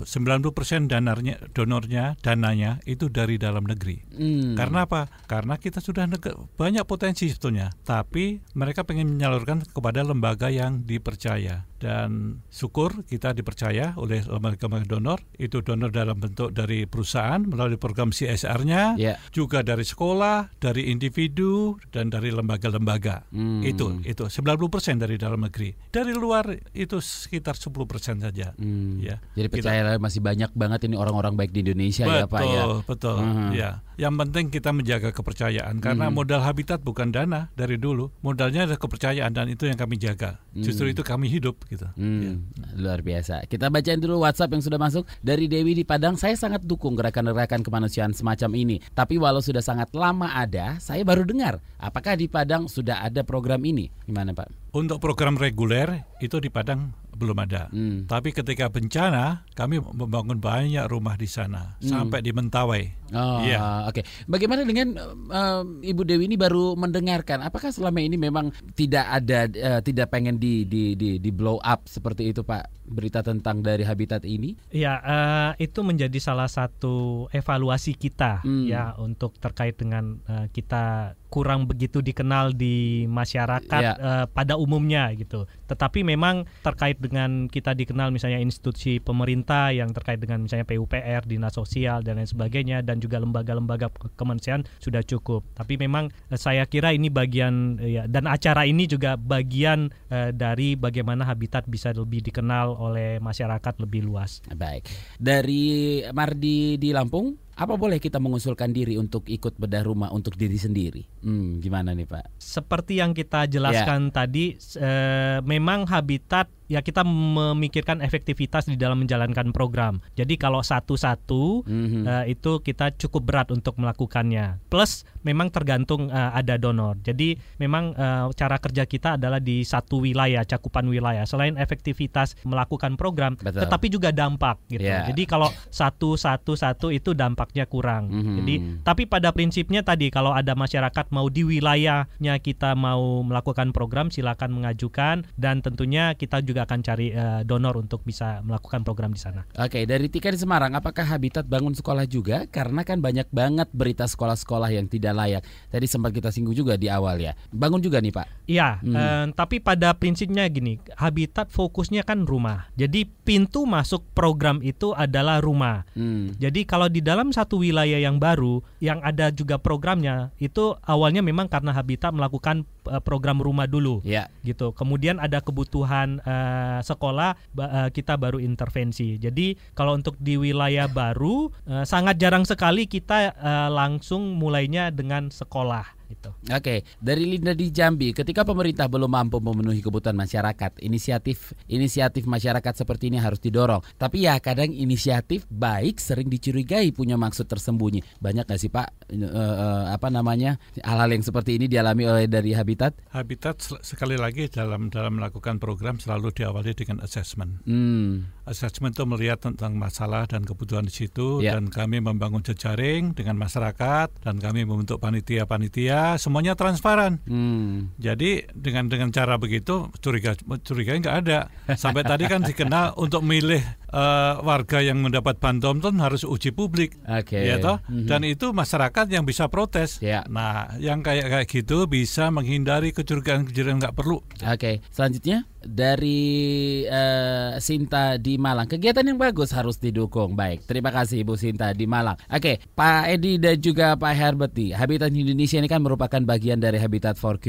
90% 0.05 0.91
danarnya 0.91 1.37
donornya 1.53 2.19
dananya 2.21 2.83
itu 2.85 3.09
dari 3.09 3.41
dalam 3.41 3.65
negeri. 3.65 4.01
Hmm. 4.15 4.55
Karena 4.59 4.87
apa? 4.87 5.09
Karena 5.27 5.57
kita 5.57 5.81
sudah 5.81 6.07
banyak 6.55 6.85
potensi 6.85 7.29
sebetulnya, 7.31 7.73
tapi 7.85 8.41
mereka 8.55 8.85
pengen 8.85 9.17
menyalurkan 9.17 9.65
kepada 9.65 10.05
lembaga 10.05 10.53
yang 10.53 10.85
dipercaya 10.85 11.67
dan 11.85 12.41
syukur 12.49 13.05
kita 13.05 13.37
dipercaya 13.37 13.93
oleh 14.01 14.25
lembaga-lembaga 14.25 14.89
donor 14.89 15.21
itu 15.37 15.61
donor 15.61 15.93
dalam 15.93 16.17
bentuk 16.17 16.57
dari 16.57 16.89
perusahaan 16.89 17.45
melalui 17.45 17.77
program 17.77 18.09
CSR-nya 18.09 18.97
yeah. 18.97 19.21
juga 19.29 19.61
dari 19.61 19.85
sekolah, 19.95 20.51
dari 20.59 20.91
individu 20.91 21.79
dan 21.95 22.11
dari 22.11 22.35
lembaga-lembaga. 22.35 23.31
Hmm. 23.31 23.63
Itu 23.63 24.03
itu 24.03 24.27
90% 24.27 24.99
dari 24.99 25.15
dalam 25.15 25.47
negeri. 25.47 25.71
Dari 25.95 26.11
luar 26.11 26.51
itu 26.75 26.99
sekitar 26.99 27.55
10% 27.55 28.19
saja. 28.19 28.51
Hmm. 28.59 28.99
Ya. 28.99 29.23
Jadi 29.39 29.49
percaya 29.49 29.95
masih 30.03 30.19
banyak 30.19 30.51
banget 30.59 30.91
ini 30.91 30.99
orang-orang 30.99 31.39
baik 31.39 31.55
di 31.55 31.63
Indonesia 31.63 32.03
betul, 32.03 32.19
ya 32.19 32.27
Pak 32.27 32.41
ya. 32.43 32.47
Betul, 32.51 32.75
betul. 32.91 33.19
Hmm. 33.23 33.51
Ya. 33.55 33.71
Yang 33.95 34.15
penting 34.27 34.45
kita 34.51 34.71
menjaga 34.75 35.15
kepercayaan 35.15 35.79
karena 35.79 36.11
hmm. 36.11 36.15
modal 36.19 36.43
habitat 36.43 36.83
bukan 36.83 37.15
dana 37.15 37.55
dari 37.55 37.79
dulu. 37.79 38.11
Modalnya 38.27 38.67
adalah 38.67 38.83
kepercayaan 38.83 39.31
dan 39.31 39.47
itu 39.47 39.71
yang 39.71 39.79
kami 39.79 39.95
jaga. 40.03 40.43
Hmm. 40.51 40.67
Justru 40.67 40.91
itu 40.91 41.07
kami 41.07 41.31
hidup 41.31 41.63
gitu. 41.71 41.87
Hmm. 41.95 42.43
Ya. 42.59 42.67
Luar 42.75 43.07
biasa. 43.07 43.47
Kita 43.47 43.71
bacain 43.71 44.03
dulu 44.03 44.27
WhatsApp 44.27 44.51
yang 44.51 44.65
sudah 44.67 44.81
masuk 44.83 45.07
dari 45.23 45.47
Dewi 45.47 45.79
di 45.79 45.85
Padang. 45.87 46.19
Saya 46.19 46.35
sangat 46.35 46.67
dukung 46.67 46.99
gerakan-gerakan 46.99 47.63
kemanusiaan 47.63 48.11
semacam 48.11 48.51
ini. 48.59 48.83
Tapi 48.97 49.15
walau 49.23 49.39
sudah 49.39 49.63
sangat 49.63 49.74
lama 49.93 50.33
ada, 50.33 50.79
saya 50.81 51.05
baru 51.05 51.27
dengar. 51.27 51.61
Apakah 51.77 52.17
di 52.17 52.31
Padang 52.31 52.71
sudah 52.71 53.05
ada 53.05 53.21
program 53.27 53.61
ini? 53.67 53.91
Gimana 54.09 54.33
Pak? 54.33 54.64
Untuk 54.75 54.99
program 54.99 55.39
reguler 55.39 56.03
itu 56.19 56.43
di 56.43 56.51
Padang 56.51 56.91
belum 57.15 57.39
ada. 57.47 57.71
Hmm. 57.71 58.05
Tapi 58.11 58.35
ketika 58.35 58.67
bencana 58.67 59.47
kami 59.55 59.79
membangun 59.79 60.43
banyak 60.43 60.85
rumah 60.91 61.15
di 61.15 61.31
sana 61.31 61.79
hmm. 61.79 61.87
sampai 61.87 62.19
di 62.21 62.35
Mentawai. 62.35 62.85
Oh, 63.15 63.47
yeah. 63.47 63.87
oke. 63.87 64.03
Okay. 64.03 64.05
Bagaimana 64.27 64.67
dengan 64.67 64.99
uh, 65.31 65.63
Ibu 65.63 66.03
Dewi 66.03 66.27
ini 66.27 66.35
baru 66.35 66.75
mendengarkan? 66.75 67.47
Apakah 67.47 67.71
selama 67.71 68.03
ini 68.03 68.19
memang 68.19 68.51
tidak 68.75 69.07
ada 69.07 69.47
uh, 69.47 69.81
tidak 69.87 70.11
pengen 70.11 70.43
di, 70.43 70.67
di 70.67 70.99
di 70.99 71.23
di 71.23 71.31
blow 71.31 71.63
up 71.63 71.87
seperti 71.87 72.35
itu 72.35 72.43
Pak 72.43 72.67
berita 72.91 73.23
tentang 73.23 73.63
dari 73.63 73.87
habitat 73.87 74.27
ini? 74.27 74.59
Ya, 74.75 74.99
uh, 74.99 75.51
itu 75.63 75.87
menjadi 75.87 76.19
salah 76.19 76.51
satu 76.51 77.31
evaluasi 77.31 77.95
kita 77.95 78.43
hmm. 78.43 78.67
ya 78.67 78.99
untuk 78.99 79.39
terkait 79.39 79.79
dengan 79.79 80.19
uh, 80.27 80.51
kita 80.51 81.15
kurang 81.31 81.67
begitu 81.67 81.99
dikenal 82.03 82.55
di 82.55 83.07
masyarakat 83.11 83.83
yeah. 83.83 83.95
Ya. 83.95 84.03
uh, 84.03 84.27
pada 84.31 84.55
umumnya 84.65 85.13
gitu. 85.13 85.45
Tetapi 85.69 86.01
memang 86.01 86.49
terkait 86.65 86.97
dengan 86.97 87.47
kita 87.53 87.77
dikenal 87.77 88.09
misalnya 88.09 88.41
institusi 88.41 88.99
pemerintah 88.99 89.71
yang 89.77 89.93
terkait 89.93 90.17
dengan 90.17 90.41
misalnya 90.41 90.65
PUPR, 90.65 91.29
dinas 91.29 91.53
sosial 91.53 92.01
dan 92.01 92.17
lain 92.17 92.29
sebagainya 92.29 92.81
dan 92.81 92.99
juga 92.99 93.21
lembaga-lembaga 93.21 93.93
kementerian 94.17 94.65
sudah 94.81 95.05
cukup. 95.05 95.45
Tapi 95.53 95.77
memang 95.77 96.09
uh, 96.09 96.39
saya 96.41 96.65
kira 96.65 96.97
ini 96.97 97.13
bagian 97.13 97.77
uh, 97.77 97.85
ya 97.85 98.03
dan 98.09 98.25
acara 98.25 98.65
ini 98.65 98.89
juga 98.89 99.21
bagian 99.21 99.93
uh, 100.09 100.33
dari 100.33 100.75
bagaimana 100.81 101.29
habitat 101.29 101.69
bisa 101.69 101.93
lebih 101.93 102.25
dikenal 102.25 102.73
oleh 102.81 103.21
masyarakat 103.21 103.75
lebih 103.85 104.09
luas. 104.09 104.41
Baik. 104.49 104.89
Dari 105.21 106.01
Mardi 106.11 106.81
di 106.81 106.91
Lampung 106.91 107.44
apa 107.55 107.75
boleh 107.79 108.03
kita 108.03 108.19
mengusulkan 108.19 108.75
diri 108.75 108.99
untuk 108.99 109.31
ikut 109.31 109.55
bedah 109.55 109.87
rumah 109.87 110.11
untuk 110.11 110.35
diri 110.35 110.59
sendiri? 110.59 111.03
Hmm, 111.23 111.63
gimana 111.63 111.95
nih 111.95 112.07
Pak? 112.07 112.35
Seperti 112.43 112.99
yang 112.99 113.15
kita 113.15 113.47
jelaskan 113.47 114.11
yeah. 114.11 114.15
tadi, 114.15 114.45
eh, 114.59 115.39
memang 115.47 115.87
habitat 115.87 116.51
ya 116.65 116.81
kita 116.81 117.05
memikirkan 117.05 118.01
efektivitas 118.01 118.65
di 118.69 118.77
dalam 118.81 119.05
menjalankan 119.05 119.53
program. 119.53 120.01
Jadi 120.17 120.41
kalau 120.41 120.65
satu-satu 120.65 121.67
mm-hmm. 121.69 122.03
uh, 122.09 122.25
itu 122.25 122.61
kita 122.65 122.95
cukup 122.97 123.23
berat 123.25 123.49
untuk 123.53 123.77
melakukannya. 123.77 124.61
Plus 124.73 125.05
memang 125.21 125.53
tergantung 125.53 126.09
uh, 126.09 126.33
ada 126.33 126.57
donor. 126.57 126.97
Jadi 127.05 127.37
memang 127.61 127.93
uh, 127.97 128.33
cara 128.33 128.57
kerja 128.57 128.89
kita 128.89 129.21
adalah 129.21 129.41
di 129.41 129.61
satu 129.67 130.05
wilayah, 130.05 130.45
cakupan 130.47 130.89
wilayah. 130.89 131.29
Selain 131.29 131.57
efektivitas 131.61 132.37
melakukan 132.49 132.97
program, 132.97 133.37
Betul. 133.37 133.69
tetapi 133.69 133.87
juga 133.93 134.09
dampak 134.15 134.61
gitu. 134.73 134.89
Yeah. 134.89 135.09
Jadi 135.13 135.29
kalau 135.29 135.53
satu-satu-satu 135.69 136.95
itu 136.95 137.13
dampaknya 137.13 137.69
kurang. 137.69 138.09
Mm-hmm. 138.09 138.37
Jadi 138.41 138.55
tapi 138.81 139.03
pada 139.05 139.33
prinsipnya 139.37 139.85
tadi 139.85 140.09
kalau 140.09 140.33
ada 140.33 140.57
masyarakat 140.57 141.13
mau 141.13 141.29
di 141.29 141.45
wilayahnya 141.45 142.41
kita 142.41 142.73
mau 142.73 143.21
melakukan 143.21 143.75
program 143.75 144.09
silakan 144.09 144.57
mengajukan 144.57 145.27
dan 145.35 145.61
tentunya 145.61 146.15
kita 146.15 146.41
juga 146.45 146.54
juga 146.55 146.71
akan 146.71 146.81
cari 146.87 147.11
uh, 147.11 147.43
donor 147.43 147.75
untuk 147.83 148.07
bisa 148.07 148.39
melakukan 148.47 148.87
program 148.87 149.11
di 149.11 149.19
sana. 149.19 149.43
Oke, 149.59 149.83
dari 149.83 150.07
Tika 150.07 150.31
di 150.31 150.39
Semarang, 150.39 150.71
apakah 150.79 151.03
Habitat 151.03 151.51
bangun 151.51 151.75
sekolah 151.75 152.07
juga? 152.07 152.47
Karena 152.47 152.87
kan 152.87 153.03
banyak 153.03 153.27
banget 153.35 153.67
berita 153.75 154.07
sekolah-sekolah 154.07 154.71
yang 154.71 154.87
tidak 154.87 155.19
layak. 155.19 155.43
Tadi 155.75 155.87
sempat 155.91 156.15
kita 156.15 156.31
singgung 156.31 156.55
juga 156.55 156.79
di 156.79 156.87
awal 156.87 157.19
ya. 157.19 157.35
Bangun 157.51 157.83
juga 157.83 157.99
nih 157.99 158.15
Pak? 158.15 158.47
Iya, 158.47 158.79
hmm. 158.79 158.95
uh, 158.95 159.27
tapi 159.35 159.59
pada 159.59 159.91
prinsipnya 159.99 160.47
gini, 160.47 160.79
Habitat 160.95 161.51
fokusnya 161.51 162.07
kan 162.07 162.23
rumah. 162.23 162.71
Jadi 162.79 163.03
pintu 163.27 163.67
masuk 163.67 164.07
program 164.15 164.63
itu 164.63 164.95
adalah 164.95 165.43
rumah. 165.43 165.83
Hmm. 165.99 166.31
Jadi 166.39 166.63
kalau 166.63 166.87
di 166.87 167.03
dalam 167.03 167.35
satu 167.35 167.59
wilayah 167.59 167.99
yang 167.99 168.23
baru, 168.23 168.63
yang 168.79 169.03
ada 169.03 169.35
juga 169.35 169.59
programnya, 169.59 170.31
itu 170.39 170.79
awalnya 170.87 171.19
memang 171.19 171.51
karena 171.51 171.75
Habitat 171.75 172.15
melakukan 172.15 172.63
uh, 172.87 173.01
program 173.03 173.41
rumah 173.41 173.67
dulu. 173.67 174.05
Ya. 174.05 174.29
Gitu. 174.45 174.73
Kemudian 174.77 175.19
ada 175.19 175.41
kebutuhan 175.41 176.21
uh, 176.23 176.35
uh, 176.35 176.81
sekolah 176.83 177.31
uh, 177.39 177.89
kita 177.91 178.19
baru 178.19 178.43
intervensi. 178.43 179.17
Jadi 179.17 179.55
kalau 179.73 179.95
untuk 179.95 180.19
di 180.19 180.35
wilayah 180.35 180.91
baru 180.91 181.51
uh, 181.71 181.85
sangat 181.87 182.19
jarang 182.19 182.43
sekali 182.43 182.91
kita 182.91 183.35
uh, 183.39 183.69
langsung 183.71 184.37
mulainya 184.37 184.91
dengan 184.91 185.31
sekolah 185.31 185.94
gitu. 186.09 186.31
Oke, 186.31 186.61
okay. 186.61 186.79
dari 187.01 187.25
Linda 187.25 187.57
di 187.57 187.73
Jambi, 187.73 188.13
ketika 188.13 188.45
pemerintah 188.45 188.87
belum 188.87 189.11
mampu 189.11 189.41
memenuhi 189.41 189.81
kebutuhan 189.81 190.17
masyarakat, 190.17 190.81
inisiatif 190.85 191.57
inisiatif 191.67 192.29
masyarakat 192.29 192.75
seperti 192.85 193.11
ini 193.11 193.19
harus 193.19 193.41
didorong. 193.41 193.81
Tapi 193.97 194.29
ya 194.29 194.39
kadang 194.39 194.71
inisiatif 194.71 195.49
baik 195.49 195.99
sering 195.99 196.29
dicurigai 196.29 196.93
punya 196.93 197.17
maksud 197.17 197.49
tersembunyi. 197.49 198.05
Banyak 198.21 198.45
nggak 198.47 198.61
sih 198.61 198.71
Pak 198.71 198.89
uh, 199.17 199.25
uh, 199.35 199.85
apa 199.91 200.09
namanya 200.13 200.61
hal-hal 200.85 201.11
yang 201.11 201.25
seperti 201.25 201.57
ini 201.57 201.67
dialami 201.67 202.05
oleh 202.07 202.27
dari 202.29 202.53
Habitat? 202.53 202.95
Habitat 203.11 203.65
sekali 203.83 204.21
lagi 204.21 204.47
dalam 204.53 204.93
dalam 204.93 205.19
melakukan 205.19 205.57
program 205.59 205.97
selalu 205.97 206.31
diawali 206.37 206.77
dengan 206.77 207.01
assessment. 207.01 207.65
Hmm. 207.65 208.29
Assessment 208.45 208.93
itu 208.93 209.09
melihat 209.09 209.41
tentang 209.41 209.75
masalah 209.81 210.29
dan 210.29 210.45
kebutuhan 210.45 210.85
di 210.85 210.93
situ 210.93 211.41
yeah. 211.41 211.57
dan 211.57 211.73
kami 211.73 212.05
membangun 212.05 212.45
jejaring 212.45 213.17
dengan 213.17 213.41
masyarakat 213.41 214.13
dan 214.21 214.37
kami 214.37 214.69
membentuk 214.69 215.01
panitia-panitia 215.01 216.04
ya 216.05 216.21
semuanya 216.21 216.53
transparan. 216.53 217.17
Hmm. 217.25 217.97
Jadi 217.97 218.45
dengan 218.53 218.93
dengan 218.93 219.09
cara 219.09 219.41
begitu 219.41 219.89
curiga 220.05 220.37
curiga 220.61 221.01
nggak 221.01 221.17
ada. 221.25 221.39
Sampai 221.75 222.05
tadi 222.05 222.29
kan 222.29 222.45
dikenal 222.45 223.01
untuk 223.01 223.25
milih 223.25 223.65
uh, 223.95 224.43
warga 224.45 224.85
yang 224.85 225.01
mendapat 225.01 225.41
bantuan 225.41 225.81
itu 225.81 225.89
harus 225.97 226.23
uji 226.27 226.51
publik, 226.53 226.99
okay. 227.07 227.49
ya 227.49 227.57
toh. 227.63 227.81
Mm-hmm. 227.87 228.09
Dan 228.11 228.21
itu 228.27 228.51
masyarakat 228.51 229.07
yang 229.09 229.25
bisa 229.25 229.47
protes. 229.49 230.03
Yeah. 230.03 230.27
Nah, 230.29 230.77
yang 230.83 231.01
kayak 231.01 231.31
kayak 231.31 231.47
gitu 231.49 231.87
bisa 231.87 232.29
menghindari 232.35 232.91
kecurigaan-kecurigaan 232.93 233.81
nggak 233.81 233.97
perlu. 233.97 234.21
Oke, 234.21 234.45
okay. 234.45 234.75
selanjutnya 234.91 235.49
dari 235.67 236.85
uh, 236.87 237.57
Sinta 237.59 238.17
di 238.21 238.37
Malang. 238.41 238.71
Kegiatan 238.71 239.05
yang 239.05 239.19
bagus 239.19 239.53
harus 239.53 239.81
didukung. 239.81 240.37
Baik, 240.39 240.65
terima 240.65 240.95
kasih 240.95 241.25
Ibu 241.25 241.35
Sinta 241.37 241.73
di 241.75 241.85
Malang. 241.85 242.17
Oke. 242.31 242.61
Pak 242.73 243.11
Edi 243.11 243.37
dan 243.37 243.59
juga 243.59 243.99
Pak 243.99 244.15
Herbert. 244.15 244.55
Habitat 244.55 245.11
Indonesia 245.11 245.59
ini 245.59 245.67
kan 245.67 245.83
merupakan 245.83 246.21
bagian 246.23 246.63
dari 246.63 246.79
Habitat 246.79 247.19
for 247.19 247.41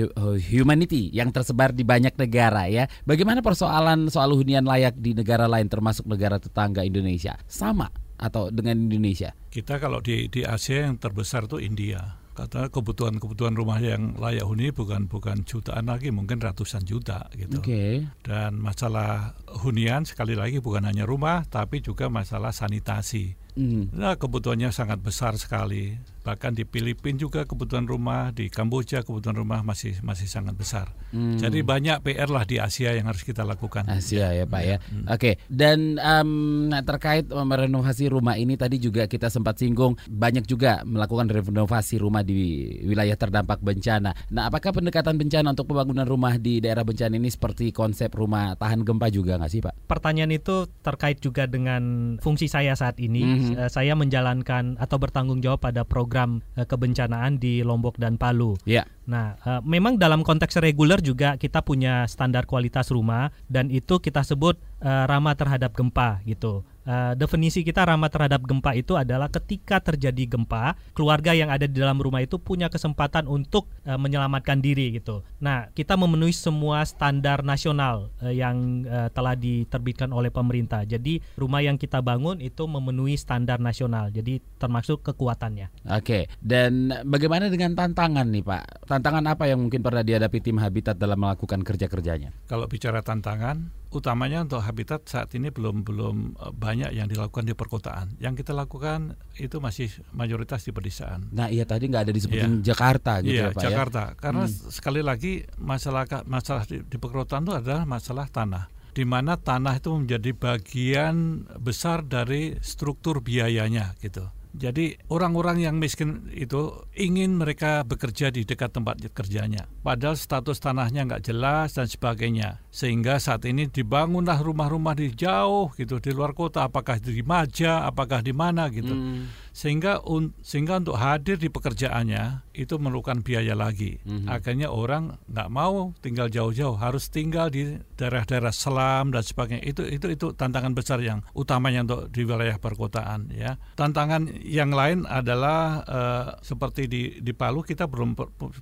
Humanity 0.41 1.13
yang 1.13 1.29
tersebar 1.29 1.71
di 1.71 1.85
banyak 1.85 2.17
negara 2.17 2.65
ya. 2.65 2.89
Bagaimana 3.05 3.45
persoalan 3.45 4.09
soal 4.09 4.33
hunian 4.33 4.65
layak 4.65 4.97
di 4.97 5.13
negara 5.13 5.45
lain 5.45 5.69
termasuk 5.69 6.09
negara 6.09 6.41
tetangga 6.41 6.81
Indonesia 6.81 7.37
sama 7.45 7.93
atau 8.17 8.49
dengan 8.49 8.79
Indonesia? 8.79 9.35
Kita 9.53 9.77
kalau 9.77 10.01
di 10.01 10.27
di 10.31 10.41
Asia 10.41 10.89
yang 10.89 10.97
terbesar 10.97 11.45
itu 11.45 11.61
India. 11.61 12.24
Karena 12.35 12.67
kebutuhan-kebutuhan 12.67 13.55
rumah 13.55 13.79
yang 13.79 14.19
layak 14.19 14.43
huni 14.43 14.75
bukan 14.75 15.07
bukan 15.07 15.47
jutaan 15.47 15.87
lagi, 15.87 16.11
mungkin 16.11 16.43
ratusan 16.43 16.83
juta 16.83 17.31
gitu. 17.31 17.63
Okay. 17.63 18.03
Dan 18.19 18.59
masalah 18.59 19.39
hunian 19.63 20.03
sekali 20.03 20.35
lagi 20.35 20.59
bukan 20.59 20.83
hanya 20.83 21.07
rumah, 21.07 21.47
tapi 21.47 21.79
juga 21.79 22.11
masalah 22.11 22.51
sanitasi. 22.51 23.39
Mm. 23.55 23.95
Nah, 23.95 24.19
kebutuhannya 24.19 24.69
sangat 24.75 24.99
besar 24.99 25.39
sekali 25.39 25.95
bahkan 26.25 26.57
di 26.57 26.65
Filipina 26.65 27.21
juga 27.21 27.45
kebutuhan 27.45 27.85
rumah, 27.85 28.33
di 28.33 28.49
Kamboja 28.49 29.05
kebutuhan 29.05 29.37
rumah 29.37 29.61
masih 29.61 30.01
masih 30.01 30.25
sangat 30.25 30.57
besar. 30.57 30.89
Hmm. 31.13 31.37
Jadi 31.37 31.61
banyak 31.61 32.01
PR 32.01 32.33
lah 32.33 32.49
di 32.49 32.57
Asia 32.57 32.97
yang 32.97 33.05
harus 33.05 33.21
kita 33.21 33.45
lakukan. 33.45 33.85
Asia 33.85 34.33
ya 34.33 34.49
Pak 34.49 34.61
ya. 34.65 34.75
ya. 34.75 34.77
Hmm. 34.89 35.05
Oke, 35.13 35.37
dan 35.45 36.01
um, 36.01 36.73
terkait 36.81 37.29
merenovasi 37.29 38.09
rumah 38.09 38.41
ini 38.41 38.57
tadi 38.57 38.81
juga 38.81 39.05
kita 39.05 39.29
sempat 39.29 39.61
singgung 39.61 39.93
banyak 40.09 40.49
juga 40.49 40.81
melakukan 40.81 41.29
renovasi 41.29 42.01
rumah 42.01 42.25
di 42.25 42.73
wilayah 42.81 43.13
terdampak 43.13 43.61
bencana. 43.61 44.17
Nah, 44.33 44.49
apakah 44.49 44.73
pendekatan 44.73 45.21
bencana 45.21 45.53
untuk 45.53 45.69
pembangunan 45.69 46.09
rumah 46.09 46.41
di 46.41 46.57
daerah 46.57 46.81
bencana 46.81 47.13
ini 47.21 47.29
seperti 47.29 47.69
konsep 47.69 48.09
rumah 48.17 48.57
tahan 48.57 48.81
gempa 48.81 49.13
juga 49.13 49.37
nggak 49.37 49.51
sih 49.53 49.61
Pak? 49.61 49.85
Pertanyaan 49.85 50.33
itu 50.33 50.65
terkait 50.81 51.21
juga 51.21 51.45
dengan 51.45 52.17
fungsi 52.17 52.49
saya 52.49 52.73
saat 52.73 52.97
ini. 52.97 53.21
Mm 53.21 53.37
-hmm. 53.37 53.53
Saya 53.69 53.93
menjalankan 53.93 54.81
atau 54.81 54.97
bertanggung 54.97 55.45
jawab 55.45 55.61
pada 55.61 55.85
program 55.85 56.14
program 56.15 56.39
uh, 56.55 56.63
kebencanaan 56.63 57.35
di 57.35 57.59
Lombok 57.59 57.99
dan 57.99 58.15
Palu. 58.15 58.55
Yeah. 58.63 58.87
Nah, 59.03 59.35
uh, 59.43 59.59
memang 59.67 59.99
dalam 59.99 60.23
konteks 60.23 60.63
reguler 60.63 61.03
juga 61.03 61.35
kita 61.35 61.59
punya 61.59 62.07
standar 62.07 62.47
kualitas 62.47 62.87
rumah 62.87 63.35
dan 63.51 63.67
itu 63.67 63.99
kita 63.99 64.23
sebut 64.23 64.55
uh, 64.79 65.03
ramah 65.11 65.35
terhadap 65.35 65.75
gempa 65.75 66.23
gitu. 66.23 66.63
Uh, 66.87 67.13
definisi 67.17 67.65
kita 67.65 67.83
ramah 67.83 68.07
terhadap 68.07 68.45
gempa 68.45 68.77
itu 68.77 68.95
adalah 68.95 69.27
ketika 69.27 69.81
terjadi 69.81 70.37
gempa, 70.37 70.77
keluarga 70.95 71.35
yang 71.35 71.51
ada 71.51 71.67
di 71.67 71.75
dalam 71.75 71.99
rumah 71.99 72.23
itu 72.23 72.39
punya 72.39 72.71
kesempatan 72.71 73.27
untuk 73.27 73.67
uh, 73.83 73.99
menyelamatkan 73.99 74.61
diri 74.61 74.95
gitu. 74.95 75.25
Nah, 75.41 75.69
kita 75.73 75.97
memenuhi 75.99 76.31
semua 76.31 76.85
standar 76.85 77.41
nasional 77.41 78.13
uh, 78.21 78.31
yang 78.31 78.85
uh, 78.87 79.09
telah 79.11 79.35
diterbitkan 79.35 80.13
oleh 80.13 80.31
pemerintah. 80.31 80.85
Jadi, 80.85 81.19
rumah 81.35 81.65
yang 81.65 81.75
kita 81.75 81.99
bangun 81.99 82.39
itu 82.39 82.63
memenuhi 82.65 83.17
standar 83.19 83.59
nasional. 83.59 84.13
Jadi, 84.13 84.39
termasuk 84.61 85.01
kekuatannya. 85.05 85.91
Oke. 85.91 86.29
Dan 86.39 86.93
bagaimana 87.03 87.49
dengan 87.49 87.73
tantangan 87.73 88.29
nih, 88.29 88.43
Pak? 88.45 88.87
Tantangan 88.87 89.25
apa 89.25 89.49
yang 89.49 89.61
mungkin 89.65 89.81
pernah 89.81 90.05
dihadapi 90.05 90.39
tim 90.39 90.61
Habitat 90.61 90.95
dalam 90.95 91.17
melakukan 91.17 91.65
kerja-kerjanya? 91.65 92.31
Kalau 92.45 92.69
bicara 92.69 93.01
tantangan, 93.01 93.84
utamanya 93.91 94.41
untuk 94.41 94.61
habitat 94.61 95.05
saat 95.05 95.33
ini 95.37 95.53
belum 95.53 95.85
belum 95.85 96.15
eh, 96.37 96.53
banyak 96.53 96.91
yang 96.95 97.07
dilakukan 97.09 97.45
di 97.45 97.53
perkotaan. 97.53 98.17
Yang 98.17 98.45
kita 98.45 98.51
lakukan 98.55 99.19
itu 99.37 99.57
masih 99.59 99.89
mayoritas 100.15 100.65
di 100.65 100.71
pedesaan. 100.71 101.29
Nah, 101.33 101.51
iya 101.51 101.67
tadi 101.67 101.89
nggak 101.89 102.09
ada 102.09 102.13
disebutin 102.13 102.61
ya. 102.61 102.73
Jakarta 102.73 103.21
gitu 103.21 103.37
iya, 103.37 103.51
ya, 103.51 103.55
Pak 103.55 103.61
ya? 103.61 103.65
Jakarta. 103.69 104.03
ya. 104.13 104.17
Karena 104.17 104.43
hmm. 104.47 104.55
sekali 104.73 105.01
lagi 105.03 105.33
masalah 105.61 106.03
masalah 106.25 106.63
di, 106.65 106.81
di 106.81 106.97
perkotaan 106.97 107.45
itu 107.45 107.53
adalah 107.53 107.83
masalah 107.83 108.25
tanah 108.29 108.73
di 108.95 109.03
mana 109.03 109.35
tanah 109.35 109.75
itu 109.75 109.91
menjadi 109.91 110.31
bagian 110.31 111.43
besar 111.59 112.07
dari 112.07 112.55
struktur 112.63 113.19
biayanya 113.19 113.91
gitu. 113.99 114.23
Jadi 114.55 114.95
orang-orang 115.11 115.67
yang 115.67 115.75
miskin 115.75 116.31
itu 116.31 116.71
ingin 116.95 117.35
mereka 117.35 117.83
bekerja 117.83 118.31
di 118.31 118.47
dekat 118.47 118.71
tempat 118.71 119.03
kerjanya. 119.11 119.67
Padahal 119.83 120.15
status 120.15 120.63
tanahnya 120.63 121.03
nggak 121.03 121.23
jelas 121.27 121.75
dan 121.75 121.91
sebagainya. 121.91 122.63
Sehingga 122.71 123.19
saat 123.19 123.43
ini 123.43 123.67
dibangunlah 123.67 124.39
rumah-rumah 124.39 124.95
di 124.95 125.11
jauh 125.11 125.75
gitu 125.75 125.99
di 125.99 126.15
luar 126.15 126.31
kota. 126.31 126.63
Apakah 126.65 126.97
di 127.03 127.19
Maja, 127.25 127.83
apakah 127.83 128.23
di 128.23 128.31
mana 128.31 128.71
gitu. 128.71 128.95
Hmm 128.95 129.44
sehingga 129.55 130.03
un, 130.03 130.35
sehingga 130.43 130.83
untuk 130.83 130.99
hadir 130.99 131.39
di 131.39 131.47
pekerjaannya 131.47 132.43
itu 132.51 132.75
memerlukan 132.75 133.23
biaya 133.23 133.55
lagi. 133.55 134.03
Mm-hmm. 134.03 134.27
Akhirnya 134.27 134.67
orang 134.67 135.15
nggak 135.31 135.47
mau 135.47 135.95
tinggal 136.03 136.27
jauh-jauh, 136.27 136.75
harus 136.75 137.07
tinggal 137.07 137.47
di 137.47 137.79
daerah-daerah 137.95 138.51
selam 138.51 139.15
dan 139.15 139.23
sebagainya. 139.23 139.63
Itu 139.63 139.87
itu 139.87 140.11
itu 140.11 140.35
tantangan 140.35 140.75
besar 140.75 140.99
yang 140.99 141.23
utamanya 141.31 141.87
untuk 141.87 142.11
di 142.11 142.27
wilayah 142.27 142.59
perkotaan 142.59 143.31
ya. 143.31 143.55
Tantangan 143.79 144.27
yang 144.43 144.75
lain 144.75 145.07
adalah 145.07 145.87
uh, 145.87 146.27
seperti 146.43 146.91
di 146.91 147.01
di 147.23 147.31
Palu 147.31 147.63
kita 147.63 147.87
belum 147.87 148.11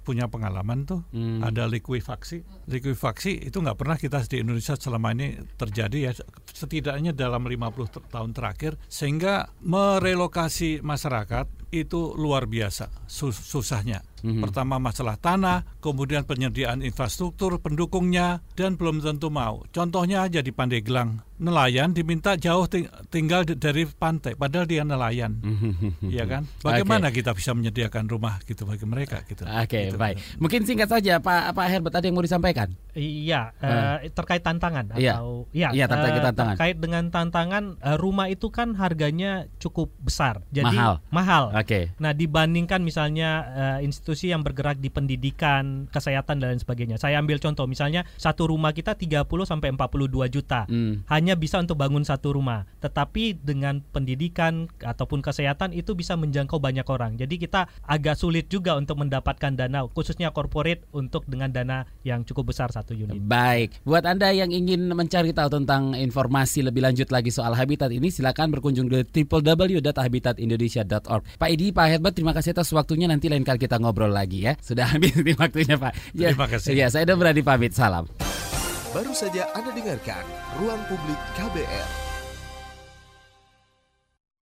punya 0.06 0.30
pengalaman 0.30 0.86
tuh 0.86 1.02
mm. 1.10 1.42
ada 1.42 1.66
likuifaksi. 1.66 2.70
Likuifaksi 2.70 3.50
itu 3.50 3.58
nggak 3.58 3.82
pernah 3.82 3.98
kita 3.98 4.22
di 4.30 4.46
Indonesia 4.46 4.78
selama 4.78 5.10
ini 5.18 5.42
terjadi 5.58 5.98
ya 5.98 6.12
setidaknya 6.54 7.18
dalam 7.18 7.50
50 7.50 8.14
tahun 8.14 8.32
terakhir 8.38 8.78
sehingga 8.86 9.50
merelokasi 9.66 10.83
masyarakat 10.84 11.48
itu 11.74 12.14
luar 12.14 12.46
biasa 12.46 12.94
sus 13.10 13.34
susahnya. 13.34 14.06
Mm-hmm. 14.24 14.40
Pertama 14.40 14.80
masalah 14.80 15.20
tanah, 15.20 15.68
kemudian 15.84 16.24
penyediaan 16.24 16.80
infrastruktur 16.80 17.60
pendukungnya 17.60 18.40
dan 18.56 18.80
belum 18.80 19.04
tentu 19.04 19.28
mau. 19.28 19.68
Contohnya 19.76 20.24
aja 20.24 20.40
di 20.40 20.56
Pandeglang, 20.56 21.20
nelayan 21.44 21.92
diminta 21.92 22.40
jauh 22.40 22.64
ting 22.72 22.88
tinggal 23.12 23.44
dari 23.44 23.84
pantai 23.84 24.40
padahal 24.40 24.64
dia 24.64 24.88
nelayan. 24.88 25.44
Iya 26.00 26.24
kan? 26.24 26.48
Bagaimana 26.64 27.12
okay. 27.12 27.20
kita 27.20 27.36
bisa 27.36 27.52
menyediakan 27.52 28.08
rumah 28.08 28.40
gitu 28.48 28.64
bagi 28.64 28.88
mereka 28.88 29.28
gitu. 29.28 29.44
Oke, 29.44 29.68
okay, 29.68 29.84
gitu. 29.92 30.00
baik. 30.00 30.16
Mungkin 30.40 30.64
singkat 30.64 30.88
saja 30.88 31.20
Pak 31.20 31.52
Pak 31.52 31.68
Herbert 31.68 32.00
ada 32.00 32.06
yang 32.08 32.16
mau 32.16 32.24
disampaikan? 32.24 32.72
Iya, 32.96 33.52
uh, 33.60 34.08
terkait 34.08 34.40
tantangan 34.40 34.96
iya. 34.96 35.20
atau 35.20 35.50
ya, 35.52 35.76
iya, 35.76 35.90
terkait 35.92 36.16
uh, 36.16 36.24
tantangan. 36.32 36.56
Terkait 36.56 36.78
dengan 36.80 37.04
tantangan 37.12 37.64
uh, 37.84 37.98
rumah 38.00 38.32
itu 38.32 38.48
kan 38.54 38.72
harganya 38.80 39.52
cukup 39.60 39.92
besar. 40.00 40.40
Jadi 40.56 40.72
mahal. 40.80 41.04
Mahal. 41.12 41.44
Oke. 41.64 41.90
Okay. 41.90 41.96
Nah, 42.04 42.12
dibandingkan 42.12 42.84
misalnya 42.84 43.48
uh, 43.56 43.80
institusi 43.80 44.36
yang 44.36 44.44
bergerak 44.44 44.84
di 44.84 44.92
pendidikan, 44.92 45.88
kesehatan 45.88 46.44
dan 46.44 46.54
lain 46.54 46.62
sebagainya. 46.62 47.00
Saya 47.00 47.24
ambil 47.24 47.40
contoh 47.40 47.64
misalnya 47.64 48.04
satu 48.20 48.52
rumah 48.52 48.76
kita 48.76 49.00
30 49.00 49.24
sampai 49.48 49.72
42 49.72 50.28
juta. 50.28 50.68
Hmm. 50.68 51.08
Hanya 51.08 51.40
bisa 51.40 51.64
untuk 51.64 51.80
bangun 51.80 52.04
satu 52.04 52.36
rumah. 52.36 52.68
Tetapi 52.84 53.40
dengan 53.40 53.80
pendidikan 53.96 54.68
ataupun 54.84 55.24
kesehatan 55.24 55.72
itu 55.72 55.96
bisa 55.96 56.20
menjangkau 56.20 56.60
banyak 56.60 56.84
orang. 56.92 57.16
Jadi 57.16 57.40
kita 57.40 57.72
agak 57.88 58.20
sulit 58.20 58.52
juga 58.52 58.76
untuk 58.76 59.00
mendapatkan 59.00 59.56
dana 59.56 59.88
khususnya 59.88 60.36
corporate 60.36 60.84
untuk 60.92 61.24
dengan 61.30 61.54
dana 61.54 61.86
yang 62.04 62.28
cukup 62.28 62.52
besar 62.52 62.74
satu 62.74 62.92
unit. 62.92 63.16
Baik. 63.24 63.80
Buat 63.88 64.04
Anda 64.10 64.36
yang 64.36 64.52
ingin 64.52 64.92
mencari 64.92 65.32
tahu 65.32 65.62
tentang 65.62 65.96
informasi 65.96 66.66
lebih 66.66 66.84
lanjut 66.84 67.08
lagi 67.14 67.30
soal 67.32 67.56
habitat 67.56 67.94
ini 67.94 68.12
silakan 68.12 68.52
berkunjung 68.52 68.90
di 68.90 69.24
www.habitatindonesia.org. 69.24 71.24
Pak 71.40 71.50
Idi, 71.54 71.74
Pak 71.74 71.88
Herbert, 71.90 72.14
terima 72.14 72.34
kasih 72.36 72.54
atas 72.54 72.70
waktunya. 72.76 73.10
Nanti 73.10 73.32
lain 73.32 73.42
kali 73.42 73.58
kita 73.58 73.82
ngobrol 73.82 73.94
ngobrol 73.94 74.12
lagi 74.12 74.50
ya. 74.50 74.54
Sudah 74.60 74.90
habis 74.92 75.16
di 75.16 75.34
waktunya 75.38 75.78
Pak. 75.80 75.94
Ya, 76.18 76.34
Terima 76.34 76.48
kasih. 76.50 76.74
Ya, 76.76 76.88
saya 76.92 77.08
udah 77.08 77.16
berani 77.16 77.42
pamit. 77.46 77.72
Salam. 77.72 78.10
Baru 78.94 79.14
saja 79.16 79.50
Anda 79.58 79.74
dengarkan 79.74 80.26
Ruang 80.60 80.82
Publik 80.86 81.18
KBR. 81.34 82.03